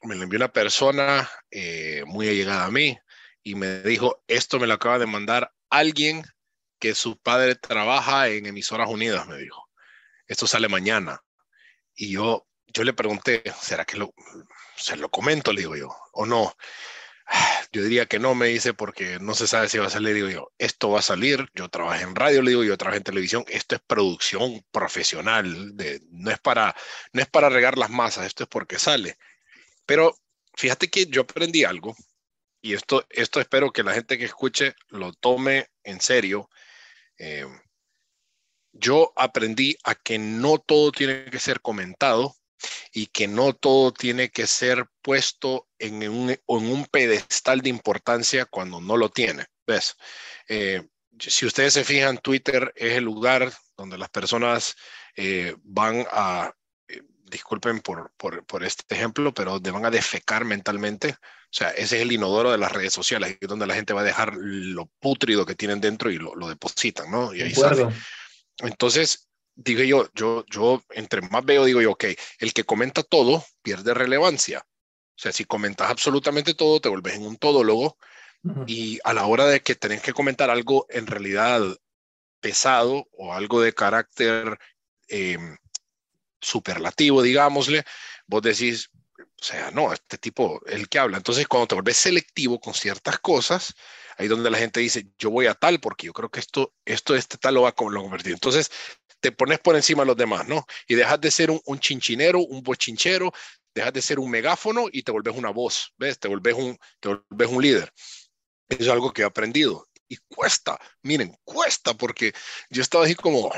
Me 0.01 0.15
lo 0.15 0.23
envió 0.23 0.37
una 0.37 0.51
persona 0.51 1.29
eh, 1.51 2.03
muy 2.05 2.27
allegada 2.27 2.65
a 2.65 2.71
mí 2.71 2.97
y 3.43 3.55
me 3.55 3.81
dijo, 3.83 4.23
esto 4.27 4.59
me 4.59 4.67
lo 4.67 4.73
acaba 4.73 4.99
de 4.99 5.05
mandar 5.05 5.53
alguien 5.69 6.23
que 6.79 6.95
su 6.95 7.17
padre 7.17 7.55
trabaja 7.55 8.27
en 8.27 8.45
Emisoras 8.45 8.89
Unidas, 8.89 9.27
me 9.27 9.37
dijo. 9.37 9.69
Esto 10.27 10.47
sale 10.47 10.67
mañana. 10.67 11.21
Y 11.95 12.11
yo, 12.11 12.47
yo 12.67 12.83
le 12.83 12.93
pregunté, 12.93 13.43
¿será 13.61 13.85
que 13.85 13.97
lo, 13.97 14.13
se 14.75 14.97
lo 14.97 15.09
comento? 15.09 15.53
Le 15.53 15.61
digo 15.61 15.75
yo, 15.75 15.95
o 16.11 16.25
no. 16.25 16.53
Yo 17.73 17.81
diría 17.81 18.05
que 18.05 18.19
no, 18.19 18.35
me 18.35 18.47
dice, 18.47 18.75
porque 18.75 19.17
no 19.19 19.33
se 19.33 19.47
sabe 19.47 19.67
si 19.67 19.79
va 19.79 19.87
a 19.87 19.89
salir. 19.89 20.13
Digo 20.13 20.29
yo, 20.29 20.51
esto 20.59 20.91
va 20.91 20.99
a 20.99 21.01
salir. 21.01 21.49
Yo 21.55 21.69
trabajé 21.69 22.03
en 22.03 22.15
radio, 22.15 22.43
le 22.43 22.51
digo, 22.51 22.63
yo 22.63 22.77
trabajé 22.77 22.97
en 22.97 23.03
televisión. 23.03 23.43
Esto 23.47 23.75
es 23.75 23.81
producción 23.81 24.63
profesional. 24.71 25.75
De, 25.75 25.99
no, 26.11 26.29
es 26.29 26.39
para, 26.39 26.75
no 27.13 27.21
es 27.21 27.27
para 27.27 27.49
regar 27.49 27.79
las 27.79 27.89
masas, 27.89 28.27
esto 28.27 28.43
es 28.43 28.49
porque 28.49 28.77
sale. 28.77 29.17
Pero 29.87 30.15
fíjate 30.53 30.89
que 30.89 31.07
yo 31.07 31.21
aprendí 31.23 31.63
algo 31.63 31.95
y 32.61 32.75
esto, 32.75 33.07
esto 33.09 33.41
espero 33.41 33.73
que 33.73 33.81
la 33.81 33.93
gente 33.93 34.19
que 34.19 34.25
escuche 34.25 34.75
lo 34.89 35.11
tome 35.11 35.71
en 35.83 35.99
serio. 35.99 36.51
Eh, 37.17 37.47
yo 38.71 39.13
aprendí 39.15 39.75
a 39.83 39.95
que 39.95 40.19
no 40.19 40.59
todo 40.59 40.91
tiene 40.91 41.25
que 41.25 41.39
ser 41.39 41.59
comentado 41.59 42.35
y 42.91 43.07
que 43.07 43.27
no 43.27 43.53
todo 43.53 43.91
tiene 43.93 44.29
que 44.29 44.47
ser 44.47 44.85
puesto 45.01 45.67
en 45.79 46.07
un, 46.09 46.31
en 46.31 46.39
un 46.47 46.85
pedestal 46.85 47.61
de 47.61 47.69
importancia 47.69 48.45
cuando 48.45 48.81
no 48.81 48.97
lo 48.97 49.09
tiene. 49.09 49.45
¿Ves? 49.65 49.95
Eh, 50.47 50.83
si 51.19 51.45
ustedes 51.45 51.73
se 51.73 51.83
fijan, 51.83 52.17
Twitter 52.17 52.73
es 52.75 52.93
el 52.93 53.03
lugar 53.03 53.51
donde 53.77 53.97
las 53.97 54.09
personas 54.09 54.75
eh, 55.15 55.55
van 55.63 56.05
a, 56.11 56.53
eh, 56.87 57.01
disculpen 57.25 57.81
por, 57.81 58.11
por, 58.17 58.45
por, 58.45 58.63
este 58.63 58.95
ejemplo, 58.95 59.33
pero 59.33 59.53
donde 59.53 59.71
van 59.71 59.85
a 59.85 59.91
defecar 59.91 60.45
mentalmente. 60.45 61.09
O 61.09 61.55
sea, 61.55 61.69
ese 61.69 61.97
es 61.97 62.01
el 62.01 62.11
inodoro 62.11 62.51
de 62.51 62.57
las 62.57 62.71
redes 62.71 62.93
sociales, 62.93 63.37
donde 63.41 63.67
la 63.67 63.75
gente 63.75 63.93
va 63.93 64.01
a 64.01 64.05
dejar 64.05 64.33
lo 64.35 64.87
putrido 64.99 65.45
que 65.45 65.55
tienen 65.55 65.79
dentro 65.79 66.09
y 66.09 66.17
lo, 66.17 66.35
lo 66.35 66.47
depositan, 66.49 67.11
¿no? 67.11 67.33
Y 67.33 67.41
ahí 67.41 67.53
sale. 67.53 67.87
Entonces, 68.57 69.29
digo 69.55 69.83
yo, 69.83 70.09
yo, 70.13 70.45
yo, 70.49 70.83
entre 70.91 71.21
más 71.21 71.43
veo, 71.45 71.65
digo 71.65 71.81
yo, 71.81 71.91
ok, 71.91 72.05
el 72.39 72.53
que 72.53 72.63
comenta 72.63 73.03
todo 73.03 73.43
pierde 73.61 73.93
relevancia. 73.93 74.65
O 75.15 75.19
sea, 75.19 75.31
si 75.31 75.45
comentas 75.45 75.89
absolutamente 75.89 76.53
todo, 76.53 76.81
te 76.81 76.89
vuelves 76.89 77.15
en 77.15 77.25
un 77.25 77.37
todólogo 77.37 77.97
y 78.67 78.99
a 79.05 79.13
la 79.13 79.25
hora 79.25 79.45
de 79.45 79.61
que 79.61 79.75
tenés 79.75 80.01
que 80.01 80.11
comentar 80.11 80.49
algo 80.49 80.85
en 80.89 81.07
realidad 81.07 81.61
pesado 82.41 83.07
o 83.13 83.33
algo 83.33 83.61
de 83.61 83.73
carácter 83.73 84.59
em, 85.07 85.57
superlativo, 86.41 87.21
digámosle, 87.21 87.85
vos 88.27 88.41
decís, 88.41 88.89
o 89.17 89.43
sea, 89.43 89.71
no, 89.71 89.93
este 89.93 90.17
tipo, 90.17 90.61
el 90.65 90.89
que 90.89 90.99
habla. 90.99 91.17
Entonces, 91.17 91.47
cuando 91.47 91.67
te 91.67 91.75
vuelves 91.75 91.97
selectivo 91.97 92.59
con 92.59 92.73
ciertas 92.73 93.19
cosas, 93.19 93.73
ahí 94.17 94.27
donde 94.27 94.49
la 94.49 94.57
gente 94.57 94.79
dice, 94.79 95.07
yo 95.17 95.29
voy 95.29 95.47
a 95.47 95.53
tal 95.53 95.79
porque 95.79 96.07
yo 96.07 96.13
creo 96.13 96.29
que 96.29 96.39
esto, 96.39 96.73
esto, 96.85 97.15
este 97.15 97.37
tal 97.37 97.55
lo 97.55 97.63
va 97.63 97.69
a 97.69 97.71
convertir. 97.73 98.33
Entonces, 98.33 98.69
te 99.19 99.31
pones 99.31 99.59
por 99.59 99.75
encima 99.75 100.03
de 100.03 100.07
los 100.07 100.17
demás, 100.17 100.47
¿no? 100.47 100.65
Y 100.87 100.95
dejas 100.95 101.19
de 101.21 101.31
ser 101.31 101.49
un, 101.49 101.79
chinchinero, 101.79 102.39
un 102.39 102.61
bochinchero, 102.61 103.31
dejas 103.73 103.93
de 103.93 104.01
ser 104.01 104.19
un 104.19 104.29
megáfono 104.29 104.87
y 104.91 105.03
te 105.03 105.11
volvés 105.11 105.35
una 105.35 105.49
voz, 105.49 105.93
¿ves? 105.97 106.19
Te 106.19 106.27
volvés 106.27 106.55
un, 106.55 106.77
te 106.99 107.09
volvés 107.09 107.49
un 107.49 107.61
líder. 107.61 107.93
Eso 108.67 108.83
es 108.83 108.89
algo 108.89 109.13
que 109.13 109.21
he 109.21 109.25
aprendido. 109.25 109.87
Y 110.09 110.17
cuesta, 110.27 110.77
miren, 111.01 111.35
cuesta 111.43 111.93
porque 111.93 112.33
yo 112.69 112.81
estaba 112.81 113.05
así 113.05 113.15
como, 113.15 113.49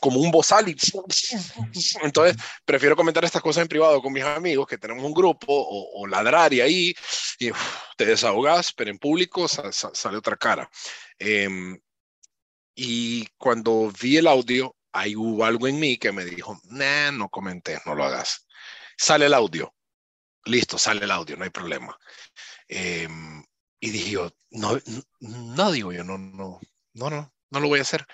como 0.00 0.20
un 0.20 0.30
bozal 0.30 0.68
y 0.68 0.76
entonces 2.02 2.36
prefiero 2.64 2.96
comentar 2.96 3.24
estas 3.24 3.42
cosas 3.42 3.62
en 3.62 3.68
privado 3.68 4.02
con 4.02 4.12
mis 4.12 4.24
amigos 4.24 4.66
que 4.66 4.78
tenemos 4.78 5.04
un 5.04 5.14
grupo 5.14 5.46
o, 5.48 6.06
ladrar 6.06 6.52
y 6.52 6.60
ahí 6.60 6.94
y 7.38 7.50
te 7.96 8.04
desahogas 8.04 8.72
pero 8.72 8.90
en 8.90 8.98
público 8.98 9.48
sale 9.48 10.16
otra 10.16 10.36
cara. 10.36 10.70
Em, 11.18 11.78
y 12.74 13.26
cuando 13.38 13.92
vi 14.00 14.18
el 14.18 14.26
audio 14.26 14.76
ahí 14.92 15.14
hubo 15.16 15.44
algo 15.44 15.68
en 15.68 15.78
mí 15.78 15.96
que 15.96 16.12
me 16.12 16.24
dijo 16.24 16.60
nah, 16.64 17.10
no 17.10 17.28
comenté 17.28 17.78
no 17.86 17.94
lo 17.94 18.04
hagas 18.04 18.46
sale 18.96 19.26
el 19.26 19.34
audio. 19.34 19.74
Listo 20.44 20.78
sale 20.78 21.04
el 21.04 21.10
audio 21.10 21.36
no 21.36 21.44
hay 21.44 21.50
problema. 21.50 21.98
Em, 22.68 23.42
y 23.80 23.90
dije 23.90 24.16
no, 24.50 24.78
no 25.20 25.72
digo 25.72 25.92
yo 25.92 26.04
no 26.04 26.18
no 26.18 26.60
no 26.94 27.10
no 27.10 27.32
no 27.50 27.60
lo 27.60 27.68
voy 27.68 27.78
a 27.80 27.82
hacer 27.82 28.06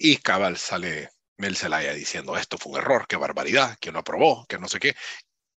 y 0.00 0.16
cabal 0.16 0.56
sale 0.56 1.10
Mel 1.36 1.56
Zelaya 1.56 1.92
diciendo 1.92 2.36
esto 2.36 2.56
fue 2.56 2.72
un 2.72 2.78
error, 2.78 3.06
qué 3.06 3.16
barbaridad, 3.16 3.76
que 3.78 3.92
no 3.92 3.98
aprobó, 3.98 4.46
que 4.46 4.58
no 4.58 4.66
sé 4.66 4.80
qué. 4.80 4.96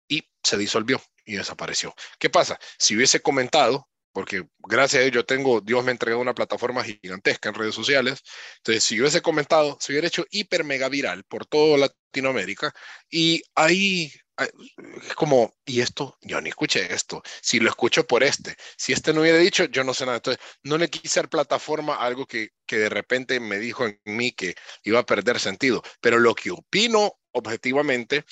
Y 0.08 0.30
se 0.44 0.58
disolvió 0.58 1.02
y 1.26 1.36
desapareció. 1.36 1.96
¿Qué 2.20 2.30
pasa? 2.30 2.60
Si 2.78 2.96
hubiese 2.96 3.22
comentado, 3.22 3.88
porque 4.14 4.46
gracias 4.60 5.04
a 5.04 5.06
ello 5.06 5.26
tengo, 5.26 5.60
Dios 5.60 5.84
me 5.84 5.92
ha 5.92 5.94
entregado 5.94 6.22
una 6.22 6.36
plataforma 6.36 6.84
gigantesca 6.84 7.50
en 7.50 7.56
redes 7.56 7.76
sociales, 7.76 8.22
entonces 8.58 8.84
si 8.84 9.00
hubiese 9.00 9.22
comentado, 9.22 9.78
se 9.82 9.92
hubiera 9.92 10.08
hecho 10.08 10.26
hiper 10.32 10.64
mega 10.64 10.88
viral 10.88 11.24
por 11.26 11.46
toda 11.46 11.78
Latinoamérica 11.78 12.74
y 13.10 13.42
ahí 13.56 14.14
es 14.38 15.14
como, 15.16 15.54
y 15.66 15.82
esto, 15.82 16.18
yo 16.22 16.42
ni 16.42 16.50
escuché 16.50 16.94
esto, 16.94 17.22
si 17.42 17.60
lo 17.60 17.70
escucho 17.70 18.06
por 18.06 18.24
este, 18.24 18.56
si 18.78 18.94
este 18.94 19.14
no 19.14 19.22
hubiera 19.22 19.38
dicho, 19.38 19.66
yo 19.66 19.84
no 19.84 19.94
sé 19.94 20.06
nada, 20.06 20.18
entonces 20.18 20.44
no 20.64 20.78
le 20.78 20.90
quise 20.90 21.20
dar 21.20 21.30
plataforma 21.30 21.96
a 21.96 22.06
algo 22.06 22.26
que, 22.26 22.50
que 22.66 22.78
de 22.78 22.90
repente 22.90 23.40
me 23.40 23.60
dijo 23.60 23.86
en 23.86 24.00
mí 24.06 24.32
que 24.32 24.56
iba 24.84 25.00
a 25.00 25.06
perder 25.06 25.40
sentido, 25.40 25.84
pero 26.02 26.20
lo 26.20 26.34
que 26.34 26.52
opino 26.52 27.20
objetivamente 27.32 28.26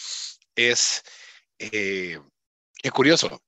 es, 0.56 1.04
eh, 1.60 2.20
es 2.82 2.92
curioso, 2.92 3.42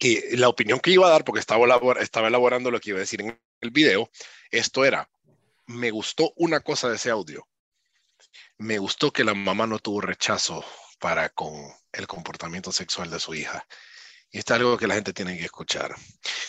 que 0.00 0.30
la 0.32 0.48
opinión 0.48 0.80
que 0.80 0.90
iba 0.90 1.06
a 1.06 1.10
dar, 1.10 1.24
porque 1.24 1.40
estaba, 1.40 1.66
estaba 2.00 2.28
elaborando 2.28 2.70
lo 2.70 2.80
que 2.80 2.90
iba 2.90 2.96
a 2.96 3.00
decir 3.00 3.20
en 3.20 3.40
el 3.60 3.70
video, 3.70 4.10
esto 4.50 4.84
era, 4.84 5.08
me 5.66 5.90
gustó 5.90 6.32
una 6.36 6.60
cosa 6.60 6.88
de 6.88 6.96
ese 6.96 7.10
audio, 7.10 7.46
me 8.56 8.78
gustó 8.78 9.12
que 9.12 9.24
la 9.24 9.34
mamá 9.34 9.66
no 9.66 9.78
tuvo 9.78 10.00
rechazo 10.00 10.64
para 10.98 11.28
con 11.28 11.52
el 11.92 12.06
comportamiento 12.06 12.72
sexual 12.72 13.10
de 13.10 13.20
su 13.20 13.34
hija. 13.34 13.66
Y 14.30 14.38
esto 14.38 14.54
es 14.54 14.60
algo 14.60 14.78
que 14.78 14.86
la 14.86 14.94
gente 14.94 15.12
tiene 15.12 15.36
que 15.36 15.44
escuchar. 15.44 15.94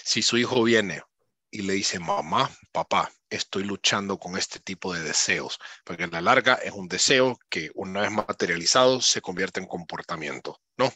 Si 0.04 0.22
su 0.22 0.38
hijo 0.38 0.64
viene 0.64 1.04
y 1.50 1.64
le 1.64 1.74
dice, 1.74 2.00
mamá, 2.00 2.50
papá, 2.72 3.12
estoy 3.30 3.64
luchando 3.64 4.18
con 4.18 4.38
este 4.38 4.60
tipo 4.60 4.94
de 4.94 5.02
deseos, 5.02 5.60
porque 5.84 6.06
a 6.06 6.08
la 6.08 6.22
larga 6.22 6.56
es 6.56 6.72
un 6.72 6.88
deseo 6.88 7.38
que 7.50 7.72
una 7.76 8.02
vez 8.02 8.12
materializado 8.12 9.02
se 9.02 9.22
convierte 9.22 9.60
en 9.60 9.66
comportamiento, 9.66 10.62
¿no? 10.78 10.94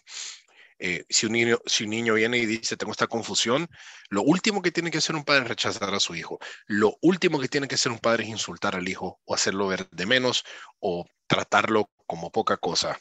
Eh, 0.88 1.04
si, 1.10 1.26
un 1.26 1.32
niño, 1.32 1.58
si 1.66 1.86
un 1.86 1.90
niño 1.90 2.14
viene 2.14 2.38
y 2.38 2.46
dice, 2.46 2.78
tengo 2.78 2.92
esta 2.92 3.08
confusión, 3.08 3.68
lo 4.10 4.22
último 4.22 4.62
que 4.62 4.72
tiene 4.72 4.92
que 4.92 5.00
hacer 5.00 5.16
un 5.16 5.24
padre 5.24 5.42
es 5.42 5.48
rechazar 5.48 5.92
a 5.92 6.00
su 6.00 6.14
hijo. 6.14 6.38
Lo 6.68 6.96
último 7.02 7.40
que 7.40 7.48
tiene 7.48 7.68
que 7.68 7.74
hacer 7.74 7.92
un 7.92 7.98
padre 7.98 8.24
es 8.24 8.30
insultar 8.30 8.76
al 8.76 8.88
hijo 8.88 9.20
o 9.26 9.34
hacerlo 9.34 9.66
ver 9.66 9.90
de 9.90 10.06
menos 10.06 10.46
o 10.78 11.08
tratarlo 11.26 11.90
como 12.06 12.32
poca 12.32 12.58
cosa. 12.58 13.00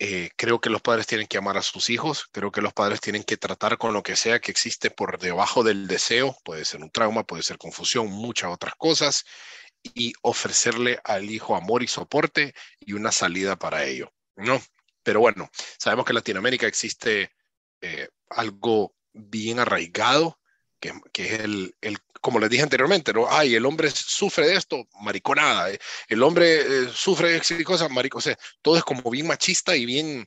Eh, 0.00 0.30
creo 0.34 0.60
que 0.60 0.68
los 0.68 0.82
padres 0.82 1.06
tienen 1.06 1.28
que 1.28 1.38
amar 1.38 1.56
a 1.58 1.62
sus 1.62 1.90
hijos, 1.90 2.26
creo 2.32 2.50
que 2.50 2.60
los 2.60 2.72
padres 2.72 3.00
tienen 3.00 3.22
que 3.22 3.36
tratar 3.36 3.78
con 3.78 3.92
lo 3.92 4.02
que 4.02 4.16
sea 4.16 4.40
que 4.40 4.50
existe 4.50 4.90
por 4.90 5.20
debajo 5.20 5.62
del 5.62 5.86
deseo, 5.86 6.36
puede 6.42 6.64
ser 6.64 6.80
un 6.82 6.90
trauma, 6.90 7.22
puede 7.22 7.44
ser 7.44 7.56
confusión, 7.56 8.08
muchas 8.08 8.50
otras 8.50 8.74
cosas, 8.74 9.24
y 9.94 10.12
ofrecerle 10.22 10.98
al 11.04 11.30
hijo 11.30 11.54
amor 11.54 11.84
y 11.84 11.86
soporte 11.86 12.52
y 12.80 12.94
una 12.94 13.12
salida 13.12 13.54
para 13.54 13.84
ello, 13.84 14.12
¿no? 14.34 14.60
Pero 15.02 15.20
bueno, 15.20 15.50
sabemos 15.78 16.04
que 16.04 16.12
en 16.12 16.16
Latinoamérica 16.16 16.66
existe 16.66 17.32
eh, 17.80 18.08
algo 18.30 18.94
bien 19.12 19.58
arraigado 19.58 20.40
que, 20.80 21.24
es 21.26 21.40
el, 21.40 21.74
como 22.20 22.38
les 22.38 22.50
dije 22.50 22.62
anteriormente, 22.62 23.12
¿no? 23.12 23.26
Ay, 23.30 23.54
el 23.54 23.66
hombre 23.66 23.90
sufre 23.90 24.48
de 24.48 24.56
esto, 24.56 24.88
mariconada, 25.00 25.70
eh, 25.70 25.78
el 26.08 26.22
hombre 26.22 26.60
eh, 26.60 26.88
sufre 26.92 27.40
de 27.40 27.64
cosas, 27.64 27.90
marico, 27.90 28.18
o 28.18 28.22
sea, 28.22 28.36
todo 28.62 28.76
es 28.76 28.84
como 28.84 29.08
bien 29.10 29.26
machista 29.26 29.76
y 29.76 29.84
bien, 29.84 30.26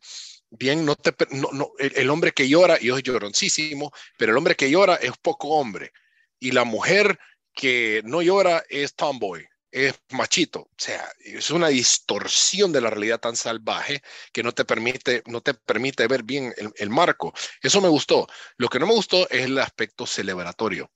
bien, 0.52 0.86
no 0.86 0.96
te, 0.96 1.14
no, 1.32 1.50
no, 1.52 1.72
el, 1.80 2.10
hombre 2.10 2.32
que 2.32 2.48
llora, 2.48 2.78
y 2.80 2.90
es 2.90 3.04
lloroncísimo, 3.04 3.92
pero 4.18 4.32
el 4.32 4.38
hombre 4.38 4.56
que 4.56 4.70
llora 4.70 4.96
es 4.96 5.12
poco 5.22 5.50
hombre, 5.50 5.92
y 6.40 6.52
la 6.52 6.64
mujer 6.64 7.20
que 7.54 8.02
no 8.06 8.22
llora 8.22 8.64
es 8.70 8.96
tomboy, 8.96 9.48
es 9.74 10.00
machito. 10.12 10.62
O 10.62 10.76
sea, 10.78 11.12
es 11.20 11.50
una 11.50 11.68
distorsión 11.70 12.72
de 12.72 12.80
la 12.80 12.92
realidad 12.92 13.20
tan 13.20 13.36
salvaje 13.36 14.02
que 14.32 14.44
no 14.44 14.54
te 14.54 14.66
permite, 14.66 15.24
no 15.26 15.42
te 15.42 15.56
permite 15.56 16.08
ver 16.08 16.24
bien 16.24 16.54
el, 16.78 16.90
marco. 16.92 17.34
Eso 17.62 17.82
me 17.82 17.90
gustó. 17.90 18.28
Lo 18.58 18.70
que 18.70 18.80
no 18.80 18.86
me 18.86 18.94
gustó 18.94 19.28
es 19.30 19.46
el 19.46 19.58
aspecto 19.58 20.06
celebratorio. 20.06 20.92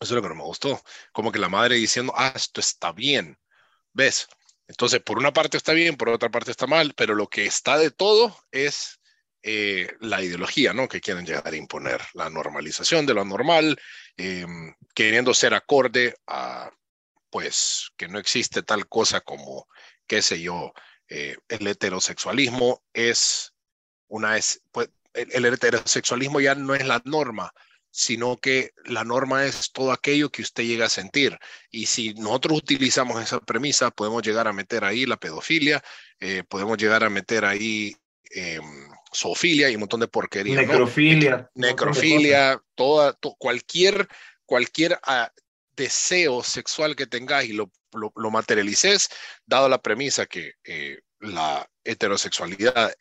Eso 0.00 0.12
es 0.14 0.16
lo 0.16 0.22
que 0.22 0.28
no 0.28 0.34
me 0.34 0.42
gustó. 0.42 0.82
Como 1.12 1.30
que 1.30 1.38
la 1.38 1.48
madre 1.48 1.76
diciendo, 1.76 2.12
ah, 2.16 2.32
esto 2.34 2.60
está 2.60 2.92
bien. 2.92 3.38
¿Ves? 3.92 4.26
Entonces, 4.66 5.00
por 5.00 5.18
una 5.18 5.32
parte 5.32 5.56
está 5.56 5.72
bien, 5.72 5.96
por 5.96 6.08
otra 6.08 6.28
parte 6.28 6.50
está 6.50 6.66
mal, 6.66 6.92
pero 6.96 7.14
lo 7.14 7.28
que 7.28 7.46
está 7.46 7.78
de 7.78 7.92
todo 7.92 8.36
es 8.50 9.00
eh, 9.42 9.88
la 10.00 10.22
ideología, 10.22 10.72
¿no? 10.72 10.88
Que 10.88 11.00
quieren 11.00 11.24
llegar 11.24 11.46
a 11.46 11.56
imponer, 11.56 12.00
la 12.14 12.28
normalización 12.30 13.06
de 13.06 13.14
lo 13.14 13.24
normal, 13.24 13.78
em, 14.16 14.74
queriendo 14.92 15.32
ser 15.34 15.54
acorde 15.54 16.16
a 16.26 16.68
pues 17.30 17.90
que 17.96 18.08
no 18.08 18.18
existe 18.18 18.62
tal 18.62 18.88
cosa 18.88 19.20
como, 19.20 19.66
qué 20.06 20.22
sé 20.22 20.40
yo, 20.40 20.72
eh, 21.08 21.36
el 21.48 21.66
heterosexualismo 21.66 22.82
es 22.92 23.52
una, 24.08 24.36
es, 24.36 24.62
pues, 24.72 24.88
el, 25.14 25.44
heterosexualismo 25.44 26.40
ya 26.40 26.54
no 26.54 26.74
es 26.74 26.86
la 26.86 27.00
norma, 27.04 27.52
sino 27.90 28.36
que 28.36 28.72
la 28.84 29.04
norma 29.04 29.44
es 29.46 29.72
todo 29.72 29.92
aquello 29.92 30.30
que 30.30 30.42
usted 30.42 30.64
llega 30.64 30.86
a 30.86 30.90
sentir. 30.90 31.38
Y 31.70 31.86
si 31.86 32.12
nosotros 32.14 32.58
utilizamos 32.58 33.22
esa 33.22 33.40
premisa, 33.40 33.90
podemos 33.90 34.22
llegar 34.22 34.48
a 34.48 34.52
meter 34.52 34.84
ahí 34.84 35.06
la 35.06 35.16
pedofilia, 35.16 35.82
eh, 36.20 36.42
podemos 36.48 36.76
llegar 36.76 37.04
a 37.04 37.10
meter 37.10 37.44
ahí 37.44 37.96
eh, 38.34 38.60
zoofilia 39.14 39.70
y 39.70 39.74
un 39.74 39.80
montón 39.80 40.00
de 40.00 40.08
porquería. 40.08 40.56
Necrofilia. 40.56 41.50
Necrofilia, 41.54 42.60
toda, 42.74 43.18
cualquier, 43.38 44.06
cualquier 44.44 44.98
ah, 45.02 45.32
deseo 45.76 46.42
sexual 46.42 46.96
que 46.96 47.06
tengas 47.06 47.44
y 47.44 47.52
lo, 47.52 47.70
lo, 47.92 48.30
materialices, 48.30 49.08
dado 49.44 49.68
la 49.68 49.80
premisa 49.82 50.26
que 50.26 50.54
eh, 50.64 51.00
la 51.20 51.68
heterosexualidad 51.84 52.94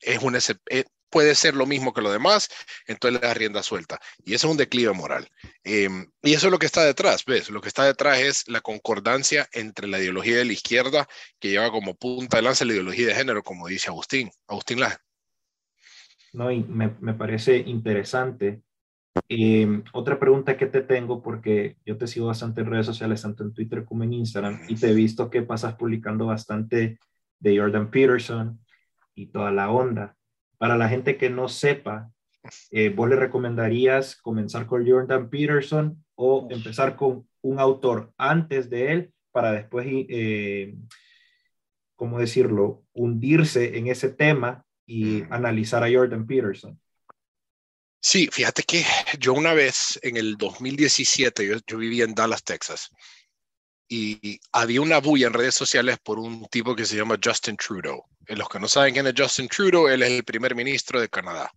es 0.00 0.22
un, 0.22 0.36
eh, 0.70 0.84
puede 1.10 1.34
ser 1.34 1.54
lo 1.54 1.66
mismo 1.66 1.92
que 1.92 2.02
lo 2.02 2.10
demás, 2.10 2.48
entonces 2.86 3.20
le 3.20 3.26
da 3.26 3.34
rienda 3.34 3.62
suelta. 3.62 3.98
Y 4.24 4.34
eso 4.34 4.46
es 4.46 4.50
un 4.50 4.56
declive 4.56 4.92
moral. 4.92 5.28
Em, 5.64 6.10
y 6.22 6.34
eso 6.34 6.46
es 6.46 6.52
lo 6.52 6.58
que 6.58 6.66
está 6.66 6.84
detrás, 6.84 7.24
¿ves? 7.24 7.50
Lo 7.50 7.60
que 7.60 7.68
está 7.68 7.84
detrás 7.84 8.18
es 8.18 8.48
la 8.48 8.60
concordancia 8.60 9.48
entre 9.52 9.86
la 9.86 9.98
ideología 9.98 10.36
de 10.36 10.44
la 10.44 10.52
izquierda, 10.52 11.08
que 11.38 11.50
lleva 11.50 11.70
como 11.70 11.94
punta 11.94 12.38
de 12.38 12.42
lanza 12.42 12.64
la 12.64 12.72
ideología 12.72 13.08
de 13.08 13.14
género, 13.14 13.42
como 13.42 13.68
dice 13.68 13.88
Agustín. 13.88 14.30
Agustín 14.46 14.80
Laje. 14.80 14.98
No, 16.32 16.50
y 16.50 16.62
me, 16.64 16.94
me 17.00 17.14
parece 17.14 17.56
interesante 17.56 18.60
Em, 19.28 19.82
otra 19.92 20.18
pregunta 20.18 20.56
que 20.56 20.66
te 20.66 20.82
tengo, 20.82 21.22
porque 21.22 21.76
yo 21.84 21.96
te 21.96 22.06
sigo 22.06 22.26
bastante 22.26 22.60
en 22.60 22.68
redes 22.68 22.86
sociales, 22.86 23.22
tanto 23.22 23.42
en 23.44 23.54
Twitter 23.54 23.84
como 23.84 24.04
en 24.04 24.12
Instagram, 24.12 24.60
y 24.68 24.76
te 24.76 24.90
he 24.90 24.94
visto 24.94 25.30
que 25.30 25.42
pasas 25.42 25.74
publicando 25.74 26.26
bastante 26.26 26.98
de 27.38 27.58
Jordan 27.58 27.90
Peterson 27.90 28.60
y 29.14 29.26
toda 29.26 29.50
la 29.52 29.70
onda. 29.70 30.16
Para 30.58 30.76
la 30.76 30.88
gente 30.88 31.16
que 31.16 31.30
no 31.30 31.48
sepa, 31.48 32.10
eh, 32.70 32.90
¿vos 32.90 33.08
le 33.08 33.16
recomendarías 33.16 34.16
comenzar 34.16 34.66
con 34.66 34.88
Jordan 34.88 35.28
Peterson 35.28 36.04
o 36.14 36.48
empezar 36.50 36.96
con 36.96 37.28
un 37.42 37.58
autor 37.60 38.12
antes 38.16 38.70
de 38.70 38.92
él 38.92 39.12
para 39.32 39.52
después, 39.52 39.86
eh, 39.88 40.74
¿cómo 41.94 42.18
decirlo?, 42.18 42.84
hundirse 42.92 43.78
en 43.78 43.88
ese 43.88 44.10
tema 44.10 44.64
y 44.86 45.24
analizar 45.30 45.82
a 45.82 45.92
Jordan 45.92 46.26
Peterson? 46.26 46.78
Sí, 48.08 48.28
fíjate 48.30 48.62
que 48.62 48.84
yo 49.18 49.32
una 49.32 49.52
vez 49.52 49.98
en 50.00 50.16
el 50.16 50.36
2017, 50.36 51.44
yo, 51.44 51.56
yo 51.66 51.76
vivía 51.76 52.04
en 52.04 52.14
Dallas, 52.14 52.44
Texas, 52.44 52.88
y 53.88 54.38
había 54.52 54.80
una 54.80 55.00
bulla 55.00 55.26
en 55.26 55.32
redes 55.32 55.56
sociales 55.56 55.98
por 56.00 56.20
un 56.20 56.46
tipo 56.46 56.76
que 56.76 56.84
se 56.84 56.94
llama 56.94 57.18
Justin 57.20 57.56
Trudeau. 57.56 58.04
En 58.28 58.38
los 58.38 58.48
que 58.48 58.60
no 58.60 58.68
saben 58.68 58.94
quién 58.94 59.08
es 59.08 59.14
Justin 59.16 59.48
Trudeau, 59.48 59.88
él 59.88 60.04
es 60.04 60.10
el 60.12 60.22
primer 60.22 60.54
ministro 60.54 61.00
de 61.00 61.08
Canadá. 61.08 61.50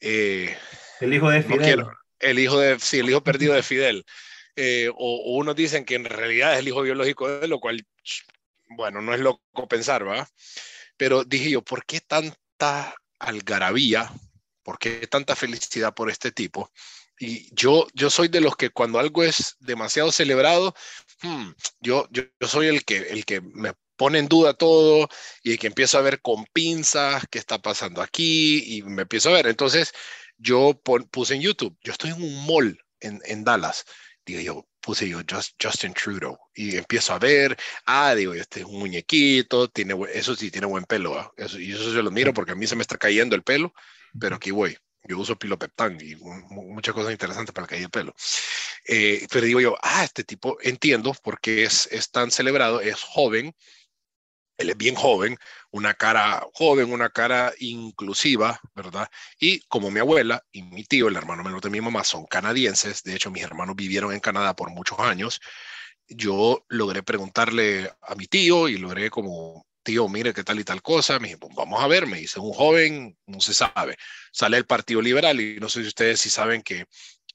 Eh, 0.00 0.56
el 1.02 1.12
hijo 1.12 1.28
de 1.28 1.42
Fidel. 1.42 1.84
el 2.18 2.38
hijo 2.38 2.58
de, 2.58 2.80
sí, 2.80 3.00
el 3.00 3.10
hijo 3.10 3.22
perdido 3.22 3.52
de 3.52 3.62
Fidel. 3.62 4.06
Eh, 4.56 4.88
o, 4.88 4.94
o, 4.96 5.36
unos 5.36 5.54
dicen 5.54 5.84
que 5.84 5.96
en 5.96 6.06
realidad 6.06 6.54
es 6.54 6.60
el 6.60 6.68
hijo 6.68 6.80
biológico 6.80 7.28
de 7.28 7.44
él, 7.44 7.50
lo 7.50 7.60
cual, 7.60 7.86
bueno, 8.68 9.02
no 9.02 9.12
es 9.12 9.20
loco 9.20 9.68
pensar, 9.68 10.08
¿va? 10.08 10.26
Pero 10.96 11.24
dije 11.24 11.50
yo, 11.50 11.60
¿por 11.60 11.84
qué 11.84 12.00
tanta 12.00 12.94
algarabía? 13.18 14.10
¿Por 14.66 14.80
qué 14.80 15.06
tanta 15.06 15.36
felicidad 15.36 15.94
por 15.94 16.10
este 16.10 16.32
tipo? 16.32 16.72
Y 17.20 17.54
yo, 17.54 17.86
yo 17.94 18.10
soy 18.10 18.26
de 18.26 18.40
los 18.40 18.56
que 18.56 18.70
cuando 18.70 18.98
algo 18.98 19.22
es 19.22 19.54
demasiado 19.60 20.10
celebrado, 20.10 20.74
hmm, 21.22 21.50
yo, 21.78 22.08
yo, 22.10 22.24
yo, 22.40 22.48
soy 22.48 22.66
el 22.66 22.84
que, 22.84 22.96
el 22.96 23.24
que 23.24 23.40
me 23.40 23.74
pone 23.94 24.18
en 24.18 24.26
duda 24.26 24.54
todo 24.54 25.08
y 25.44 25.56
que 25.56 25.68
empiezo 25.68 25.98
a 25.98 26.00
ver 26.00 26.20
con 26.20 26.46
pinzas 26.46 27.22
qué 27.30 27.38
está 27.38 27.62
pasando 27.62 28.02
aquí 28.02 28.76
y 28.76 28.82
me 28.82 29.02
empiezo 29.02 29.28
a 29.28 29.34
ver. 29.34 29.46
Entonces 29.46 29.92
yo 30.36 30.80
puse 31.12 31.36
en 31.36 31.42
YouTube, 31.42 31.78
yo 31.84 31.92
estoy 31.92 32.10
en 32.10 32.20
un 32.20 32.44
mall 32.44 32.76
en, 32.98 33.20
en 33.24 33.44
Dallas, 33.44 33.84
digo 34.26 34.40
yo, 34.40 34.68
puse 34.80 35.08
yo 35.08 35.20
Justin 35.62 35.94
Trudeau 35.94 36.36
y 36.54 36.76
empiezo 36.76 37.14
a 37.14 37.20
ver, 37.20 37.56
ah, 37.84 38.16
digo, 38.16 38.34
este 38.34 38.60
es 38.60 38.66
un 38.66 38.80
muñequito, 38.80 39.68
tiene, 39.68 39.94
eso 40.12 40.34
sí, 40.34 40.50
tiene 40.50 40.66
buen 40.66 40.86
pelo, 40.86 41.16
¿ah? 41.16 41.32
eso, 41.36 41.60
y 41.60 41.70
eso 41.70 41.92
se 41.92 42.02
lo 42.02 42.10
miro 42.10 42.34
porque 42.34 42.50
a 42.50 42.56
mí 42.56 42.66
se 42.66 42.74
me 42.74 42.82
está 42.82 42.98
cayendo 42.98 43.36
el 43.36 43.44
pelo, 43.44 43.72
pero 44.18 44.36
aquí 44.36 44.50
voy. 44.50 44.76
Yo 45.08 45.18
uso 45.18 45.38
pilopeptán 45.38 45.98
y 46.00 46.16
muchas 46.16 46.94
cosas 46.94 47.12
interesantes 47.12 47.54
para 47.54 47.66
caer 47.66 47.82
el 47.82 47.90
pelo. 47.90 48.14
Eh, 48.88 49.26
pero 49.30 49.46
digo 49.46 49.60
yo, 49.60 49.76
ah, 49.82 50.04
este 50.04 50.24
tipo 50.24 50.58
entiendo 50.62 51.14
por 51.22 51.40
qué 51.40 51.64
es, 51.64 51.88
es 51.92 52.10
tan 52.10 52.30
celebrado, 52.30 52.80
es 52.80 53.00
joven, 53.02 53.54
él 54.56 54.70
es 54.70 54.76
bien 54.76 54.94
joven, 54.94 55.36
una 55.70 55.94
cara 55.94 56.46
joven, 56.54 56.92
una 56.92 57.10
cara 57.10 57.52
inclusiva, 57.58 58.58
¿verdad? 58.74 59.08
Y 59.38 59.60
como 59.68 59.90
mi 59.90 60.00
abuela 60.00 60.42
y 60.50 60.62
mi 60.62 60.84
tío, 60.84 61.08
el 61.08 61.16
hermano 61.16 61.44
menor 61.44 61.60
de 61.60 61.70
mi 61.70 61.80
mamá, 61.80 62.04
son 62.04 62.26
canadienses, 62.26 63.02
de 63.02 63.14
hecho 63.14 63.30
mis 63.30 63.42
hermanos 63.42 63.76
vivieron 63.76 64.12
en 64.12 64.20
Canadá 64.20 64.56
por 64.56 64.70
muchos 64.70 64.98
años, 64.98 65.40
yo 66.08 66.64
logré 66.68 67.02
preguntarle 67.02 67.92
a 68.00 68.14
mi 68.14 68.26
tío 68.26 68.68
y 68.68 68.78
logré 68.78 69.10
como, 69.10 69.65
tío, 69.86 70.08
mire 70.08 70.34
qué 70.34 70.42
tal 70.42 70.58
y 70.58 70.64
tal 70.64 70.82
cosa, 70.82 71.20
me 71.20 71.28
dije, 71.28 71.38
pues 71.38 71.54
vamos 71.54 71.80
a 71.80 71.86
ver, 71.86 72.08
me 72.08 72.18
dice, 72.18 72.40
un 72.40 72.52
joven, 72.52 73.16
no 73.26 73.40
se 73.40 73.54
sabe, 73.54 73.96
sale 74.32 74.56
el 74.56 74.66
Partido 74.66 75.00
Liberal 75.00 75.40
y 75.40 75.60
no 75.60 75.68
sé 75.68 75.82
si 75.82 75.88
ustedes 75.88 76.20
si 76.20 76.28
saben 76.28 76.62
que 76.62 76.86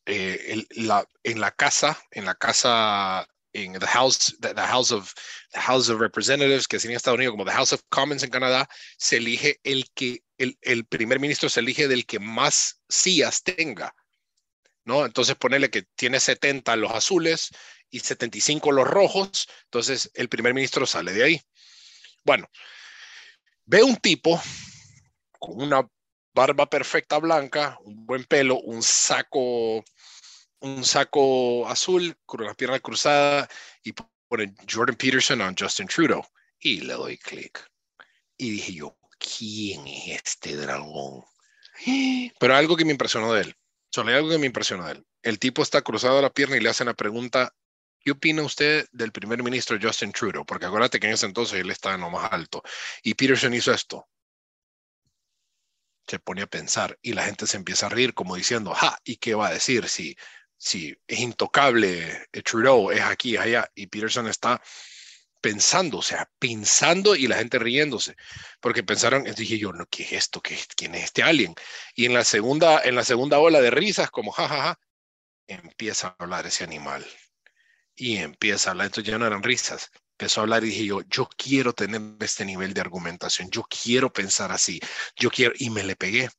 eh, 0.06 0.66
la, 0.72 1.08
en 1.24 1.40
la 1.40 1.52
casa, 1.52 1.98
en 2.12 2.26
la 2.26 2.36
casa 2.36 3.26
en 3.54 3.80
the 3.80 3.88
House, 3.88 4.36
the, 4.42 4.54
House 4.56 4.92
of 4.92 5.14
the 5.54 5.60
House 5.62 5.90
of 5.90 6.02
Representatives, 6.02 6.68
que 6.68 6.76
es 6.76 6.86
en 6.86 6.92
Estados 6.92 7.18
Unidos 7.18 7.34
como 7.34 7.46
the 7.46 7.52
House 7.52 7.72
of 7.72 7.82
Commons 7.90 8.24
en 8.24 8.30
Canadá, 8.30 8.68
se 8.98 9.18
elige 9.18 9.62
el 9.64 9.90
que 9.94 10.24
el, 10.38 10.58
el 10.62 10.86
primer 10.86 11.22
ministro 11.22 11.50
se 11.50 11.62
elige 11.62 11.88
del 11.88 12.06
que 12.06 12.20
más 12.20 12.82
sillas 12.90 13.44
tenga, 13.44 13.96
¿no? 14.84 15.06
Entonces 15.06 15.36
ponerle 15.36 15.70
que 15.70 15.84
tiene 15.96 16.20
70 16.20 16.76
los 16.76 16.92
azules 16.92 17.50
y 17.90 18.00
75 18.00 18.74
los 18.74 18.88
rojos, 18.88 19.48
entonces 19.66 20.12
el 20.16 20.28
primer 20.28 20.54
ministro 20.54 20.86
sale 20.86 21.14
de 21.14 21.24
ahí. 21.24 21.42
Bueno, 22.24 22.48
ve 23.66 23.84
un 23.84 23.96
tipo 23.98 24.42
con 25.40 25.62
una 25.62 25.88
barba 26.34 26.70
perfecta 26.70 27.18
blanca, 27.18 27.78
un 27.84 28.06
buen 28.06 28.24
pelo, 28.26 28.60
un 28.60 28.82
saco 28.84 29.84
un 30.62 30.86
saco 30.86 31.68
azul 31.68 32.16
con 32.26 32.46
la 32.46 32.54
pierna 32.54 32.80
cruzada 32.80 33.50
y 33.84 33.94
pone 34.28 34.54
Jordan 34.72 34.96
Peterson 34.96 35.42
on 35.42 35.56
Justin 35.58 35.88
Trudeau. 35.88 36.24
Y 36.60 36.82
le 36.82 36.94
doy 36.94 37.18
clic. 37.18 37.68
Y 38.38 38.52
dije 38.52 38.74
yo, 38.74 38.98
¿quién 39.18 39.88
es 39.88 40.22
este 40.24 40.56
dragón? 40.56 41.24
Pero 42.40 42.56
algo 42.56 42.78
que 42.78 42.86
me 42.86 42.92
impresionó 42.92 43.34
de 43.34 43.42
él. 43.42 43.56
Solo 43.90 44.16
algo 44.16 44.30
que 44.30 44.38
me 44.38 44.46
impresionó 44.46 44.86
de 44.86 44.94
él. 44.94 45.06
El 45.24 45.40
tipo 45.40 45.64
está 45.64 45.82
cruzado 45.82 46.22
la 46.22 46.32
pierna 46.32 46.58
y 46.58 46.60
le 46.60 46.70
hacen 46.70 46.88
la 46.88 46.94
pregunta, 46.94 47.54
¿qué 48.04 48.12
opina 48.12 48.44
usted 48.44 48.88
del 48.92 49.12
primer 49.12 49.44
ministro 49.44 49.78
Justin 49.82 50.12
Trudeau? 50.12 50.46
Porque 50.46 50.66
acuérdate 50.66 51.00
que 51.00 51.08
en 51.08 51.14
ese 51.14 51.26
entonces 51.26 51.60
él 51.60 51.72
estaba 51.72 51.96
en 51.96 52.02
lo 52.02 52.10
más 52.10 52.32
alto. 52.32 52.62
Y 53.04 53.14
Peterson 53.14 53.54
hizo 53.54 53.72
esto. 53.74 54.08
Se 56.08 56.20
pone 56.20 56.42
a 56.42 56.48
pensar 56.48 56.98
y 57.02 57.14
la 57.14 57.24
gente 57.24 57.48
se 57.48 57.58
empieza 57.58 57.86
a 57.86 57.90
reír 57.90 58.14
como 58.14 58.36
diciendo, 58.36 58.74
ja, 58.74 58.98
¿y 59.04 59.18
qué 59.18 59.36
va 59.36 59.48
a 59.48 59.54
decir 59.54 59.88
si 59.88 60.16
si 60.62 60.96
es 61.08 61.20
intocable, 61.20 62.28
eh, 62.32 62.42
Trudeau 62.44 62.92
es 62.92 63.02
aquí, 63.02 63.34
es 63.36 63.42
allá, 63.42 63.72
y 63.74 63.88
Peterson 63.88 64.28
está 64.28 64.62
pensando, 65.42 65.98
o 65.98 66.02
sea, 66.04 66.30
pensando 66.38 67.16
y 67.16 67.26
la 67.28 67.38
gente 67.38 67.58
riéndose, 67.58 68.16
porque 68.60 68.84
pensaron, 68.84 69.24
dije 69.24 69.58
yo, 69.58 69.74
no, 69.74 69.88
¿qué 69.88 70.04
es 70.04 70.12
esto? 70.14 70.40
¿Qué, 70.40 70.56
¿Quién 70.76 70.94
es 70.94 71.06
este 71.06 71.24
alien? 71.24 71.56
Y 71.96 72.06
en 72.06 72.14
la 72.14 72.24
segunda, 72.24 72.80
en 72.84 72.96
la 72.96 73.04
segunda 73.04 73.40
ola 73.40 73.60
de 73.60 73.72
risas, 73.72 74.12
como 74.12 74.32
jajaja, 74.32 74.80
empieza 75.48 76.10
a 76.10 76.16
hablar 76.20 76.46
ese 76.46 76.64
animal. 76.64 77.04
Y 77.96 78.18
empieza 78.18 78.70
a 78.70 78.72
hablar, 78.72 78.88
entonces 78.88 79.12
ya 79.12 79.18
no 79.18 79.26
eran 79.28 79.44
risas, 79.44 79.92
empezó 80.18 80.42
a 80.42 80.44
hablar 80.44 80.64
y 80.64 80.68
dije 80.68 80.86
yo, 80.86 81.02
yo 81.10 81.30
quiero 81.38 81.74
tener 81.74 82.02
este 82.20 82.46
nivel 82.46 82.74
de 82.74 82.82
argumentación, 82.82 83.50
yo 83.52 83.64
quiero 83.64 84.12
pensar 84.12 84.52
así, 84.52 84.80
yo 85.16 85.30
quiero, 85.30 85.54
y 85.58 85.70
me 85.70 85.84
le 85.84 85.96
pegué 85.96 86.30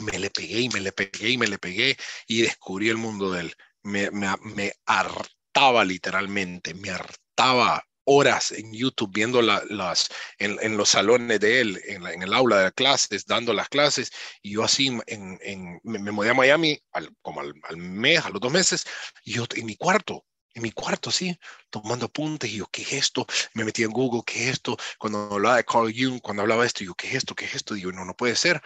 me 0.00 0.18
le 0.18 0.30
pegué 0.30 0.60
y 0.60 0.68
me 0.68 0.80
le 0.80 0.92
pegué 0.92 1.30
y 1.30 1.38
me 1.38 1.46
le 1.46 1.58
pegué 1.58 1.96
y 2.26 2.42
descubrí 2.42 2.88
el 2.88 2.96
mundo 2.96 3.32
de 3.32 3.40
él. 3.42 3.54
Me, 3.82 4.10
me, 4.10 4.72
hartaba 4.86 5.84
literalmente, 5.84 6.74
me 6.74 6.90
hartaba 6.90 7.84
horas 8.04 8.52
en 8.52 8.72
YouTube 8.72 9.12
viendo 9.12 9.40
las 9.40 10.08
en, 10.38 10.76
los 10.76 10.88
salones 10.90 11.40
de 11.40 11.60
él, 11.60 11.80
en, 11.86 12.06
en, 12.06 12.22
el 12.22 12.34
aula 12.34 12.58
de 12.58 12.72
clases, 12.72 13.24
dando 13.24 13.52
las 13.52 13.68
clases, 13.68 14.10
y 14.42 14.52
yo 14.52 14.64
así 14.64 14.88
en, 15.06 15.38
en 15.42 15.80
me, 15.82 15.98
me, 15.98 16.10
mudé 16.10 16.30
a 16.30 16.34
Miami 16.34 16.78
al, 16.92 17.10
como 17.22 17.40
al, 17.40 17.54
al, 17.68 17.76
mes, 17.76 18.24
a 18.24 18.30
los 18.30 18.40
dos 18.40 18.52
meses, 18.52 18.84
y 19.24 19.34
yo 19.34 19.44
en 19.54 19.66
mi 19.66 19.76
cuarto, 19.76 20.24
en 20.54 20.62
mi 20.62 20.72
cuarto, 20.72 21.10
sí, 21.10 21.38
tomando 21.70 22.06
apuntes, 22.06 22.50
y 22.50 22.56
yo, 22.56 22.66
¿qué 22.70 22.82
es 22.82 22.92
esto? 22.92 23.26
Me 23.54 23.64
metí 23.64 23.82
en 23.82 23.90
Google, 23.90 24.22
¿qué 24.26 24.44
es 24.44 24.50
esto? 24.54 24.76
Cuando 24.98 25.32
hablaba 25.32 25.56
de 25.56 25.64
Carl 25.64 25.92
Jung, 25.96 26.20
cuando 26.20 26.42
hablaba 26.42 26.62
de 26.62 26.68
esto, 26.68 26.84
yo, 26.84 26.94
¿qué 26.94 27.08
es 27.08 27.14
esto? 27.14 27.34
¿Qué 27.34 27.44
es 27.44 27.54
esto? 27.54 27.74
Digo, 27.74 27.92
no, 27.92 28.04
no 28.04 28.16
puede 28.16 28.36
ser. 28.36 28.60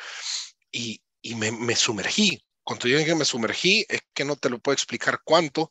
Y, 0.70 1.03
y 1.22 1.35
me, 1.35 1.53
me 1.53 1.76
sumergí. 1.76 2.45
Cuando 2.62 2.89
digo 2.89 3.05
que 3.05 3.14
me 3.14 3.24
sumergí, 3.24 3.85
es 3.89 4.01
que 4.14 4.24
no 4.24 4.37
te 4.37 4.49
lo 4.49 4.59
puedo 4.59 4.74
explicar 4.74 5.20
cuánto. 5.24 5.70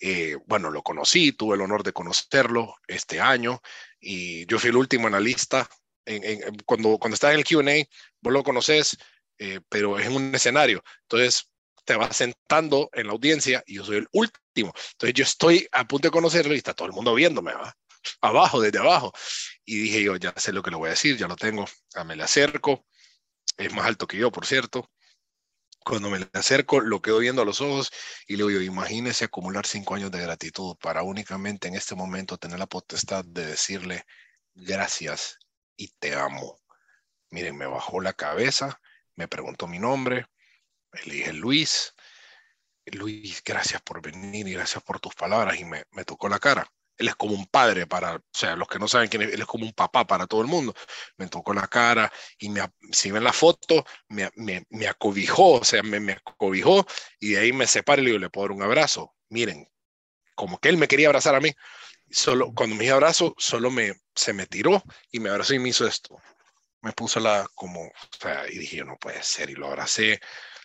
Eh, 0.00 0.36
bueno, 0.46 0.70
lo 0.70 0.82
conocí, 0.82 1.32
tuve 1.32 1.54
el 1.56 1.62
honor 1.62 1.82
de 1.82 1.92
conocerlo 1.92 2.74
este 2.86 3.20
año 3.20 3.62
y 4.00 4.44
yo 4.46 4.58
fui 4.58 4.70
el 4.70 4.76
último 4.76 5.06
analista. 5.06 5.68
En, 6.04 6.22
en, 6.22 6.56
cuando, 6.66 6.98
cuando 6.98 7.14
estás 7.14 7.32
en 7.32 7.38
el 7.38 7.44
QA, 7.44 7.88
vos 8.20 8.32
lo 8.32 8.42
conoces, 8.42 8.98
eh, 9.38 9.60
pero 9.68 9.98
es 9.98 10.06
en 10.06 10.16
un 10.16 10.34
escenario. 10.34 10.84
Entonces, 11.02 11.50
te 11.84 11.96
vas 11.96 12.16
sentando 12.16 12.88
en 12.92 13.06
la 13.06 13.12
audiencia 13.12 13.62
y 13.66 13.74
yo 13.76 13.84
soy 13.84 13.98
el 13.98 14.08
último. 14.12 14.72
Entonces, 14.92 15.14
yo 15.14 15.24
estoy 15.24 15.68
a 15.72 15.86
punto 15.86 16.08
de 16.08 16.12
conocerlo 16.12 16.54
y 16.54 16.58
está 16.58 16.74
todo 16.74 16.86
el 16.88 16.94
mundo 16.94 17.14
viéndome, 17.14 17.52
¿va? 17.54 17.74
abajo, 18.20 18.60
desde 18.60 18.78
abajo. 18.78 19.12
Y 19.64 19.78
dije 19.78 20.02
yo, 20.02 20.16
ya 20.16 20.32
sé 20.36 20.52
lo 20.52 20.62
que 20.62 20.70
le 20.70 20.76
voy 20.76 20.88
a 20.88 20.90
decir, 20.90 21.16
ya 21.16 21.28
lo 21.28 21.36
tengo, 21.36 21.64
ya 21.94 22.04
me 22.04 22.16
le 22.16 22.22
acerco. 22.24 22.86
Es 23.56 23.72
más 23.72 23.86
alto 23.86 24.06
que 24.06 24.16
yo, 24.16 24.30
por 24.32 24.46
cierto. 24.46 24.90
Cuando 25.84 26.08
me 26.08 26.18
le 26.18 26.30
acerco, 26.32 26.80
lo 26.80 27.02
quedo 27.02 27.18
viendo 27.18 27.42
a 27.42 27.44
los 27.44 27.60
ojos 27.60 27.90
y 28.26 28.36
le 28.36 28.46
digo, 28.46 28.60
imagínese 28.62 29.26
acumular 29.26 29.66
cinco 29.66 29.94
años 29.94 30.10
de 30.10 30.20
gratitud 30.20 30.76
para 30.80 31.02
únicamente 31.02 31.68
en 31.68 31.74
este 31.74 31.94
momento 31.94 32.38
tener 32.38 32.58
la 32.58 32.66
potestad 32.66 33.22
de 33.24 33.44
decirle 33.44 34.04
gracias 34.54 35.38
y 35.76 35.88
te 35.98 36.14
amo. 36.14 36.58
Miren, 37.30 37.56
me 37.58 37.66
bajó 37.66 38.00
la 38.00 38.14
cabeza, 38.14 38.80
me 39.14 39.28
preguntó 39.28 39.66
mi 39.66 39.78
nombre, 39.78 40.26
le 41.04 41.14
dije 41.14 41.32
Luis, 41.32 41.94
Luis, 42.86 43.42
gracias 43.44 43.82
por 43.82 44.02
venir 44.02 44.46
y 44.48 44.52
gracias 44.52 44.82
por 44.82 45.00
tus 45.00 45.14
palabras 45.14 45.58
y 45.58 45.64
me, 45.64 45.84
me 45.92 46.04
tocó 46.04 46.28
la 46.28 46.38
cara 46.38 46.70
él 46.96 47.08
es 47.08 47.16
como 47.16 47.34
un 47.34 47.46
padre 47.46 47.86
para, 47.86 48.16
o 48.16 48.22
sea, 48.32 48.56
los 48.56 48.68
que 48.68 48.78
no 48.78 48.88
saben 48.88 49.08
quién 49.08 49.22
es, 49.22 49.32
él 49.32 49.40
es 49.40 49.46
como 49.46 49.64
un 49.64 49.72
papá 49.72 50.06
para 50.06 50.26
todo 50.26 50.40
el 50.42 50.46
mundo. 50.46 50.74
Me 51.16 51.28
tocó 51.28 51.52
la 51.54 51.66
cara 51.66 52.12
y 52.38 52.48
me, 52.48 52.62
si 52.92 53.10
ven 53.10 53.24
la 53.24 53.32
foto, 53.32 53.84
me, 54.08 54.30
me, 54.36 54.64
me 54.70 54.86
acobijó, 54.86 55.54
o 55.54 55.64
sea, 55.64 55.82
me, 55.82 56.00
me, 56.00 56.12
acobijó 56.12 56.86
y 57.18 57.32
de 57.32 57.40
ahí 57.40 57.52
me 57.52 57.66
separé 57.66 58.02
y 58.02 58.04
le 58.04 58.10
digo, 58.12 58.20
le 58.20 58.30
puedo 58.30 58.48
dar 58.48 58.56
un 58.56 58.62
abrazo. 58.62 59.14
Miren, 59.28 59.68
como 60.34 60.58
que 60.58 60.68
él 60.68 60.76
me 60.76 60.88
quería 60.88 61.08
abrazar 61.08 61.34
a 61.34 61.40
mí. 61.40 61.52
Solo, 62.10 62.52
cuando 62.54 62.76
me 62.76 62.90
abrazo, 62.90 63.34
solo 63.38 63.70
me, 63.70 63.94
se 64.14 64.32
me 64.32 64.46
tiró 64.46 64.82
y 65.10 65.20
me 65.20 65.30
abrazó 65.30 65.54
y 65.54 65.58
me 65.58 65.70
hizo 65.70 65.86
esto. 65.86 66.16
Me 66.82 66.92
puso 66.92 67.18
la, 67.18 67.48
como, 67.54 67.80
o 67.86 67.92
sea, 68.20 68.46
y 68.48 68.58
dije, 68.58 68.84
no 68.84 68.96
puede 68.98 69.22
ser, 69.22 69.50
y 69.50 69.54
lo 69.54 69.66
abracé 69.68 70.20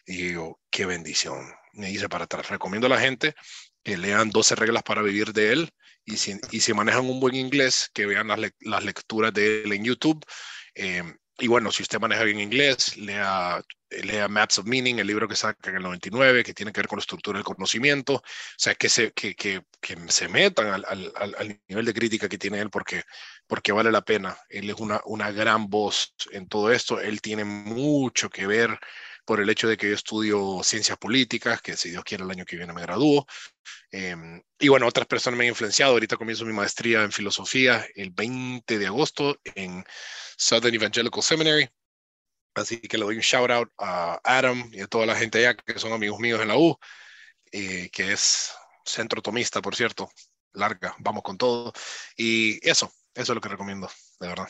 y 0.09 0.33
qué 0.71 0.85
bendición. 0.87 1.53
Me 1.73 1.91
hice 1.91 2.09
para 2.09 2.25
atrás. 2.25 2.49
Recomiendo 2.49 2.87
a 2.87 2.89
la 2.89 2.99
gente 2.99 3.35
que 3.83 3.95
lean 3.95 4.31
12 4.31 4.55
reglas 4.55 4.83
para 4.83 5.03
vivir 5.03 5.33
de 5.33 5.53
él 5.53 5.69
y 6.03 6.17
si, 6.17 6.39
y 6.51 6.61
si 6.61 6.73
manejan 6.73 7.07
un 7.07 7.19
buen 7.19 7.35
inglés, 7.35 7.89
que 7.93 8.07
vean 8.07 8.27
las, 8.27 8.39
las 8.61 8.83
lecturas 8.83 9.31
de 9.33 9.61
él 9.61 9.71
en 9.71 9.83
YouTube. 9.83 10.25
Eh, 10.73 11.03
y 11.37 11.47
bueno, 11.47 11.71
si 11.71 11.83
usted 11.83 11.99
maneja 11.99 12.23
bien 12.23 12.39
inglés, 12.39 12.97
lea, 12.97 13.61
lea 13.89 14.27
Maps 14.27 14.57
of 14.57 14.65
Meaning, 14.65 14.99
el 14.99 15.07
libro 15.07 15.27
que 15.27 15.35
saca 15.35 15.69
en 15.69 15.77
el 15.77 15.83
99, 15.83 16.43
que 16.43 16.53
tiene 16.53 16.73
que 16.73 16.81
ver 16.81 16.87
con 16.87 16.97
la 16.97 17.01
estructura 17.01 17.37
del 17.37 17.45
conocimiento. 17.45 18.15
O 18.15 18.23
sea, 18.57 18.73
que 18.73 18.89
se, 18.89 19.11
que, 19.11 19.35
que, 19.35 19.61
que 19.79 19.95
se 20.09 20.27
metan 20.27 20.67
al, 20.67 20.85
al, 20.85 21.13
al, 21.37 21.61
nivel 21.67 21.85
de 21.85 21.93
crítica 21.93 22.27
que 22.27 22.37
tiene 22.39 22.59
él 22.59 22.71
porque, 22.71 23.03
porque 23.47 23.71
vale 23.71 23.91
la 23.91 24.01
pena. 24.01 24.35
Él 24.49 24.69
es 24.69 24.75
una, 24.79 25.01
una 25.05 25.31
gran 25.31 25.69
voz 25.69 26.15
en 26.31 26.47
todo 26.47 26.71
esto. 26.71 26.99
Él 26.99 27.21
tiene 27.21 27.45
mucho 27.45 28.29
que 28.29 28.47
ver 28.47 28.77
por 29.29 29.39
el 29.39 29.49
hecho 29.51 29.67
de 29.67 29.77
que 29.77 29.87
yo 29.87 29.93
estudio 29.93 30.61
ciencias 30.63 30.97
políticas, 30.97 31.61
que 31.61 31.77
si 31.77 31.91
Dios 31.91 32.03
quiere 32.03 32.23
el 32.23 32.31
año 32.31 32.45
que 32.45 32.55
viene 32.57 32.73
me 32.73 32.81
gradúo. 32.81 33.27
Em, 33.91 34.41
y 34.57 34.69
bueno, 34.69 34.87
otras 34.87 35.05
personas 35.05 35.37
me 35.37 35.43
han 35.43 35.49
influenciado. 35.49 35.91
Ahorita 35.91 36.17
comienzo 36.17 36.45
mi 36.45 36.53
maestría 36.53 37.03
en 37.03 37.11
filosofía 37.11 37.85
el 37.93 38.09
20 38.09 38.79
de 38.79 38.87
agosto 38.87 39.39
en 39.53 39.85
Southern 40.35 40.73
Evangelical 40.73 41.21
Seminary. 41.21 41.69
Así 42.55 42.81
que 42.81 42.97
le 42.97 43.05
doy 43.05 43.17
un 43.17 43.21
shout 43.21 43.51
out 43.51 43.71
a 43.77 44.19
Adam 44.23 44.67
y 44.73 44.81
a 44.81 44.87
toda 44.87 45.05
la 45.05 45.15
gente 45.15 45.37
allá 45.37 45.55
que 45.55 45.77
son 45.77 45.93
amigos 45.93 46.19
míos 46.19 46.41
en 46.41 46.47
la 46.47 46.57
U, 46.57 46.75
eh, 47.51 47.91
que 47.91 48.13
es 48.13 48.51
centro 48.83 49.21
tomista, 49.21 49.61
por 49.61 49.75
cierto. 49.75 50.09
Larga, 50.53 50.95
vamos 50.97 51.21
con 51.21 51.37
todo. 51.37 51.71
Y 52.17 52.67
eso, 52.67 52.91
eso 53.13 53.33
es 53.33 53.35
lo 53.35 53.41
que 53.41 53.49
recomiendo, 53.49 53.91
de 54.19 54.27
verdad. 54.27 54.49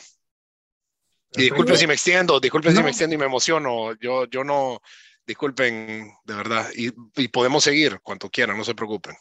Y 1.33 1.43
disculpen 1.43 1.77
si 1.77 1.87
me 1.87 1.93
extiendo, 1.93 2.39
disculpen 2.39 2.75
si 2.75 2.81
me 2.81 2.89
extiendo 2.89 3.15
y 3.15 3.19
me 3.19 3.25
emociono. 3.25 3.93
Yo, 3.99 4.25
yo 4.25 4.43
no, 4.43 4.81
disculpen, 5.25 6.11
de 6.23 6.33
verdad. 6.33 6.65
Y, 6.75 6.91
y, 7.15 7.27
podemos 7.27 7.63
seguir 7.63 7.99
cuanto 8.01 8.29
quieran, 8.29 8.57
no 8.57 8.63
se 8.63 8.73
preocupen. 8.73 9.15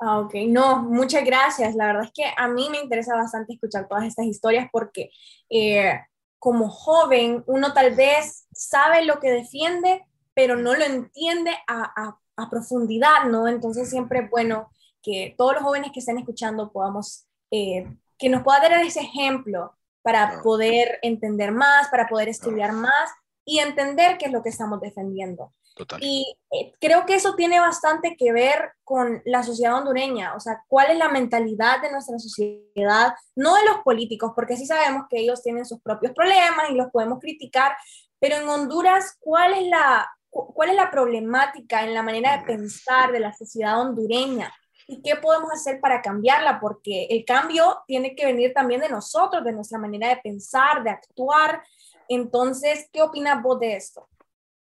Ah, 0.00 0.20
ok, 0.20 0.34
no, 0.46 0.82
muchas 0.82 1.24
gracias. 1.24 1.74
La 1.74 1.86
verdad 1.86 2.04
es 2.04 2.12
que 2.14 2.24
a 2.36 2.46
mí 2.46 2.68
me 2.70 2.78
interesa 2.78 3.16
bastante 3.16 3.54
escuchar 3.54 3.88
todas 3.88 4.04
estas 4.04 4.26
historias 4.26 4.68
porque 4.70 5.10
eh, 5.50 5.98
como 6.38 6.70
joven 6.70 7.42
uno 7.48 7.72
tal 7.72 7.96
vez 7.96 8.46
sabe 8.52 9.04
lo 9.04 9.18
que 9.18 9.30
defiende, 9.30 10.06
pero 10.34 10.54
no 10.54 10.76
lo 10.76 10.84
entiende 10.84 11.50
a, 11.66 11.82
a, 11.96 12.20
a 12.36 12.48
profundidad, 12.50 13.24
¿no? 13.24 13.48
Entonces 13.48 13.90
siempre 13.90 14.20
es 14.20 14.30
bueno 14.30 14.70
que 15.02 15.34
todos 15.36 15.54
los 15.54 15.62
jóvenes 15.64 15.90
que 15.92 15.98
estén 15.98 16.18
escuchando 16.18 16.70
podamos, 16.70 17.26
eh, 17.50 17.86
que 18.18 18.28
nos 18.28 18.44
pueda 18.44 18.60
dar 18.60 18.72
ese 18.84 19.00
ejemplo 19.00 19.77
para 20.02 20.40
poder 20.42 20.98
entender 21.02 21.52
más, 21.52 21.88
para 21.88 22.08
poder 22.08 22.28
estudiar 22.28 22.72
más 22.72 23.10
y 23.44 23.58
entender 23.60 24.18
qué 24.18 24.26
es 24.26 24.32
lo 24.32 24.42
que 24.42 24.50
estamos 24.50 24.80
defendiendo. 24.80 25.52
Total. 25.74 26.00
Y 26.02 26.36
eh, 26.50 26.72
creo 26.80 27.06
que 27.06 27.14
eso 27.14 27.34
tiene 27.36 27.60
bastante 27.60 28.16
que 28.16 28.32
ver 28.32 28.72
con 28.82 29.22
la 29.24 29.42
sociedad 29.42 29.76
hondureña, 29.76 30.34
o 30.34 30.40
sea, 30.40 30.64
cuál 30.66 30.90
es 30.90 30.98
la 30.98 31.08
mentalidad 31.08 31.80
de 31.80 31.92
nuestra 31.92 32.18
sociedad, 32.18 33.14
no 33.36 33.54
de 33.54 33.64
los 33.64 33.78
políticos, 33.84 34.32
porque 34.34 34.56
sí 34.56 34.66
sabemos 34.66 35.04
que 35.08 35.20
ellos 35.20 35.42
tienen 35.42 35.64
sus 35.64 35.80
propios 35.80 36.12
problemas 36.12 36.70
y 36.70 36.74
los 36.74 36.90
podemos 36.90 37.20
criticar, 37.20 37.76
pero 38.18 38.36
en 38.36 38.48
Honduras, 38.48 39.16
¿cuál 39.20 39.54
es 39.54 39.68
la, 39.68 40.10
cuál 40.30 40.70
es 40.70 40.76
la 40.76 40.90
problemática 40.90 41.84
en 41.84 41.94
la 41.94 42.02
manera 42.02 42.36
de 42.36 42.44
pensar 42.44 43.12
de 43.12 43.20
la 43.20 43.32
sociedad 43.32 43.80
hondureña? 43.80 44.52
Y 44.88 45.02
qué 45.02 45.16
podemos 45.16 45.52
hacer 45.52 45.80
para 45.80 46.00
cambiarla, 46.00 46.58
porque 46.58 47.06
el 47.10 47.24
cambio 47.26 47.82
tiene 47.86 48.16
que 48.16 48.24
venir 48.24 48.54
también 48.54 48.80
de 48.80 48.88
nosotros, 48.88 49.44
de 49.44 49.52
nuestra 49.52 49.78
manera 49.78 50.08
de 50.08 50.16
pensar, 50.16 50.82
de 50.82 50.90
actuar. 50.90 51.62
Entonces, 52.08 52.88
¿qué 52.90 53.02
opinas 53.02 53.42
vos 53.42 53.60
de 53.60 53.76
esto? 53.76 54.08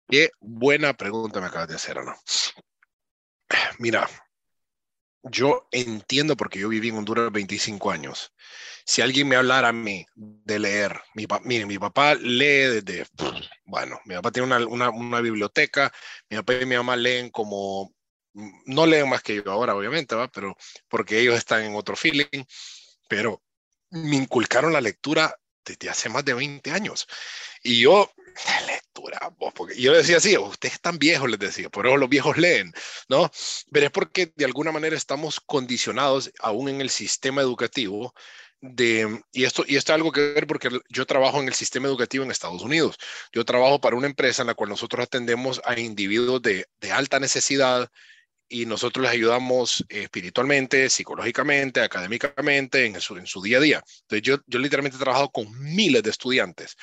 Qué 0.10 0.30
buena 0.42 0.94
pregunta 0.94 1.40
me 1.40 1.48
acabas 1.48 1.70
de 1.70 1.76
hacer, 1.76 1.98
Ana. 1.98 2.18
Mira, 3.80 4.10
yo 5.24 5.68
entiendo 5.72 6.36
porque 6.36 6.60
yo 6.60 6.68
viví 6.68 6.90
en 6.90 6.98
Honduras 6.98 7.32
25 7.32 7.90
años. 7.90 8.34
Si 8.86 9.02
alguien 9.02 9.28
me 9.28 9.38
hablara 9.38 9.70
a 9.70 9.74
mí 9.74 10.06
de 10.16 10.60
leer, 10.60 11.00
mi, 11.16 11.28
mire, 11.44 11.66
mi 11.66 11.80
papá 11.80 12.16
lee 12.16 12.82
desde, 12.82 13.06
bueno, 13.64 14.02
mi 14.04 14.16
papá 14.16 14.32
tiene 14.32 14.48
una, 14.48 14.68
una, 14.68 14.90
una, 14.90 15.22
biblioteca, 15.22 15.94
mi 16.30 16.38
papá 16.38 16.56
y 16.56 16.66
mi 16.66 16.76
mamá 16.76 16.98
leen 16.98 17.30
como 17.30 17.94
no 18.34 18.86
leen 18.86 19.10
más 19.10 19.24
que 19.24 19.36
yo 19.36 19.52
ahora, 19.52 19.76
obviamente, 19.76 20.16
¿va? 20.16 20.28
Pero 20.30 20.56
porque 20.88 21.20
ellos 21.20 21.38
están 21.38 21.64
en 21.64 21.76
otro 21.76 21.96
feeling, 21.96 22.44
pero 23.08 23.42
me 23.92 24.16
inculcaron 24.16 24.74
la 24.74 24.82
lectura 24.82 25.36
desde 25.66 25.90
hace 25.90 26.10
más 26.10 26.26
de 26.26 26.34
20 26.34 26.72
años. 26.72 27.08
Y 27.64 27.82
yo, 27.82 28.12
la 28.46 28.62
lectura, 28.68 29.32
porque 29.56 29.80
yo 29.80 29.94
decía 29.94 30.18
así, 30.18 30.38
ustedes 30.38 30.76
están 30.76 30.98
viejos, 30.98 31.30
les 31.30 31.40
decía, 31.40 31.70
por 31.70 31.88
eso 31.88 31.98
los 31.98 32.10
viejos 32.10 32.38
leen, 32.38 32.74
¿no? 33.08 33.30
Pero 33.72 33.86
es 33.88 33.92
porque 33.92 34.32
de 34.36 34.46
alguna 34.46 34.72
manera 34.72 34.96
estamos 34.96 35.40
condicionados 35.40 36.32
aún 36.40 36.70
en 36.70 36.82
el 36.82 36.90
sistema 36.90 37.42
educativo 37.42 38.14
de, 38.62 39.22
y 39.32 39.46
esto, 39.46 39.64
y 39.68 39.78
esto 39.78 39.94
es 39.94 39.96
algo 39.96 40.12
que 40.12 40.34
ver 40.34 40.48
porque 40.48 40.70
yo 40.90 41.06
trabajo 41.06 41.40
en 41.42 41.48
el 41.48 41.54
sistema 41.54 41.88
educativo 41.88 42.24
en 42.24 42.32
Estados 42.32 42.62
Unidos. 42.62 42.98
Yo 43.32 43.46
trabajo 43.46 43.80
para 43.80 43.96
una 43.96 44.08
empresa 44.08 44.44
en 44.44 44.48
la 44.48 44.56
cual 44.56 44.70
nosotros 44.70 45.04
atendemos 45.04 45.62
a 45.66 45.80
individuos 45.80 46.42
de, 46.42 46.68
de 46.80 46.92
alta 46.92 47.20
necesidad, 47.20 47.90
y 48.50 48.66
nosotros 48.66 49.04
les 49.04 49.12
ayudamos 49.12 49.86
espiritualmente, 49.88 50.90
psicológicamente, 50.90 51.82
académicamente, 51.82 52.86
en 52.86 53.00
su, 53.00 53.16
en 53.16 53.28
su 53.28 53.42
día 53.42 53.60
a 53.60 53.62
día. 53.62 53.84
Entonces, 54.02 54.24
yo, 54.24 54.38
yo 54.48 54.60
literalmente 54.60 54.98
he 54.98 55.00
trabajado 55.00 55.30
con 55.30 55.48
miles 55.60 56.02
de 56.02 56.10
estudiantes 56.10 56.76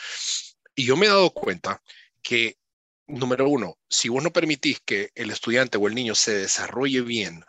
y 0.75 0.85
yo 0.85 0.97
me 0.97 1.07
he 1.07 1.09
dado 1.09 1.31
cuenta 1.31 1.83
que, 2.23 2.57
número 3.07 3.49
uno, 3.49 3.79
si 3.89 4.09
vos 4.09 4.23
no 4.23 4.33
permitís 4.33 4.81
que 4.85 5.11
el 5.15 5.31
estudiante 5.31 5.79
o 5.79 5.89
el 5.89 5.95
niño 5.95 6.15
se 6.15 6.35
desarrolle 6.35 7.01
bien 7.01 7.45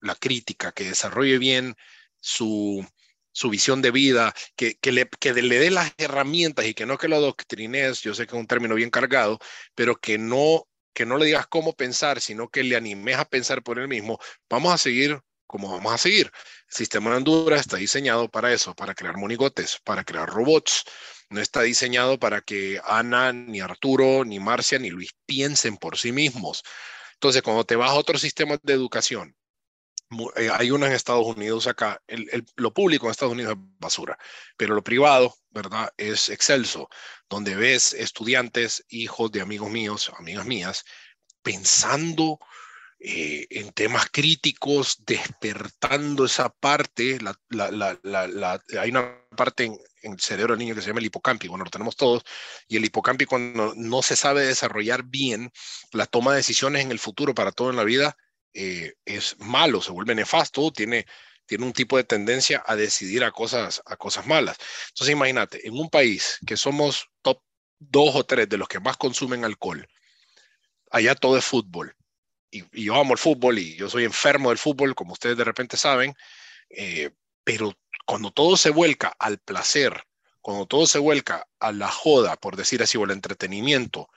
la 0.00 0.14
crítica, 0.14 0.72
que 0.72 0.84
desarrolle 0.84 1.38
bien 1.38 1.76
su, 2.20 2.86
su 3.32 3.50
visión 3.50 3.82
de 3.82 3.90
vida, 3.90 4.34
que, 4.56 4.76
que, 4.76 4.92
le, 4.92 5.08
que 5.08 5.32
le 5.34 5.58
dé 5.58 5.70
las 5.70 5.92
herramientas 5.98 6.66
y 6.66 6.74
que 6.74 6.86
no 6.86 6.98
que 6.98 7.08
lo 7.08 7.16
adoctrines, 7.16 8.00
yo 8.00 8.14
sé 8.14 8.26
que 8.26 8.36
es 8.36 8.40
un 8.40 8.46
término 8.46 8.74
bien 8.74 8.90
cargado, 8.90 9.38
pero 9.74 9.96
que 9.96 10.18
no 10.18 10.67
que 10.92 11.06
no 11.06 11.18
le 11.18 11.26
digas 11.26 11.46
cómo 11.46 11.74
pensar, 11.74 12.20
sino 12.20 12.48
que 12.48 12.62
le 12.62 12.76
animes 12.76 13.16
a 13.18 13.24
pensar 13.24 13.62
por 13.62 13.78
él 13.78 13.88
mismo, 13.88 14.18
vamos 14.48 14.72
a 14.72 14.78
seguir 14.78 15.20
como 15.48 15.70
vamos 15.70 15.92
a 15.92 15.98
seguir. 15.98 16.30
El 16.68 16.74
sistema 16.74 17.10
de 17.10 17.16
Honduras 17.16 17.60
está 17.60 17.78
diseñado 17.78 18.28
para 18.30 18.52
eso, 18.52 18.74
para 18.74 18.94
crear 18.94 19.16
monigotes, 19.16 19.78
para 19.82 20.04
crear 20.04 20.28
robots. 20.28 20.84
No 21.30 21.40
está 21.40 21.62
diseñado 21.62 22.18
para 22.18 22.42
que 22.42 22.80
Ana, 22.84 23.32
ni 23.32 23.60
Arturo, 23.60 24.24
ni 24.24 24.38
Marcia, 24.38 24.78
ni 24.78 24.90
Luis 24.90 25.10
piensen 25.26 25.76
por 25.78 25.98
sí 25.98 26.12
mismos. 26.12 26.62
Entonces, 27.14 27.42
cuando 27.42 27.64
te 27.64 27.76
vas 27.76 27.90
a 27.90 27.94
otros 27.94 28.20
sistemas 28.20 28.60
de 28.62 28.74
educación, 28.74 29.34
eh, 30.36 30.50
hay 30.52 30.70
uno 30.70 30.86
en 30.86 30.92
Estados 30.92 31.26
Unidos 31.26 31.66
acá, 31.66 32.02
lo 32.56 32.72
público 32.72 33.06
en 33.06 33.10
Estados 33.10 33.32
Unidos 33.32 33.54
es 33.54 33.58
basura, 33.78 34.18
pero 34.56 34.74
lo 34.74 34.82
privado, 34.82 35.34
¿verdad? 35.50 35.92
Es 35.98 36.30
excelso, 36.30 36.88
donde 37.28 37.54
ves 37.56 37.92
estudiantes, 37.92 38.84
hijos 38.88 39.30
de 39.32 39.40
amigos 39.40 39.70
míos, 39.70 40.10
amigas 40.18 40.46
mías, 40.46 40.84
pensando 41.42 42.38
eh, 43.00 43.46
en 43.50 43.72
temas 43.72 44.08
críticos, 44.10 45.04
despertando 45.06 46.24
esa 46.24 46.48
parte, 46.48 47.18
hay 48.80 48.90
una 48.90 49.24
parte 49.36 49.66
en, 49.66 49.78
el 50.02 50.18
cerebro 50.20 50.54
del 50.54 50.60
niño 50.60 50.74
que 50.74 50.80
se 50.80 50.88
llama 50.88 51.00
el 51.00 51.06
hipocampi, 51.06 51.48
bueno, 51.48 51.64
lo 51.64 51.70
tenemos 51.70 51.94
todos, 51.96 52.24
y 52.66 52.76
el 52.76 52.84
hipocampi 52.84 53.24
cuando 53.24 53.72
no 53.76 54.02
se 54.02 54.16
sabe 54.16 54.46
desarrollar 54.46 55.04
bien 55.04 55.52
la 55.92 56.06
toma 56.06 56.32
de 56.32 56.38
decisiones 56.38 56.82
en 56.82 56.90
el 56.90 56.98
futuro 56.98 57.34
para 57.34 57.52
todo 57.52 57.70
en 57.70 57.76
la 57.76 57.84
vida, 57.84 58.16
eh, 58.52 58.94
es 59.04 59.36
malo, 59.38 59.80
se 59.80 59.92
vuelve 59.92 60.16
nefasto, 60.16 60.72
tiene, 60.72 61.06
tiene 61.48 61.64
un 61.64 61.72
tipo 61.72 61.96
de 61.96 62.04
tendencia 62.04 62.62
a 62.66 62.76
decidir 62.76 63.24
a 63.24 63.32
cosas, 63.32 63.82
a 63.86 63.96
cosas 63.96 64.26
malas. 64.26 64.58
Entonces 64.90 65.14
imagínate, 65.14 65.66
en 65.66 65.74
un 65.74 65.88
país 65.88 66.38
que 66.46 66.56
somos 66.56 67.08
top 67.22 67.42
dos 67.78 68.14
o 68.14 68.24
tres 68.24 68.48
de 68.48 68.58
los 68.58 68.68
que 68.68 68.80
más 68.80 68.96
consumen 68.96 69.44
alcohol, 69.44 69.88
allá 70.90 71.14
todo 71.14 71.38
es 71.38 71.44
fútbol. 71.44 71.96
Y, 72.50 72.64
yo 72.84 72.94
amo 72.94 73.14
el 73.14 73.18
fútbol 73.18 73.58
y 73.58 73.76
yo 73.76 73.88
soy 73.88 74.04
enfermo 74.04 74.50
del 74.50 74.58
fútbol, 74.58 74.94
como 74.94 75.14
ustedes 75.14 75.36
de 75.36 75.44
repente 75.44 75.76
saben, 75.76 76.14
eh, 76.70 77.10
pero 77.44 77.74
cuando 78.04 78.30
todo 78.30 78.56
se 78.56 78.70
vuelca 78.70 79.14
al 79.18 79.38
placer, 79.38 80.04
cuando 80.42 80.66
todo 80.66 80.86
se 80.86 80.98
vuelca 80.98 81.46
a 81.60 81.72
la 81.72 81.88
joda, 81.88 82.36
por 82.36 82.56
decir 82.56 82.82
así, 82.82 82.98
o 82.98 83.04
al 83.04 83.10
entretenimiento, 83.10 84.08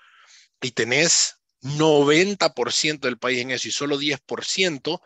y 0.62 0.72
tenés 0.72 1.38
90% 1.62 3.00
del 3.00 3.18
país 3.18 3.40
en 3.42 3.52
eso 3.52 3.68
y 3.68 3.72
solo 3.72 3.98
10%, 3.98 5.02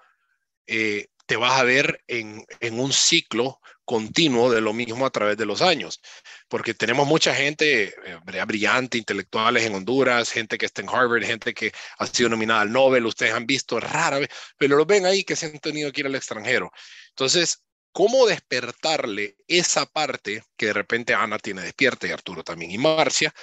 eh, 0.67 1.07
te 1.25 1.35
vas 1.35 1.59
a 1.59 1.63
ver 1.63 2.03
en, 2.07 2.45
un 2.71 2.93
ciclo 2.93 3.59
continuo 3.83 4.51
de 4.51 4.61
lo 4.61 4.73
mismo 4.73 5.05
a 5.05 5.11
través 5.11 5.37
de 5.37 5.45
los 5.45 5.61
años, 5.61 6.01
porque 6.47 6.73
tenemos 6.73 7.07
mucha 7.07 7.35
gente 7.35 7.93
eh, 8.05 8.45
brillante, 8.45 8.97
intelectuales 8.97 9.63
en 9.63 9.75
Honduras, 9.75 10.31
gente 10.31 10.57
que 10.57 10.65
está 10.65 10.81
en 10.81 10.89
Harvard, 10.89 11.23
gente 11.23 11.53
que 11.53 11.71
ha 11.99 12.07
sido 12.07 12.29
nominada 12.29 12.61
al 12.61 12.71
Nobel, 12.71 13.05
ustedes 13.05 13.33
han 13.33 13.45
visto 13.45 13.79
rara 13.79 14.19
vez, 14.19 14.29
pero 14.57 14.75
lo 14.75 14.85
ven 14.85 15.05
ahí 15.05 15.23
que 15.23 15.35
se 15.35 15.47
han 15.47 15.59
tenido 15.59 15.91
que 15.91 16.01
ir 16.01 16.07
al 16.07 16.15
extranjero. 16.15 16.71
Entonces, 17.09 17.63
¿cómo 17.91 18.25
despertarle 18.25 19.37
esa 19.47 19.85
parte 19.85 20.43
que 20.57 20.67
de 20.67 20.73
repente 20.73 21.13
Ana 21.13 21.37
tiene 21.37 21.61
despierta 21.61 22.07
y 22.07 22.11
Arturo 22.11 22.43
también 22.43 22.71
y 22.71 22.77
Marcia 22.77 23.33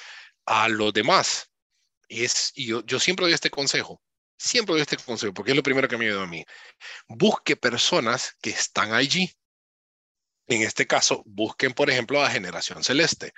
a 0.47 0.69
los 0.69 0.93
demás? 0.93 1.53
es, 2.21 2.53
y 2.55 2.67
yo, 2.67 2.85
yo 2.85 3.01
siempre 3.01 3.25
doy 3.25 3.33
este 3.33 3.51
consejo, 3.51 4.03
siempre 4.43 4.75
doy 4.75 4.83
este 4.83 4.97
consejo, 4.97 5.33
porque 5.33 5.53
es 5.53 5.57
lo 5.57 5.63
primero 5.63 5.89
que 5.89 5.97
me 5.97 6.07
ayuda 6.07 6.25
a 6.25 6.27
mí. 6.27 6.45
Busque 7.09 7.57
personas 7.57 8.37
que 8.41 8.51
están 8.51 8.93
allí. 8.93 9.31
En 10.49 10.63
este 10.63 10.87
caso, 10.87 11.23
busquen, 11.25 11.73
por 11.73 11.89
ejemplo, 11.89 12.23
a 12.23 12.31
Generación 12.31 12.83
Celeste. 12.83 13.33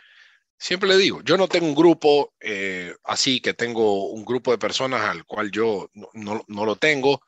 Siempre 0.58 0.88
le 0.88 0.96
digo, 0.96 1.20
yo 1.22 1.36
no 1.36 1.48
tengo 1.48 1.66
un 1.66 1.74
grupo 1.74 2.32
eh, 2.40 2.94
así 3.04 3.40
que 3.40 3.54
tengo 3.54 4.08
un 4.10 4.24
grupo 4.24 4.50
de 4.50 4.58
personas 4.58 5.02
al 5.02 5.24
cual 5.24 5.50
yo 5.50 5.90
no 5.92 6.44
lo 6.64 6.76
tengo, 6.76 7.20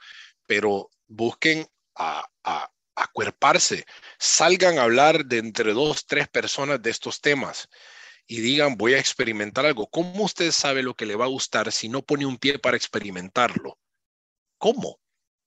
pero 0.47 0.91
busquen 1.07 1.67
a, 1.97 2.25
a, 2.45 2.71
acuerparse, 2.95 3.85
salgan 4.19 4.79
a 4.79 4.85
hablar 4.85 5.27
de 5.27 5.39
entre 5.39 5.75
dos, 5.75 6.07
tres 6.07 6.29
personas 6.29 6.81
de 6.81 6.91
estos 6.91 7.21
temas 7.21 7.69
y 8.27 8.41
digan, 8.41 8.77
voy 8.77 8.95
a 8.95 8.99
experimentar 8.99 9.67
algo. 9.67 9.87
¿Cómo 9.89 10.25
usted 10.25 10.51
sabe 10.53 10.83
lo 10.83 10.95
que 10.95 11.07
le 11.07 11.17
va 11.17 11.27
a 11.27 11.29
gustar 11.29 11.71
si 11.73 11.89
no 11.89 12.03
pone 12.03 12.27
un 12.27 12.39
pie 12.39 12.59
para 12.59 12.77
experimentarlo? 12.77 13.79
¿Cómo? 14.59 15.01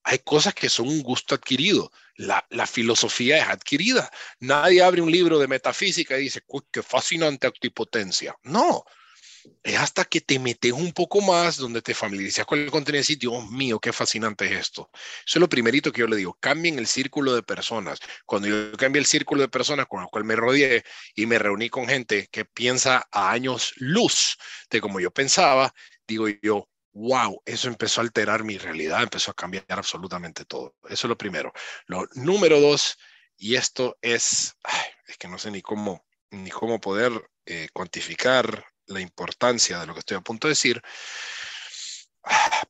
Hay 0.03 0.19
cosas 0.19 0.53
que 0.53 0.69
son 0.69 0.87
un 0.87 1.01
gusto 1.03 1.35
adquirido. 1.35 1.91
La, 2.15 2.45
filosofía 2.67 3.37
es 3.37 3.47
adquirida. 3.47 4.09
Nadie 4.39 4.81
abre 4.81 5.01
un 5.01 5.11
libro 5.11 5.39
de 5.39 5.47
metafísica 5.47 6.17
y 6.17 6.23
dice, 6.23 6.41
qué 6.71 6.81
fascinante 6.81 7.47
actipotencia. 7.47 8.35
No, 8.43 8.83
es 9.63 9.77
hasta 9.77 10.05
que 10.05 10.21
te 10.21 10.39
metes 10.39 10.71
un 10.71 10.91
poco 10.91 11.21
más, 11.21 11.57
donde 11.57 11.81
te 11.81 11.93
familiarizas 11.93 12.45
con 12.45 12.59
el 12.59 12.71
contenido 12.71 13.03
y 13.07 13.15
Dios 13.15 13.49
mío, 13.49 13.79
qué 13.79 13.93
fascinante 13.93 14.45
es 14.45 14.51
esto. 14.51 14.89
Eso 14.93 15.37
es 15.37 15.41
lo 15.41 15.49
primerito 15.49 15.91
que 15.91 16.01
yo 16.01 16.07
le 16.07 16.15
digo, 16.15 16.37
cambien 16.39 16.79
el 16.79 16.87
círculo 16.87 17.33
de 17.35 17.43
personas. 17.43 17.99
Cuando 18.25 18.47
yo 18.47 18.77
cambié 18.77 18.99
el 18.99 19.05
círculo 19.05 19.41
de 19.41 19.49
personas 19.49 19.87
con 19.87 20.01
los 20.01 20.09
cuales 20.09 20.27
me 20.27 20.35
rodeé 20.35 20.83
y 21.15 21.25
me 21.25 21.39
reuní 21.39 21.69
con 21.69 21.87
gente 21.87 22.27
que 22.31 22.45
piensa 22.45 23.07
a 23.11 23.31
años 23.31 23.73
luz 23.77 24.37
de 24.69 24.81
como 24.81 24.99
yo 24.99 25.11
pensaba, 25.11 25.73
digo 26.07 26.27
yo, 26.41 26.67
wow, 26.93 27.41
eso 27.45 27.67
empezó 27.67 28.01
a 28.01 28.03
alterar 28.03 28.43
mi 28.43 28.57
realidad, 28.57 29.03
empezó 29.03 29.31
a 29.31 29.35
cambiar 29.35 29.65
absolutamente 29.69 30.45
todo. 30.45 30.75
Eso 30.83 31.07
es 31.07 31.09
lo 31.09 31.17
primero. 31.17 31.53
Lo 31.85 32.07
número 32.15 32.59
dos, 32.59 32.97
y 33.37 33.55
esto 33.55 33.97
es, 34.01 34.55
es 35.07 35.17
que 35.17 35.27
no 35.27 35.37
sé 35.37 35.51
ni 35.51 35.61
cómo, 35.61 36.05
ni 36.31 36.49
cómo 36.49 36.79
poder 36.79 37.11
eh, 37.45 37.69
cuantificar 37.73 38.65
la 38.89 39.01
importancia 39.01 39.79
de 39.79 39.87
lo 39.87 39.93
que 39.93 39.99
estoy 39.99 40.17
a 40.17 40.21
punto 40.21 40.47
de 40.47 40.53
decir, 40.53 40.81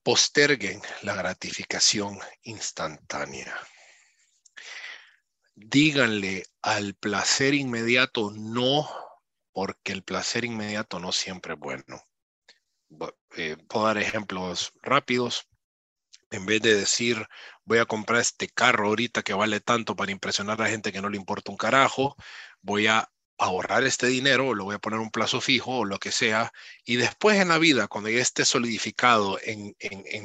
posterguen 0.04 0.82
la 1.02 1.16
gratificación 1.16 2.20
instantánea. 2.44 3.56
Díganle 5.56 6.46
al 6.62 6.94
placer 6.96 7.54
inmediato 7.54 8.32
no, 8.32 8.90
porque 9.52 9.92
el 9.92 10.04
placer 10.04 10.46
inmediato 10.46 11.00
no 11.00 11.12
siempre 11.12 11.54
es 11.54 11.60
bueno. 11.60 12.04
Eh, 13.36 13.58
puedo 13.68 13.86
dar 13.86 13.98
ejemplos 13.98 14.72
rápidos. 14.82 15.48
En 16.32 16.46
vez 16.46 16.62
de 16.62 16.76
decir, 16.76 17.28
voy 17.66 17.80
a 17.80 17.86
comprar 17.86 18.22
este 18.22 18.48
carro 18.48 18.88
ahorita 18.88 19.24
que 19.24 19.34
vale 19.34 19.60
tanto 19.60 19.96
para 19.96 20.12
impresionar 20.12 20.60
a 20.60 20.66
la 20.66 20.70
gente 20.70 20.92
que 20.92 21.02
no 21.02 21.10
le 21.10 21.18
importa 21.18 21.52
un 21.52 21.58
carajo, 21.58 22.16
voy 22.62 22.88
a 22.88 23.10
ahorrar 23.40 23.84
este 23.86 24.08
dinero, 24.08 24.54
lo 24.54 24.66
voy 24.66 24.76
a 24.76 24.80
poner 24.80 25.00
un 25.00 25.12
plazo 25.12 25.42
fijo 25.42 25.80
o 25.80 25.86
lo 25.86 25.98
que 26.00 26.12
sea, 26.12 26.52
y 26.86 26.98
después 26.98 27.40
en 27.40 27.50
la 27.50 27.58
vida, 27.58 27.88
cuando 27.88 28.10
esté 28.10 28.46
solidificado 28.46 29.40
en, 29.44 29.76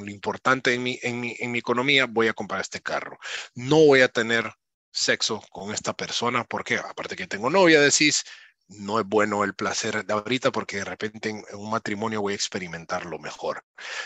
lo 0.05 0.11
importante 0.11 0.75
en 0.75 0.83
mi 0.83 1.59
economía, 1.59 2.07
voy 2.07 2.29
a 2.29 2.35
comprar 2.35 2.61
este 2.61 2.81
carro. 2.81 3.19
No 3.55 3.77
voy 3.87 4.01
a 4.01 4.09
tener 4.09 4.53
sexo 4.95 5.43
con 5.51 5.73
esta 5.73 5.93
persona, 5.95 6.45
porque 6.45 6.77
aparte 6.77 7.17
que 7.17 7.27
tengo 7.27 7.51
novia, 7.51 7.81
decís, 7.81 8.25
no 8.69 8.99
es 8.99 9.07
bueno 9.07 9.45
el 9.45 9.55
placer 9.55 10.05
de 10.07 10.13
ahorita 10.13 10.51
porque 10.51 10.79
de 10.79 10.85
repente 10.85 11.29
en, 11.29 11.45
un 11.53 11.71
matrimonio 11.71 12.23
voy 12.23 12.33
a 12.33 12.37
experimentar 12.37 13.05
lo 13.07 13.19
mejor. 13.19 13.65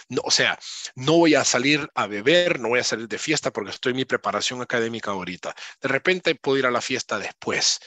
No, 0.08 0.22
o 0.24 0.30
sea, 0.30 0.58
no 0.94 1.14
voy 1.14 1.34
a 1.34 1.44
salir 1.44 1.88
a 1.94 2.06
beber, 2.06 2.58
no 2.58 2.68
voy 2.68 2.80
a 2.80 2.84
salir 2.84 3.08
de 3.08 3.18
fiesta 3.18 3.52
porque 3.52 3.70
estoy 3.70 3.90
en 3.90 3.96
mi 3.96 4.04
preparación 4.04 4.60
académica 4.62 5.12
ahorita. 5.12 5.54
De 5.80 5.88
repente 5.88 6.34
puedo 6.34 6.58
ir 6.58 6.66
a 6.66 6.70
la 6.70 6.80
fiesta 6.80 7.18
después 7.18 7.80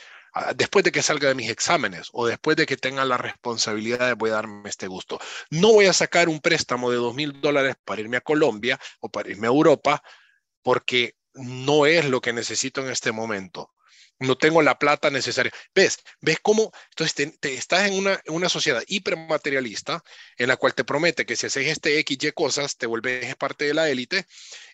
después 0.56 0.84
de 0.86 0.92
que 0.92 1.02
salga 1.02 1.28
de 1.28 1.36
mis 1.36 1.50
exámenes 1.50 2.10
o 2.14 2.26
después 2.26 2.56
de 2.58 2.66
que 2.66 2.78
tenga 2.78 3.06
la 3.06 3.18
responsabilidad 3.18 4.08
de 4.08 4.14
voy 4.14 4.30
a 4.30 4.36
darme 4.36 4.70
este 4.70 4.88
gusto. 4.88 5.20
No 5.50 5.74
voy 5.74 5.88
a 5.88 5.94
sacar 5.94 6.30
un 6.30 6.40
préstamo 6.40 6.90
de 6.90 6.98
dos 6.98 7.14
mil 7.14 7.42
dólares 7.42 7.76
para 7.84 8.02
irme 8.02 8.18
a 8.18 8.22
Colombia 8.22 8.80
o 9.00 9.10
para 9.10 9.30
irme 9.30 9.48
a 9.48 9.50
Europa 9.50 10.02
porque 10.62 11.16
no 11.34 11.86
es 11.86 12.06
lo 12.06 12.22
que 12.22 12.34
necesito 12.34 12.82
en 12.82 12.92
este 12.92 13.12
momento. 13.12 13.74
No 14.20 14.38
tengo 14.38 14.62
la 14.62 14.78
plata 14.78 15.10
necesaria. 15.10 15.52
¿Ves? 15.74 15.98
¿Ves 16.22 16.38
cómo? 16.44 16.72
Entonces 16.92 17.38
te, 17.40 17.56
estás 17.56 17.90
en 17.90 17.96
una, 18.28 18.50
sociedad 18.50 18.84
hipermaterialista 18.88 20.04
en 20.38 20.48
la 20.48 20.58
cual 20.58 20.76
te 20.76 20.84
promete 20.84 21.26
que 21.26 21.36
si 21.36 21.48
haces 21.48 21.68
este 21.68 21.98
X, 22.00 22.20
Y 22.22 22.32
cosas, 22.32 22.78
te 22.78 22.86
vuelves 22.86 23.36
parte 23.36 23.66
de 23.66 23.74
la 23.74 23.90
élite 23.90 24.28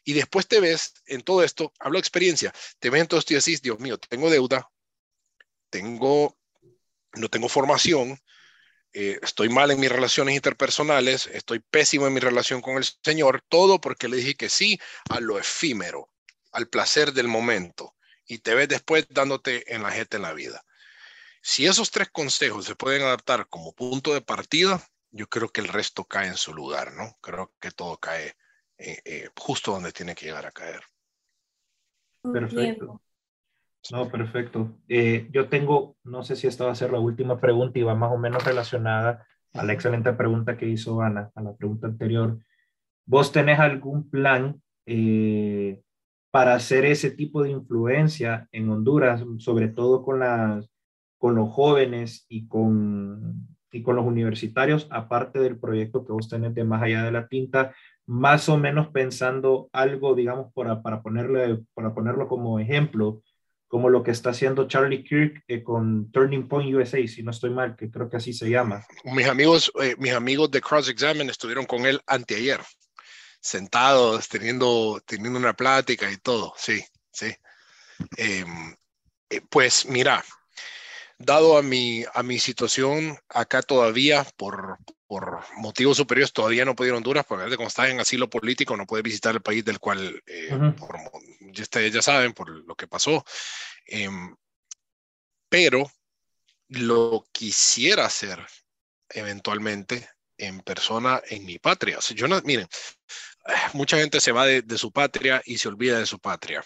y 0.03 0.13
después 0.13 0.47
te 0.47 0.59
ves 0.59 0.93
en 1.05 1.21
todo 1.21 1.43
esto, 1.43 1.71
hablo 1.79 1.95
de 1.97 2.01
experiencia, 2.01 2.53
te 2.79 2.89
ves 2.89 3.01
en 3.01 3.07
todo 3.07 3.19
esto 3.21 3.33
y 3.33 3.37
decís, 3.37 3.61
Dios 3.61 3.79
mío, 3.79 3.97
tengo 3.97 4.29
deuda, 4.29 4.69
tengo, 5.69 6.37
no 7.13 7.29
tengo 7.29 7.49
formación, 7.49 8.19
eh, 8.93 9.19
estoy 9.21 9.49
mal 9.49 9.69
en 9.71 9.79
mis 9.79 9.91
relaciones 9.91 10.35
interpersonales, 10.35 11.27
estoy 11.27 11.59
pésimo 11.59 12.07
en 12.07 12.13
mi 12.13 12.19
relación 12.19 12.61
con 12.61 12.77
el 12.77 12.85
Señor, 13.03 13.43
todo 13.47 13.79
porque 13.79 14.07
le 14.07 14.17
dije 14.17 14.35
que 14.35 14.49
sí 14.49 14.79
a 15.09 15.19
lo 15.19 15.37
efímero, 15.37 16.09
al 16.51 16.67
placer 16.67 17.13
del 17.13 17.27
momento, 17.27 17.95
y 18.25 18.39
te 18.39 18.55
ves 18.55 18.67
después 18.67 19.07
dándote 19.09 19.73
en 19.73 19.83
la 19.83 19.91
gente 19.91 20.17
en 20.17 20.23
la 20.23 20.33
vida. 20.33 20.65
Si 21.41 21.65
esos 21.65 21.91
tres 21.91 22.09
consejos 22.09 22.65
se 22.65 22.75
pueden 22.75 23.03
adaptar 23.03 23.47
como 23.47 23.73
punto 23.73 24.13
de 24.13 24.21
partida, 24.21 24.81
yo 25.11 25.29
creo 25.29 25.49
que 25.49 25.61
el 25.61 25.67
resto 25.67 26.03
cae 26.05 26.27
en 26.27 26.37
su 26.37 26.53
lugar, 26.53 26.93
¿no? 26.93 27.17
Creo 27.21 27.53
que 27.59 27.71
todo 27.71 27.97
cae 27.97 28.35
eh, 28.77 29.01
eh, 29.05 29.29
justo 29.37 29.71
donde 29.71 29.91
tiene 29.91 30.15
que 30.15 30.25
llegar 30.25 30.45
a 30.45 30.51
caer. 30.51 30.81
Perfecto. 32.21 33.01
No, 33.91 34.09
perfecto. 34.09 34.77
Eh, 34.87 35.27
yo 35.31 35.49
tengo, 35.49 35.95
no 36.03 36.23
sé 36.23 36.35
si 36.35 36.47
esta 36.47 36.65
va 36.65 36.71
a 36.71 36.75
ser 36.75 36.91
la 36.91 36.99
última 36.99 37.39
pregunta 37.39 37.79
y 37.79 37.83
va 37.83 37.95
más 37.95 38.11
o 38.11 38.17
menos 38.17 38.43
relacionada 38.43 39.25
a 39.53 39.63
la 39.63 39.73
excelente 39.73 40.11
pregunta 40.13 40.57
que 40.57 40.67
hizo 40.67 41.01
Ana, 41.01 41.31
a 41.35 41.41
la 41.41 41.55
pregunta 41.55 41.87
anterior. 41.87 42.37
¿Vos 43.05 43.31
tenés 43.31 43.59
algún 43.59 44.09
plan 44.09 44.61
eh, 44.85 45.81
para 46.31 46.55
hacer 46.55 46.85
ese 46.85 47.11
tipo 47.11 47.43
de 47.43 47.51
influencia 47.51 48.47
en 48.51 48.69
Honduras, 48.69 49.23
sobre 49.37 49.69
todo 49.69 50.03
con, 50.03 50.19
las, 50.19 50.69
con 51.17 51.35
los 51.35 51.49
jóvenes 51.49 52.25
y 52.27 52.47
con, 52.47 53.47
y 53.71 53.81
con 53.81 53.95
los 53.95 54.05
universitarios, 54.05 54.87
aparte 54.91 55.39
del 55.39 55.57
proyecto 55.57 56.05
que 56.05 56.11
vos 56.11 56.27
tenés 56.29 56.53
de 56.53 56.63
Más 56.63 56.83
Allá 56.83 57.03
de 57.03 57.11
la 57.11 57.27
Tinta, 57.27 57.73
más 58.05 58.49
o 58.49 58.57
menos 58.57 58.89
pensando 58.89 59.69
algo, 59.71 60.15
digamos, 60.15 60.51
para, 60.53 60.81
para, 60.81 61.01
ponerle, 61.01 61.63
para 61.73 61.93
ponerlo 61.93 62.27
como 62.27 62.59
ejemplo, 62.59 63.21
como 63.67 63.89
lo 63.89 64.03
que 64.03 64.11
está 64.11 64.29
haciendo 64.29 64.67
Charlie 64.67 65.03
Kirk 65.03 65.43
eh, 65.47 65.61
con 65.61 66.11
Turning 66.11 66.47
Point 66.47 66.73
USA, 66.73 67.05
si 67.07 67.21
no 67.21 67.31
estoy 67.31 67.49
mal, 67.49 67.75
que 67.75 67.91
creo 67.91 68.09
que 68.09 68.17
así 68.17 68.33
se 68.33 68.49
llama. 68.49 68.85
Mis 69.03 69.27
amigos, 69.27 69.71
eh, 69.81 69.95
mis 69.97 70.13
amigos 70.13 70.49
de 70.51 70.61
Cross 70.61 70.89
Examine 70.89 71.31
estuvieron 71.31 71.65
con 71.65 71.85
él 71.85 71.99
anteayer, 72.07 72.61
sentados, 73.41 74.29
teniendo, 74.29 75.01
teniendo 75.05 75.37
una 75.37 75.53
plática 75.53 76.09
y 76.09 76.17
todo, 76.17 76.53
sí, 76.57 76.83
sí. 77.11 77.33
Em, 78.15 78.75
eh, 79.29 79.41
pues 79.49 79.85
mira, 79.87 80.23
dado 81.17 81.57
a 81.57 81.61
mi, 81.61 82.03
a 82.13 82.23
mi 82.23 82.39
situación 82.39 83.17
acá 83.29 83.61
todavía, 83.61 84.25
por, 84.37 84.77
por 85.07 85.43
motivos 85.57 85.97
superiores, 85.97 86.31
todavía 86.31 86.65
no 86.65 86.75
puedo 86.75 86.89
ir 86.89 86.93
a 86.93 86.97
Honduras, 86.97 87.25
porque 87.25 87.55
como 87.55 87.67
está 87.67 87.89
en 87.89 87.99
asilo 87.99 88.29
político, 88.29 88.77
no 88.77 88.85
puede 88.85 89.03
visitar 89.03 89.33
el 89.33 89.41
país 89.41 89.65
del 89.65 89.79
cual, 89.79 90.21
eh, 90.27 90.49
ya 91.51 91.63
ustedes 91.63 91.93
ya 91.93 92.01
saben, 92.01 92.33
por 92.33 92.49
lo 92.49 92.75
que 92.75 92.87
pasó. 92.87 93.25
Em, 93.85 94.35
pero 95.49 95.89
lo 96.69 97.25
quisiera 97.31 98.05
hacer 98.05 98.45
eventualmente 99.09 100.09
en 100.37 100.59
persona 100.59 101.21
en 101.29 101.45
mi 101.45 101.57
patria. 101.57 101.99
yo 102.13 102.27
no, 102.27 102.41
miren, 102.43 102.67
mucha 103.73 103.97
gente 103.97 104.19
se 104.19 104.31
va 104.31 104.45
de, 104.45 104.61
de 104.61 104.77
su 104.77 104.91
patria 104.91 105.41
y 105.45 105.57
se 105.57 105.67
olvida 105.67 105.99
de 105.99 106.05
su 106.05 106.19
patria. 106.19 106.63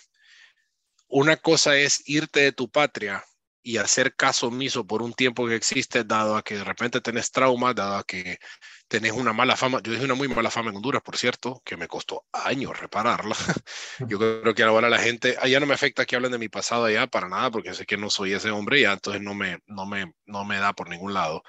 Una 1.07 1.37
cosa 1.37 1.77
es 1.77 2.01
irte 2.05 2.41
de 2.41 2.51
tu 2.51 2.69
patria 2.69 3.23
y 3.64 3.78
hacer 3.78 4.16
caso 4.16 4.47
omiso 4.47 4.86
por 4.86 5.01
un 5.01 5.14
tiempo 5.14 5.47
que 5.47 5.55
existe, 5.55 6.03
dado 6.03 6.36
a 6.36 6.43
que 6.43 6.55
de 6.55 6.64
repente 6.64 7.01
tenés 7.01 7.32
trauma, 7.32 7.74
dado 7.74 7.97
a 7.97 8.03
que 8.03 8.39
tenés 8.88 9.12
una 9.14 9.34
mala 9.34 9.55
fama. 9.55 9.82
Yo 9.84 9.91
dije 9.91 10.05
una 10.05 10.16
muy 10.16 10.28
mala 10.28 10.51
fama 10.51 10.70
en 10.70 10.78
Honduras, 10.78 11.01
por 11.03 11.18
cierto, 11.18 11.62
que 11.64 11.78
me 11.78 11.88
costó 11.88 12.26
años 12.34 12.78
repararla. 12.80 13.36
Yo 14.09 14.18
creo 14.18 14.53
que 14.55 14.64
ahora 14.64 14.89
la 14.89 14.99
gente, 14.99 15.38
allá 15.39 15.59
no 15.59 15.66
me 15.66 15.74
afecta 15.74 16.05
que 16.05 16.16
hablen 16.16 16.32
de 16.32 16.39
mi 16.39 16.49
pasado 16.49 16.86
allá 16.86 17.07
para 17.07 17.30
nada, 17.30 17.51
porque 17.51 17.74
sé 17.74 17.86
que 17.86 17.97
no 17.97 18.09
soy 18.09 18.34
ese 18.34 18.51
hombre 18.51 18.82
ya, 18.82 18.93
entonces 18.93 19.22
no 19.22 19.34
me, 19.36 19.59
no 19.68 19.86
me, 19.86 20.14
no 20.26 20.43
me 20.45 20.57
da 20.57 20.74
por 20.74 20.89
ningún 20.89 21.14
lado. 21.14 21.43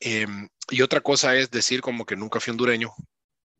Em, 0.00 0.48
y 0.70 0.82
otra 0.82 1.00
cosa 1.00 1.36
es 1.36 1.50
decir 1.50 1.80
como 1.80 2.04
que 2.06 2.16
nunca 2.16 2.40
fui 2.40 2.50
hondureño, 2.52 2.94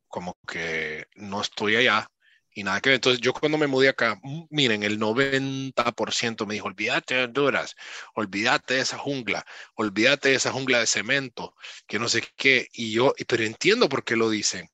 como 0.08 0.38
que 0.46 1.06
no 1.14 1.40
estoy 1.40 1.76
allá, 1.76 2.08
y 2.56 2.64
nada 2.64 2.80
que 2.80 2.88
ver. 2.88 2.94
Entonces, 2.96 3.20
yo 3.20 3.34
cuando 3.34 3.58
me 3.58 3.66
mudé 3.66 3.90
acá, 3.90 4.18
miren, 4.48 4.82
el 4.82 4.98
90% 4.98 6.46
me 6.46 6.54
dijo, 6.54 6.66
olvídate 6.66 7.14
de 7.14 7.24
Honduras, 7.24 7.76
olvídate 8.14 8.74
de 8.74 8.80
esa 8.80 8.96
jungla, 8.96 9.44
olvídate 9.74 10.30
de 10.30 10.36
esa 10.36 10.52
jungla 10.52 10.80
de 10.80 10.86
cemento, 10.86 11.54
que 11.86 11.98
no 11.98 12.08
sé 12.08 12.24
qué. 12.34 12.68
Y 12.72 12.92
yo, 12.92 13.12
pero 13.28 13.44
entiendo 13.44 13.90
por 13.90 14.04
qué 14.04 14.16
lo 14.16 14.30
dicen. 14.30 14.70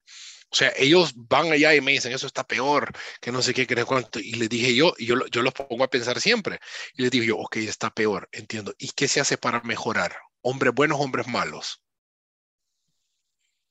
O 0.49 0.55
sea, 0.55 0.73
ellos 0.77 1.13
van 1.17 1.51
allá 1.51 1.75
y 1.75 1.81
me 1.81 1.91
dicen, 1.93 2.13
eso 2.13 2.29
está 2.29 2.47
peor, 2.47 2.93
que 3.21 3.33
no 3.33 3.43
sé 3.43 3.53
qué, 3.53 3.67
que 3.67 3.85
cuánto. 3.85 4.21
Y 4.21 4.35
les 4.35 4.49
dije 4.49 4.77
yo, 4.77 4.95
y 4.97 5.07
yo, 5.07 5.27
yo 5.27 5.43
los 5.43 5.53
pongo 5.53 5.83
a 5.83 5.91
pensar 5.91 6.21
siempre. 6.21 6.61
Y 6.95 7.03
les 7.03 7.11
digo 7.11 7.25
yo, 7.25 7.39
ok, 7.39 7.57
está 7.57 7.91
peor, 7.91 8.29
entiendo. 8.31 8.73
¿Y 8.79 8.91
qué 8.91 9.09
se 9.09 9.21
hace 9.21 9.39
para 9.39 9.61
mejorar? 9.63 10.17
Hombres 10.41 10.73
buenos, 10.73 11.01
hombres 11.01 11.27
malos. 11.27 11.83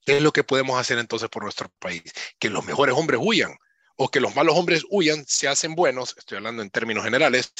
¿Qué 0.05 0.17
es 0.17 0.21
lo 0.21 0.33
que 0.33 0.43
podemos 0.43 0.77
hacer 0.77 0.97
entonces 0.97 1.29
por 1.29 1.43
nuestro 1.43 1.69
país? 1.79 2.03
Que 2.39 2.49
los 2.49 2.65
mejores 2.65 2.93
hombres 2.95 3.21
huyan 3.23 3.55
o 3.95 4.09
que 4.09 4.19
los 4.19 4.35
malos 4.35 4.55
hombres 4.57 4.83
huyan, 4.89 5.25
se 5.27 5.47
hacen 5.47 5.75
buenos, 5.75 6.15
estoy 6.17 6.37
hablando 6.37 6.61
en 6.61 6.69
términos 6.69 7.03
generales, 7.03 7.53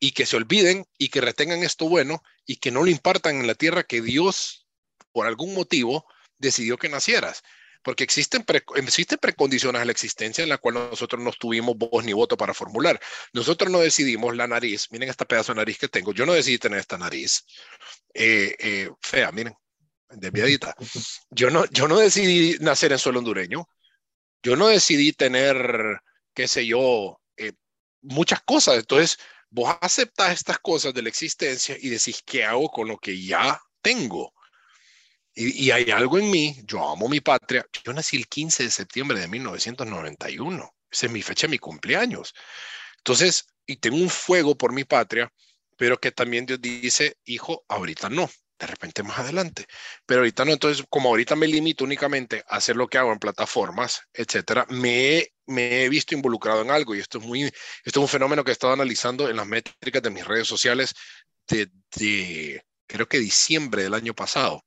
y 0.00 0.12
que 0.12 0.26
se 0.26 0.36
olviden 0.36 0.86
y 0.96 1.08
que 1.08 1.20
retengan 1.20 1.62
esto 1.62 1.88
bueno 1.88 2.22
y 2.46 2.56
que 2.56 2.70
no 2.70 2.82
lo 2.82 2.90
impartan 2.90 3.40
en 3.40 3.46
la 3.46 3.54
tierra 3.54 3.82
que 3.82 4.00
Dios, 4.00 4.66
por 5.12 5.26
algún 5.26 5.54
motivo, 5.54 6.06
decidió 6.38 6.78
que 6.78 6.88
nacieras. 6.88 7.42
Porque 7.82 8.04
existen, 8.04 8.44
existen 8.76 9.18
precondiciones 9.18 9.80
a 9.80 9.84
la 9.84 9.92
existencia 9.92 10.42
en 10.42 10.50
la 10.50 10.58
cual 10.58 10.74
nosotros 10.74 11.22
no 11.22 11.32
tuvimos 11.32 11.76
voz 11.76 12.04
ni 12.04 12.12
voto 12.12 12.36
para 12.36 12.52
formular. 12.52 13.00
Nosotros 13.32 13.70
no 13.70 13.80
decidimos 13.80 14.36
la 14.36 14.46
nariz. 14.46 14.88
Miren 14.90 15.08
esta 15.08 15.24
pedazo 15.24 15.52
de 15.52 15.56
nariz 15.58 15.78
que 15.78 15.88
tengo. 15.88 16.12
Yo 16.12 16.26
no 16.26 16.32
decidí 16.32 16.58
tener 16.58 16.80
esta 16.80 16.98
nariz 16.98 17.46
eh, 18.14 18.54
eh, 18.58 18.90
fea, 19.00 19.30
miren, 19.32 19.54
desviadita. 20.10 20.74
Yo 21.30 21.50
no, 21.50 21.66
yo 21.66 21.86
no 21.88 21.98
decidí 21.98 22.56
nacer 22.60 22.92
en 22.92 22.98
suelo 22.98 23.20
hondureño. 23.20 23.68
Yo 24.42 24.56
no 24.56 24.68
decidí 24.68 25.12
tener, 25.12 26.00
qué 26.34 26.48
sé 26.48 26.66
yo, 26.66 27.20
eh, 27.36 27.52
muchas 28.02 28.42
cosas. 28.42 28.76
Entonces, 28.76 29.18
vos 29.50 29.76
aceptas 29.80 30.32
estas 30.32 30.58
cosas 30.58 30.94
de 30.94 31.02
la 31.02 31.08
existencia 31.08 31.76
y 31.80 31.88
decís, 31.88 32.22
¿qué 32.24 32.44
hago 32.44 32.68
con 32.68 32.88
lo 32.88 32.98
que 32.98 33.20
ya 33.22 33.60
tengo? 33.82 34.32
Y, 35.34 35.70
hay 35.70 35.90
algo 35.92 36.18
en 36.18 36.30
mí, 36.30 36.56
yo 36.64 36.90
amo 36.90 37.08
mi 37.08 37.20
patria. 37.20 37.64
Yo 37.84 37.92
nací 37.92 38.16
el 38.16 38.26
15 38.26 38.64
de 38.64 38.70
septiembre 38.70 39.20
de 39.20 39.28
1991. 39.28 40.74
Esa 40.90 41.06
es 41.06 41.12
mi 41.12 41.22
fecha 41.22 41.46
de 41.46 41.52
mi 41.52 41.58
cumpleaños. 41.58 42.34
Entonces, 42.96 43.46
y 43.64 43.76
tengo 43.76 43.98
un 43.98 44.10
fuego 44.10 44.56
por 44.56 44.72
mi 44.72 44.84
patria, 44.84 45.32
pero 45.76 46.00
que 46.00 46.10
también 46.10 46.44
Dios 46.44 46.60
dice, 46.60 47.18
hijo, 47.24 47.64
ahorita 47.68 48.08
no, 48.08 48.28
de 48.58 48.66
repente 48.66 49.02
más 49.02 49.18
adelante. 49.18 49.66
Pero 50.06 50.20
ahorita 50.20 50.44
no, 50.44 50.52
entonces, 50.52 50.84
como 50.88 51.10
ahorita 51.10 51.36
me 51.36 51.46
limito 51.46 51.84
únicamente 51.84 52.44
a 52.48 52.56
hacer 52.56 52.76
lo 52.76 52.88
que 52.88 52.98
hago 52.98 53.12
en 53.12 53.18
plataformas, 53.18 54.02
etcétera, 54.12 54.66
me 54.68 55.30
he, 55.46 55.88
visto 55.88 56.14
involucrado 56.14 56.62
en 56.62 56.70
algo 56.70 56.94
y 56.94 57.00
esto 57.00 57.18
es 57.18 57.24
muy, 57.24 57.42
esto 57.44 57.52
es 57.84 57.96
un 57.96 58.08
fenómeno 58.08 58.44
que 58.44 58.50
he 58.50 58.52
estado 58.52 58.72
analizando 58.72 59.28
en 59.28 59.36
las 59.36 59.46
métricas 59.46 60.02
de 60.02 60.10
mis 60.10 60.26
redes 60.26 60.48
sociales 60.48 60.94
de 61.46 62.62
creo 62.86 63.08
que 63.08 63.18
diciembre 63.18 63.82
del 63.82 63.94
año 63.94 64.14
pasado 64.14 64.64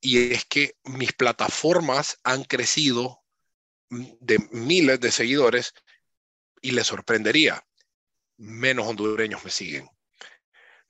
y 0.00 0.32
es 0.32 0.44
que 0.44 0.76
mis 0.84 1.12
plataformas 1.12 2.18
han 2.22 2.44
crecido 2.44 3.22
de 3.90 4.38
miles 4.52 5.00
de 5.00 5.10
seguidores 5.10 5.72
y 6.60 6.72
les 6.72 6.86
sorprendería, 6.86 7.64
menos 8.36 8.86
hondureños 8.86 9.44
me 9.44 9.50
siguen. 9.50 9.88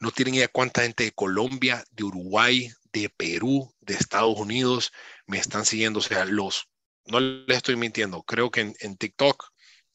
No 0.00 0.10
tienen 0.10 0.34
idea 0.34 0.48
cuánta 0.48 0.82
gente 0.82 1.04
de 1.04 1.12
Colombia, 1.12 1.84
de 1.90 2.04
Uruguay, 2.04 2.70
de 2.92 3.08
Perú, 3.10 3.74
de 3.80 3.94
Estados 3.94 4.36
Unidos 4.38 4.92
me 5.26 5.38
están 5.38 5.64
siguiendo. 5.64 6.00
O 6.00 6.02
sea, 6.02 6.24
los, 6.24 6.68
no 7.06 7.20
les 7.20 7.56
estoy 7.58 7.76
mintiendo, 7.76 8.22
creo 8.22 8.50
que 8.50 8.72
en, 8.78 8.96
TikTok, 8.96 9.44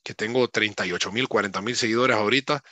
que 0.03 0.13
tengo 0.13 0.47
38 0.47 1.11
mil, 1.11 1.27
40 1.27 1.61
mil 1.61 1.75
seguidores 1.75 2.17
ahorita, 2.17 2.63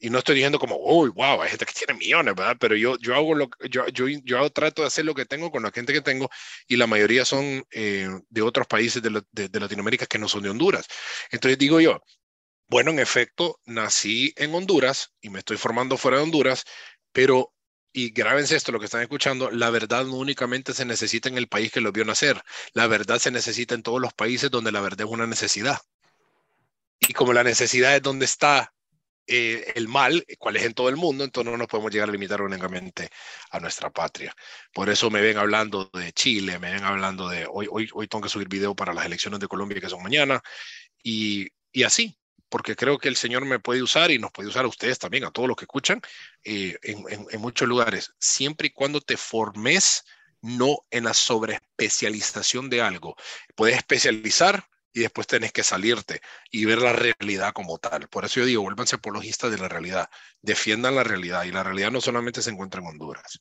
y 0.00 0.10
no 0.10 0.18
estoy 0.18 0.36
diciendo 0.36 0.60
como, 0.60 0.76
uy, 0.76 1.10
wow, 1.10 1.42
hay 1.42 1.50
gente 1.50 1.66
que 1.66 1.72
tiene 1.72 1.94
millones, 1.94 2.34
¿verdad? 2.36 2.56
Pero 2.60 2.76
yo, 2.76 2.96
yo 3.00 3.16
hago 3.16 3.34
lo 3.34 3.50
yo, 3.68 3.88
yo, 3.88 4.06
yo 4.06 4.50
trato 4.50 4.82
de 4.82 4.88
hacer 4.88 5.04
lo 5.04 5.14
que 5.14 5.26
tengo 5.26 5.50
con 5.50 5.64
la 5.64 5.72
gente 5.72 5.92
que 5.92 6.00
tengo 6.00 6.30
y 6.68 6.76
la 6.76 6.86
mayoría 6.86 7.24
son 7.24 7.64
eh, 7.72 8.08
de 8.28 8.42
otros 8.42 8.68
países 8.68 9.02
de, 9.02 9.22
de, 9.32 9.60
Latinoamérica 9.60 10.06
que 10.06 10.18
no 10.18 10.28
son 10.28 10.44
de 10.44 10.50
Honduras. 10.50 10.86
Entonces 11.32 11.58
digo 11.58 11.80
yo, 11.80 12.00
bueno, 12.68 12.90
en 12.90 12.98
efecto, 12.98 13.60
nací 13.64 14.32
en 14.36 14.54
Honduras 14.54 15.14
y 15.22 15.30
me 15.30 15.38
estoy 15.38 15.56
formando 15.56 15.96
fuera 15.96 16.18
de 16.18 16.24
Honduras, 16.24 16.64
pero, 17.12 17.54
y 17.92 18.10
grábense 18.10 18.56
esto, 18.56 18.72
lo 18.72 18.78
que 18.78 18.84
están 18.84 19.02
escuchando, 19.02 19.50
la 19.50 19.70
verdad 19.70 20.04
no 20.04 20.16
únicamente 20.16 20.74
se 20.74 20.84
necesita 20.84 21.28
en 21.30 21.38
el 21.38 21.48
país 21.48 21.72
que 21.72 21.80
lo 21.80 21.92
vio 21.92 22.04
nacer, 22.04 22.42
la 22.74 22.86
verdad 22.86 23.18
se 23.18 23.30
necesita 23.30 23.74
en 23.74 23.82
todos 23.82 24.00
los 24.00 24.12
países 24.12 24.50
donde 24.50 24.72
la 24.72 24.82
verdad 24.82 25.06
es 25.06 25.12
una 25.12 25.26
necesidad. 25.26 25.80
Y 27.00 27.14
como 27.14 27.32
la 27.32 27.44
necesidad 27.44 27.96
es 27.96 28.02
donde 28.02 28.26
está 28.26 28.74
eh, 29.26 29.72
el 29.74 29.88
mal, 29.88 30.24
cuál 30.38 30.56
es 30.56 30.64
en 30.64 30.74
todo 30.74 30.90
el 30.90 30.96
mundo, 30.96 31.24
entonces 31.24 31.50
no 31.50 31.56
nos 31.56 31.68
podemos 31.68 31.90
llegar 31.90 32.08
a 32.10 32.12
limitar 32.12 32.42
únicamente 32.42 33.08
a 33.50 33.60
nuestra 33.60 33.90
patria. 33.90 34.34
Por 34.74 34.90
eso 34.90 35.10
me 35.10 35.22
ven 35.22 35.38
hablando 35.38 35.90
de 35.94 36.12
Chile, 36.12 36.58
me 36.58 36.72
ven 36.72 36.84
hablando 36.84 37.28
de 37.28 37.46
hoy, 37.50 37.66
hoy, 37.70 37.88
hoy 37.94 38.08
tengo 38.08 38.22
que 38.22 38.28
subir 38.28 38.48
video 38.48 38.74
para 38.74 38.92
las 38.92 39.06
elecciones 39.06 39.40
de 39.40 39.48
Colombia 39.48 39.80
que 39.80 39.88
son 39.88 40.02
mañana 40.02 40.42
y 41.02 41.50
así, 41.84 42.18
porque 42.48 42.76
creo 42.76 42.98
que 42.98 43.08
el 43.08 43.16
Señor 43.16 43.44
me 43.44 43.58
puede 43.58 43.82
usar 43.82 44.10
y 44.10 44.18
nos 44.18 44.32
puede 44.32 44.48
usar 44.48 44.64
a 44.64 44.68
ustedes 44.68 44.98
también, 44.98 45.24
a 45.24 45.30
todos 45.30 45.48
los 45.48 45.56
que 45.56 45.64
escuchan, 45.64 46.00
eh, 46.44 46.76
en, 46.82 47.04
en, 47.08 47.26
en 47.30 47.40
muchos 47.40 47.68
lugares, 47.68 48.12
siempre 48.18 48.68
y 48.68 48.70
cuando 48.70 49.00
te 49.00 49.16
formes 49.16 50.04
no 50.40 50.78
en 50.90 51.04
la 51.04 51.14
sobreespecialización 51.14 52.70
de 52.70 52.80
algo. 52.80 53.16
Puedes 53.56 53.76
especializar, 53.76 54.64
y 54.92 55.00
después 55.00 55.26
tenés 55.26 55.52
que 55.52 55.62
salirte 55.62 56.20
y 56.50 56.64
ver 56.64 56.78
la 56.78 56.92
realidad 56.92 57.52
como 57.52 57.78
tal. 57.78 58.08
Por 58.08 58.24
eso 58.24 58.40
yo 58.40 58.46
digo, 58.46 58.62
vuélvanse 58.62 58.96
apologistas 58.96 59.50
de 59.50 59.58
la 59.58 59.68
realidad, 59.68 60.08
defiendan 60.42 60.96
la 60.96 61.04
realidad 61.04 61.44
y 61.44 61.52
la 61.52 61.62
realidad 61.62 61.90
no 61.90 62.00
solamente 62.00 62.42
se 62.42 62.50
encuentra 62.50 62.80
en 62.80 62.88
Honduras. 62.88 63.40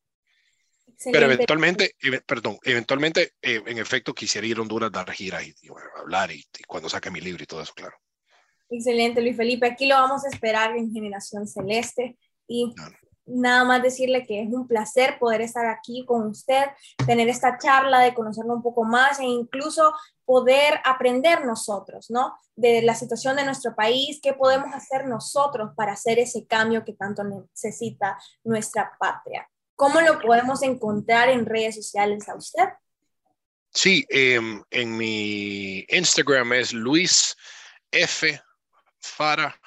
Pero 1.11 1.25
eventualmente, 1.25 1.95
perdón, 2.25 2.57
eventualmente, 2.63 3.33
eh, 3.41 3.61
en 3.65 3.77
efecto, 3.77 4.13
quisiera 4.13 4.47
ir 4.47 4.57
a 4.57 4.61
Honduras, 4.61 4.91
dar 4.91 5.11
giras 5.11 5.45
y, 5.45 5.53
hablar 5.99 6.31
y, 6.31 6.45
cuando 6.65 6.89
saque 6.89 7.11
mi 7.11 7.21
libro 7.21 7.43
y 7.43 7.47
todo 7.47 7.61
eso, 7.61 7.73
claro. 7.73 7.97
Excelente, 8.69 9.21
Luis 9.21 9.37
Felipe. 9.37 9.65
Aquí 9.65 9.87
lo 9.87 9.95
vamos 9.95 10.25
a 10.25 10.29
esperar 10.29 10.75
en 10.75 10.91
Generación 10.91 11.47
Celeste 11.47 12.17
y 12.47 12.73
nada 13.27 13.63
más 13.63 13.83
decirle 13.83 14.25
que 14.25 14.41
es 14.41 14.49
un 14.51 14.67
placer 14.67 15.19
poder 15.19 15.41
estar 15.41 15.65
aquí 15.67 16.05
con 16.05 16.27
usted, 16.27 16.65
tener 17.05 17.27
esta 17.29 17.57
charla, 17.57 17.99
de 17.99 18.13
conocerlo 18.13 18.53
un 18.53 18.63
poco 18.63 18.83
más 18.83 19.19
e 19.19 19.25
incluso 19.25 19.93
poder 20.25 20.79
aprender 20.83 21.45
nosotros, 21.45 22.09
¿no? 22.09 22.33
De 22.55 22.81
la 22.81 22.95
situación 22.95 23.35
de 23.35 23.45
nuestro 23.45 23.75
país, 23.75 24.19
qué 24.21 24.33
podemos 24.33 24.73
hacer 24.73 25.07
nosotros 25.07 25.71
para 25.75 25.93
hacer 25.93 26.19
ese 26.19 26.45
cambio 26.45 26.83
que 26.83 26.93
tanto 26.93 27.23
necesita 27.23 28.17
nuestra 28.43 28.91
patria. 28.99 29.47
¿Cómo 29.75 30.01
lo 30.01 30.19
podemos 30.19 30.63
encontrar 30.63 31.29
en 31.29 31.45
redes 31.45 31.75
sociales 31.75 32.27
a 32.27 32.35
usted? 32.35 32.65
Sí, 33.73 34.05
em, 34.09 34.63
en 34.71 34.97
mi 34.97 35.85
Instagram 35.89 36.53
es 36.53 36.73
Luis 36.73 37.35
F. 37.91 38.41
Fara. 39.09 39.59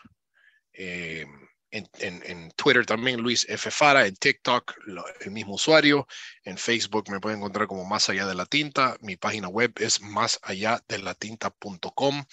Eh, 0.72 1.26
en, 1.70 2.50
Twitter 2.52 2.84
también, 2.84 3.20
Luis 3.20 3.46
F. 3.48 3.70
Fara, 3.70 4.06
en 4.06 4.16
TikTok, 4.16 4.74
el 5.20 5.30
mismo 5.30 5.54
usuario, 5.54 6.06
en 6.44 6.58
Facebook 6.58 7.08
me 7.10 7.20
pueden 7.20 7.38
encontrar 7.38 7.68
como 7.68 7.84
Más 7.84 8.08
Allá 8.08 8.26
de 8.26 8.34
la 8.34 8.46
Tinta, 8.46 8.96
mi 9.00 9.16
página 9.16 9.48
web 9.48 9.72
es 9.76 10.00
más 10.00 10.40
allá 10.42 10.82
de 10.88 10.98
la 10.98 11.14
tinta.com, 11.14 12.24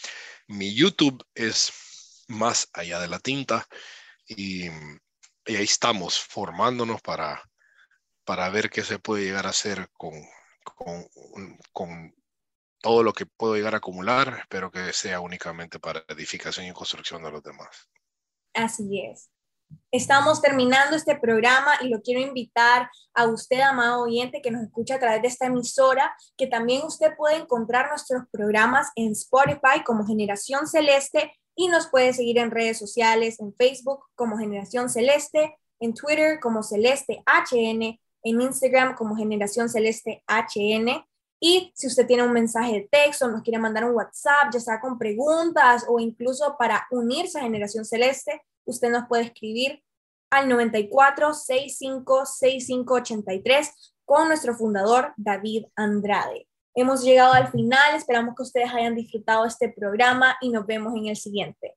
mi 0.47 0.73
YouTube 0.73 1.23
es 1.35 2.23
Más 2.27 2.69
Allá 2.73 2.99
de 2.99 3.07
la 3.07 3.19
Tinta 3.19 3.67
y, 4.27 4.67
ahí 4.67 5.63
estamos 5.63 6.19
formándonos 6.19 7.01
para, 7.01 7.41
para 8.25 8.49
ver 8.49 8.69
qué 8.69 8.83
se 8.83 8.99
puede 8.99 9.23
llegar 9.23 9.45
a 9.45 9.51
hacer 9.51 9.89
con, 9.93 10.13
con 11.71 12.16
todo 12.87 13.03
lo 13.03 13.11
que 13.11 13.25
puedo 13.25 13.55
llegar 13.55 13.73
a 13.73 13.79
acumular, 13.79 14.37
espero 14.39 14.71
que 14.71 14.93
sea 14.93 15.19
únicamente 15.19 15.77
para 15.77 16.05
edificación 16.07 16.67
y 16.67 16.71
construcción 16.71 17.21
de 17.21 17.31
los 17.31 17.43
demás. 17.43 17.89
Así 18.53 19.01
es. 19.01 19.29
Estamos 19.91 20.41
terminando 20.41 20.95
este 20.95 21.17
programa 21.17 21.73
y 21.81 21.89
lo 21.89 22.01
quiero 22.01 22.21
invitar 22.21 22.89
a 23.13 23.25
usted, 23.27 23.59
amado 23.59 24.03
oyente, 24.03 24.41
que 24.41 24.51
nos 24.51 24.63
escucha 24.63 24.95
a 24.95 24.99
través 24.99 25.21
de 25.21 25.27
esta 25.27 25.47
emisora, 25.47 26.15
que 26.37 26.47
también 26.47 26.85
usted 26.85 27.13
puede 27.17 27.35
encontrar 27.35 27.89
nuestros 27.89 28.23
programas 28.31 28.87
en 28.95 29.11
Spotify 29.11 29.83
como 29.85 30.07
Generación 30.07 30.65
Celeste 30.65 31.33
y 31.57 31.67
nos 31.67 31.87
puede 31.87 32.13
seguir 32.13 32.37
en 32.37 32.51
redes 32.51 32.77
sociales, 32.77 33.41
en 33.41 33.53
Facebook 33.53 34.05
como 34.15 34.37
Generación 34.37 34.89
Celeste, 34.89 35.57
en 35.81 35.93
Twitter 35.93 36.39
como 36.39 36.63
Celeste 36.63 37.21
HN, 37.25 37.99
en 38.23 38.41
Instagram 38.41 38.95
como 38.95 39.17
Generación 39.17 39.67
Celeste 39.67 40.23
HN. 40.25 41.05
Y 41.39 41.71
si 41.75 41.87
usted 41.87 42.07
tiene 42.07 42.23
un 42.23 42.33
mensaje 42.33 42.73
de 42.73 42.89
texto, 42.91 43.27
nos 43.27 43.43
quiere 43.43 43.59
mandar 43.59 43.85
un 43.85 43.95
WhatsApp, 43.95 44.51
ya 44.51 44.59
sea 44.59 44.79
con 44.79 44.97
preguntas 44.97 45.85
o 45.87 45.99
incluso 45.99 46.55
para 46.57 46.87
unirse 46.91 47.37
a 47.37 47.43
Generación 47.43 47.85
Celeste, 47.85 48.41
usted 48.65 48.89
nos 48.89 49.07
puede 49.07 49.23
escribir 49.23 49.83
al 50.31 50.49
94 50.49 51.33
65 51.33 52.25
65 52.25 52.93
83 52.93 53.93
con 54.03 54.27
nuestro 54.27 54.55
fundador 54.55 55.13
David 55.15 55.65
Andrade. 55.75 56.47
Hemos 56.73 57.03
llegado 57.03 57.33
al 57.33 57.49
final, 57.51 57.95
esperamos 57.95 58.35
que 58.35 58.43
ustedes 58.43 58.73
hayan 58.73 58.95
disfrutado 58.95 59.45
este 59.45 59.69
programa 59.69 60.37
y 60.41 60.49
nos 60.49 60.65
vemos 60.65 60.95
en 60.95 61.07
el 61.07 61.15
siguiente. 61.15 61.76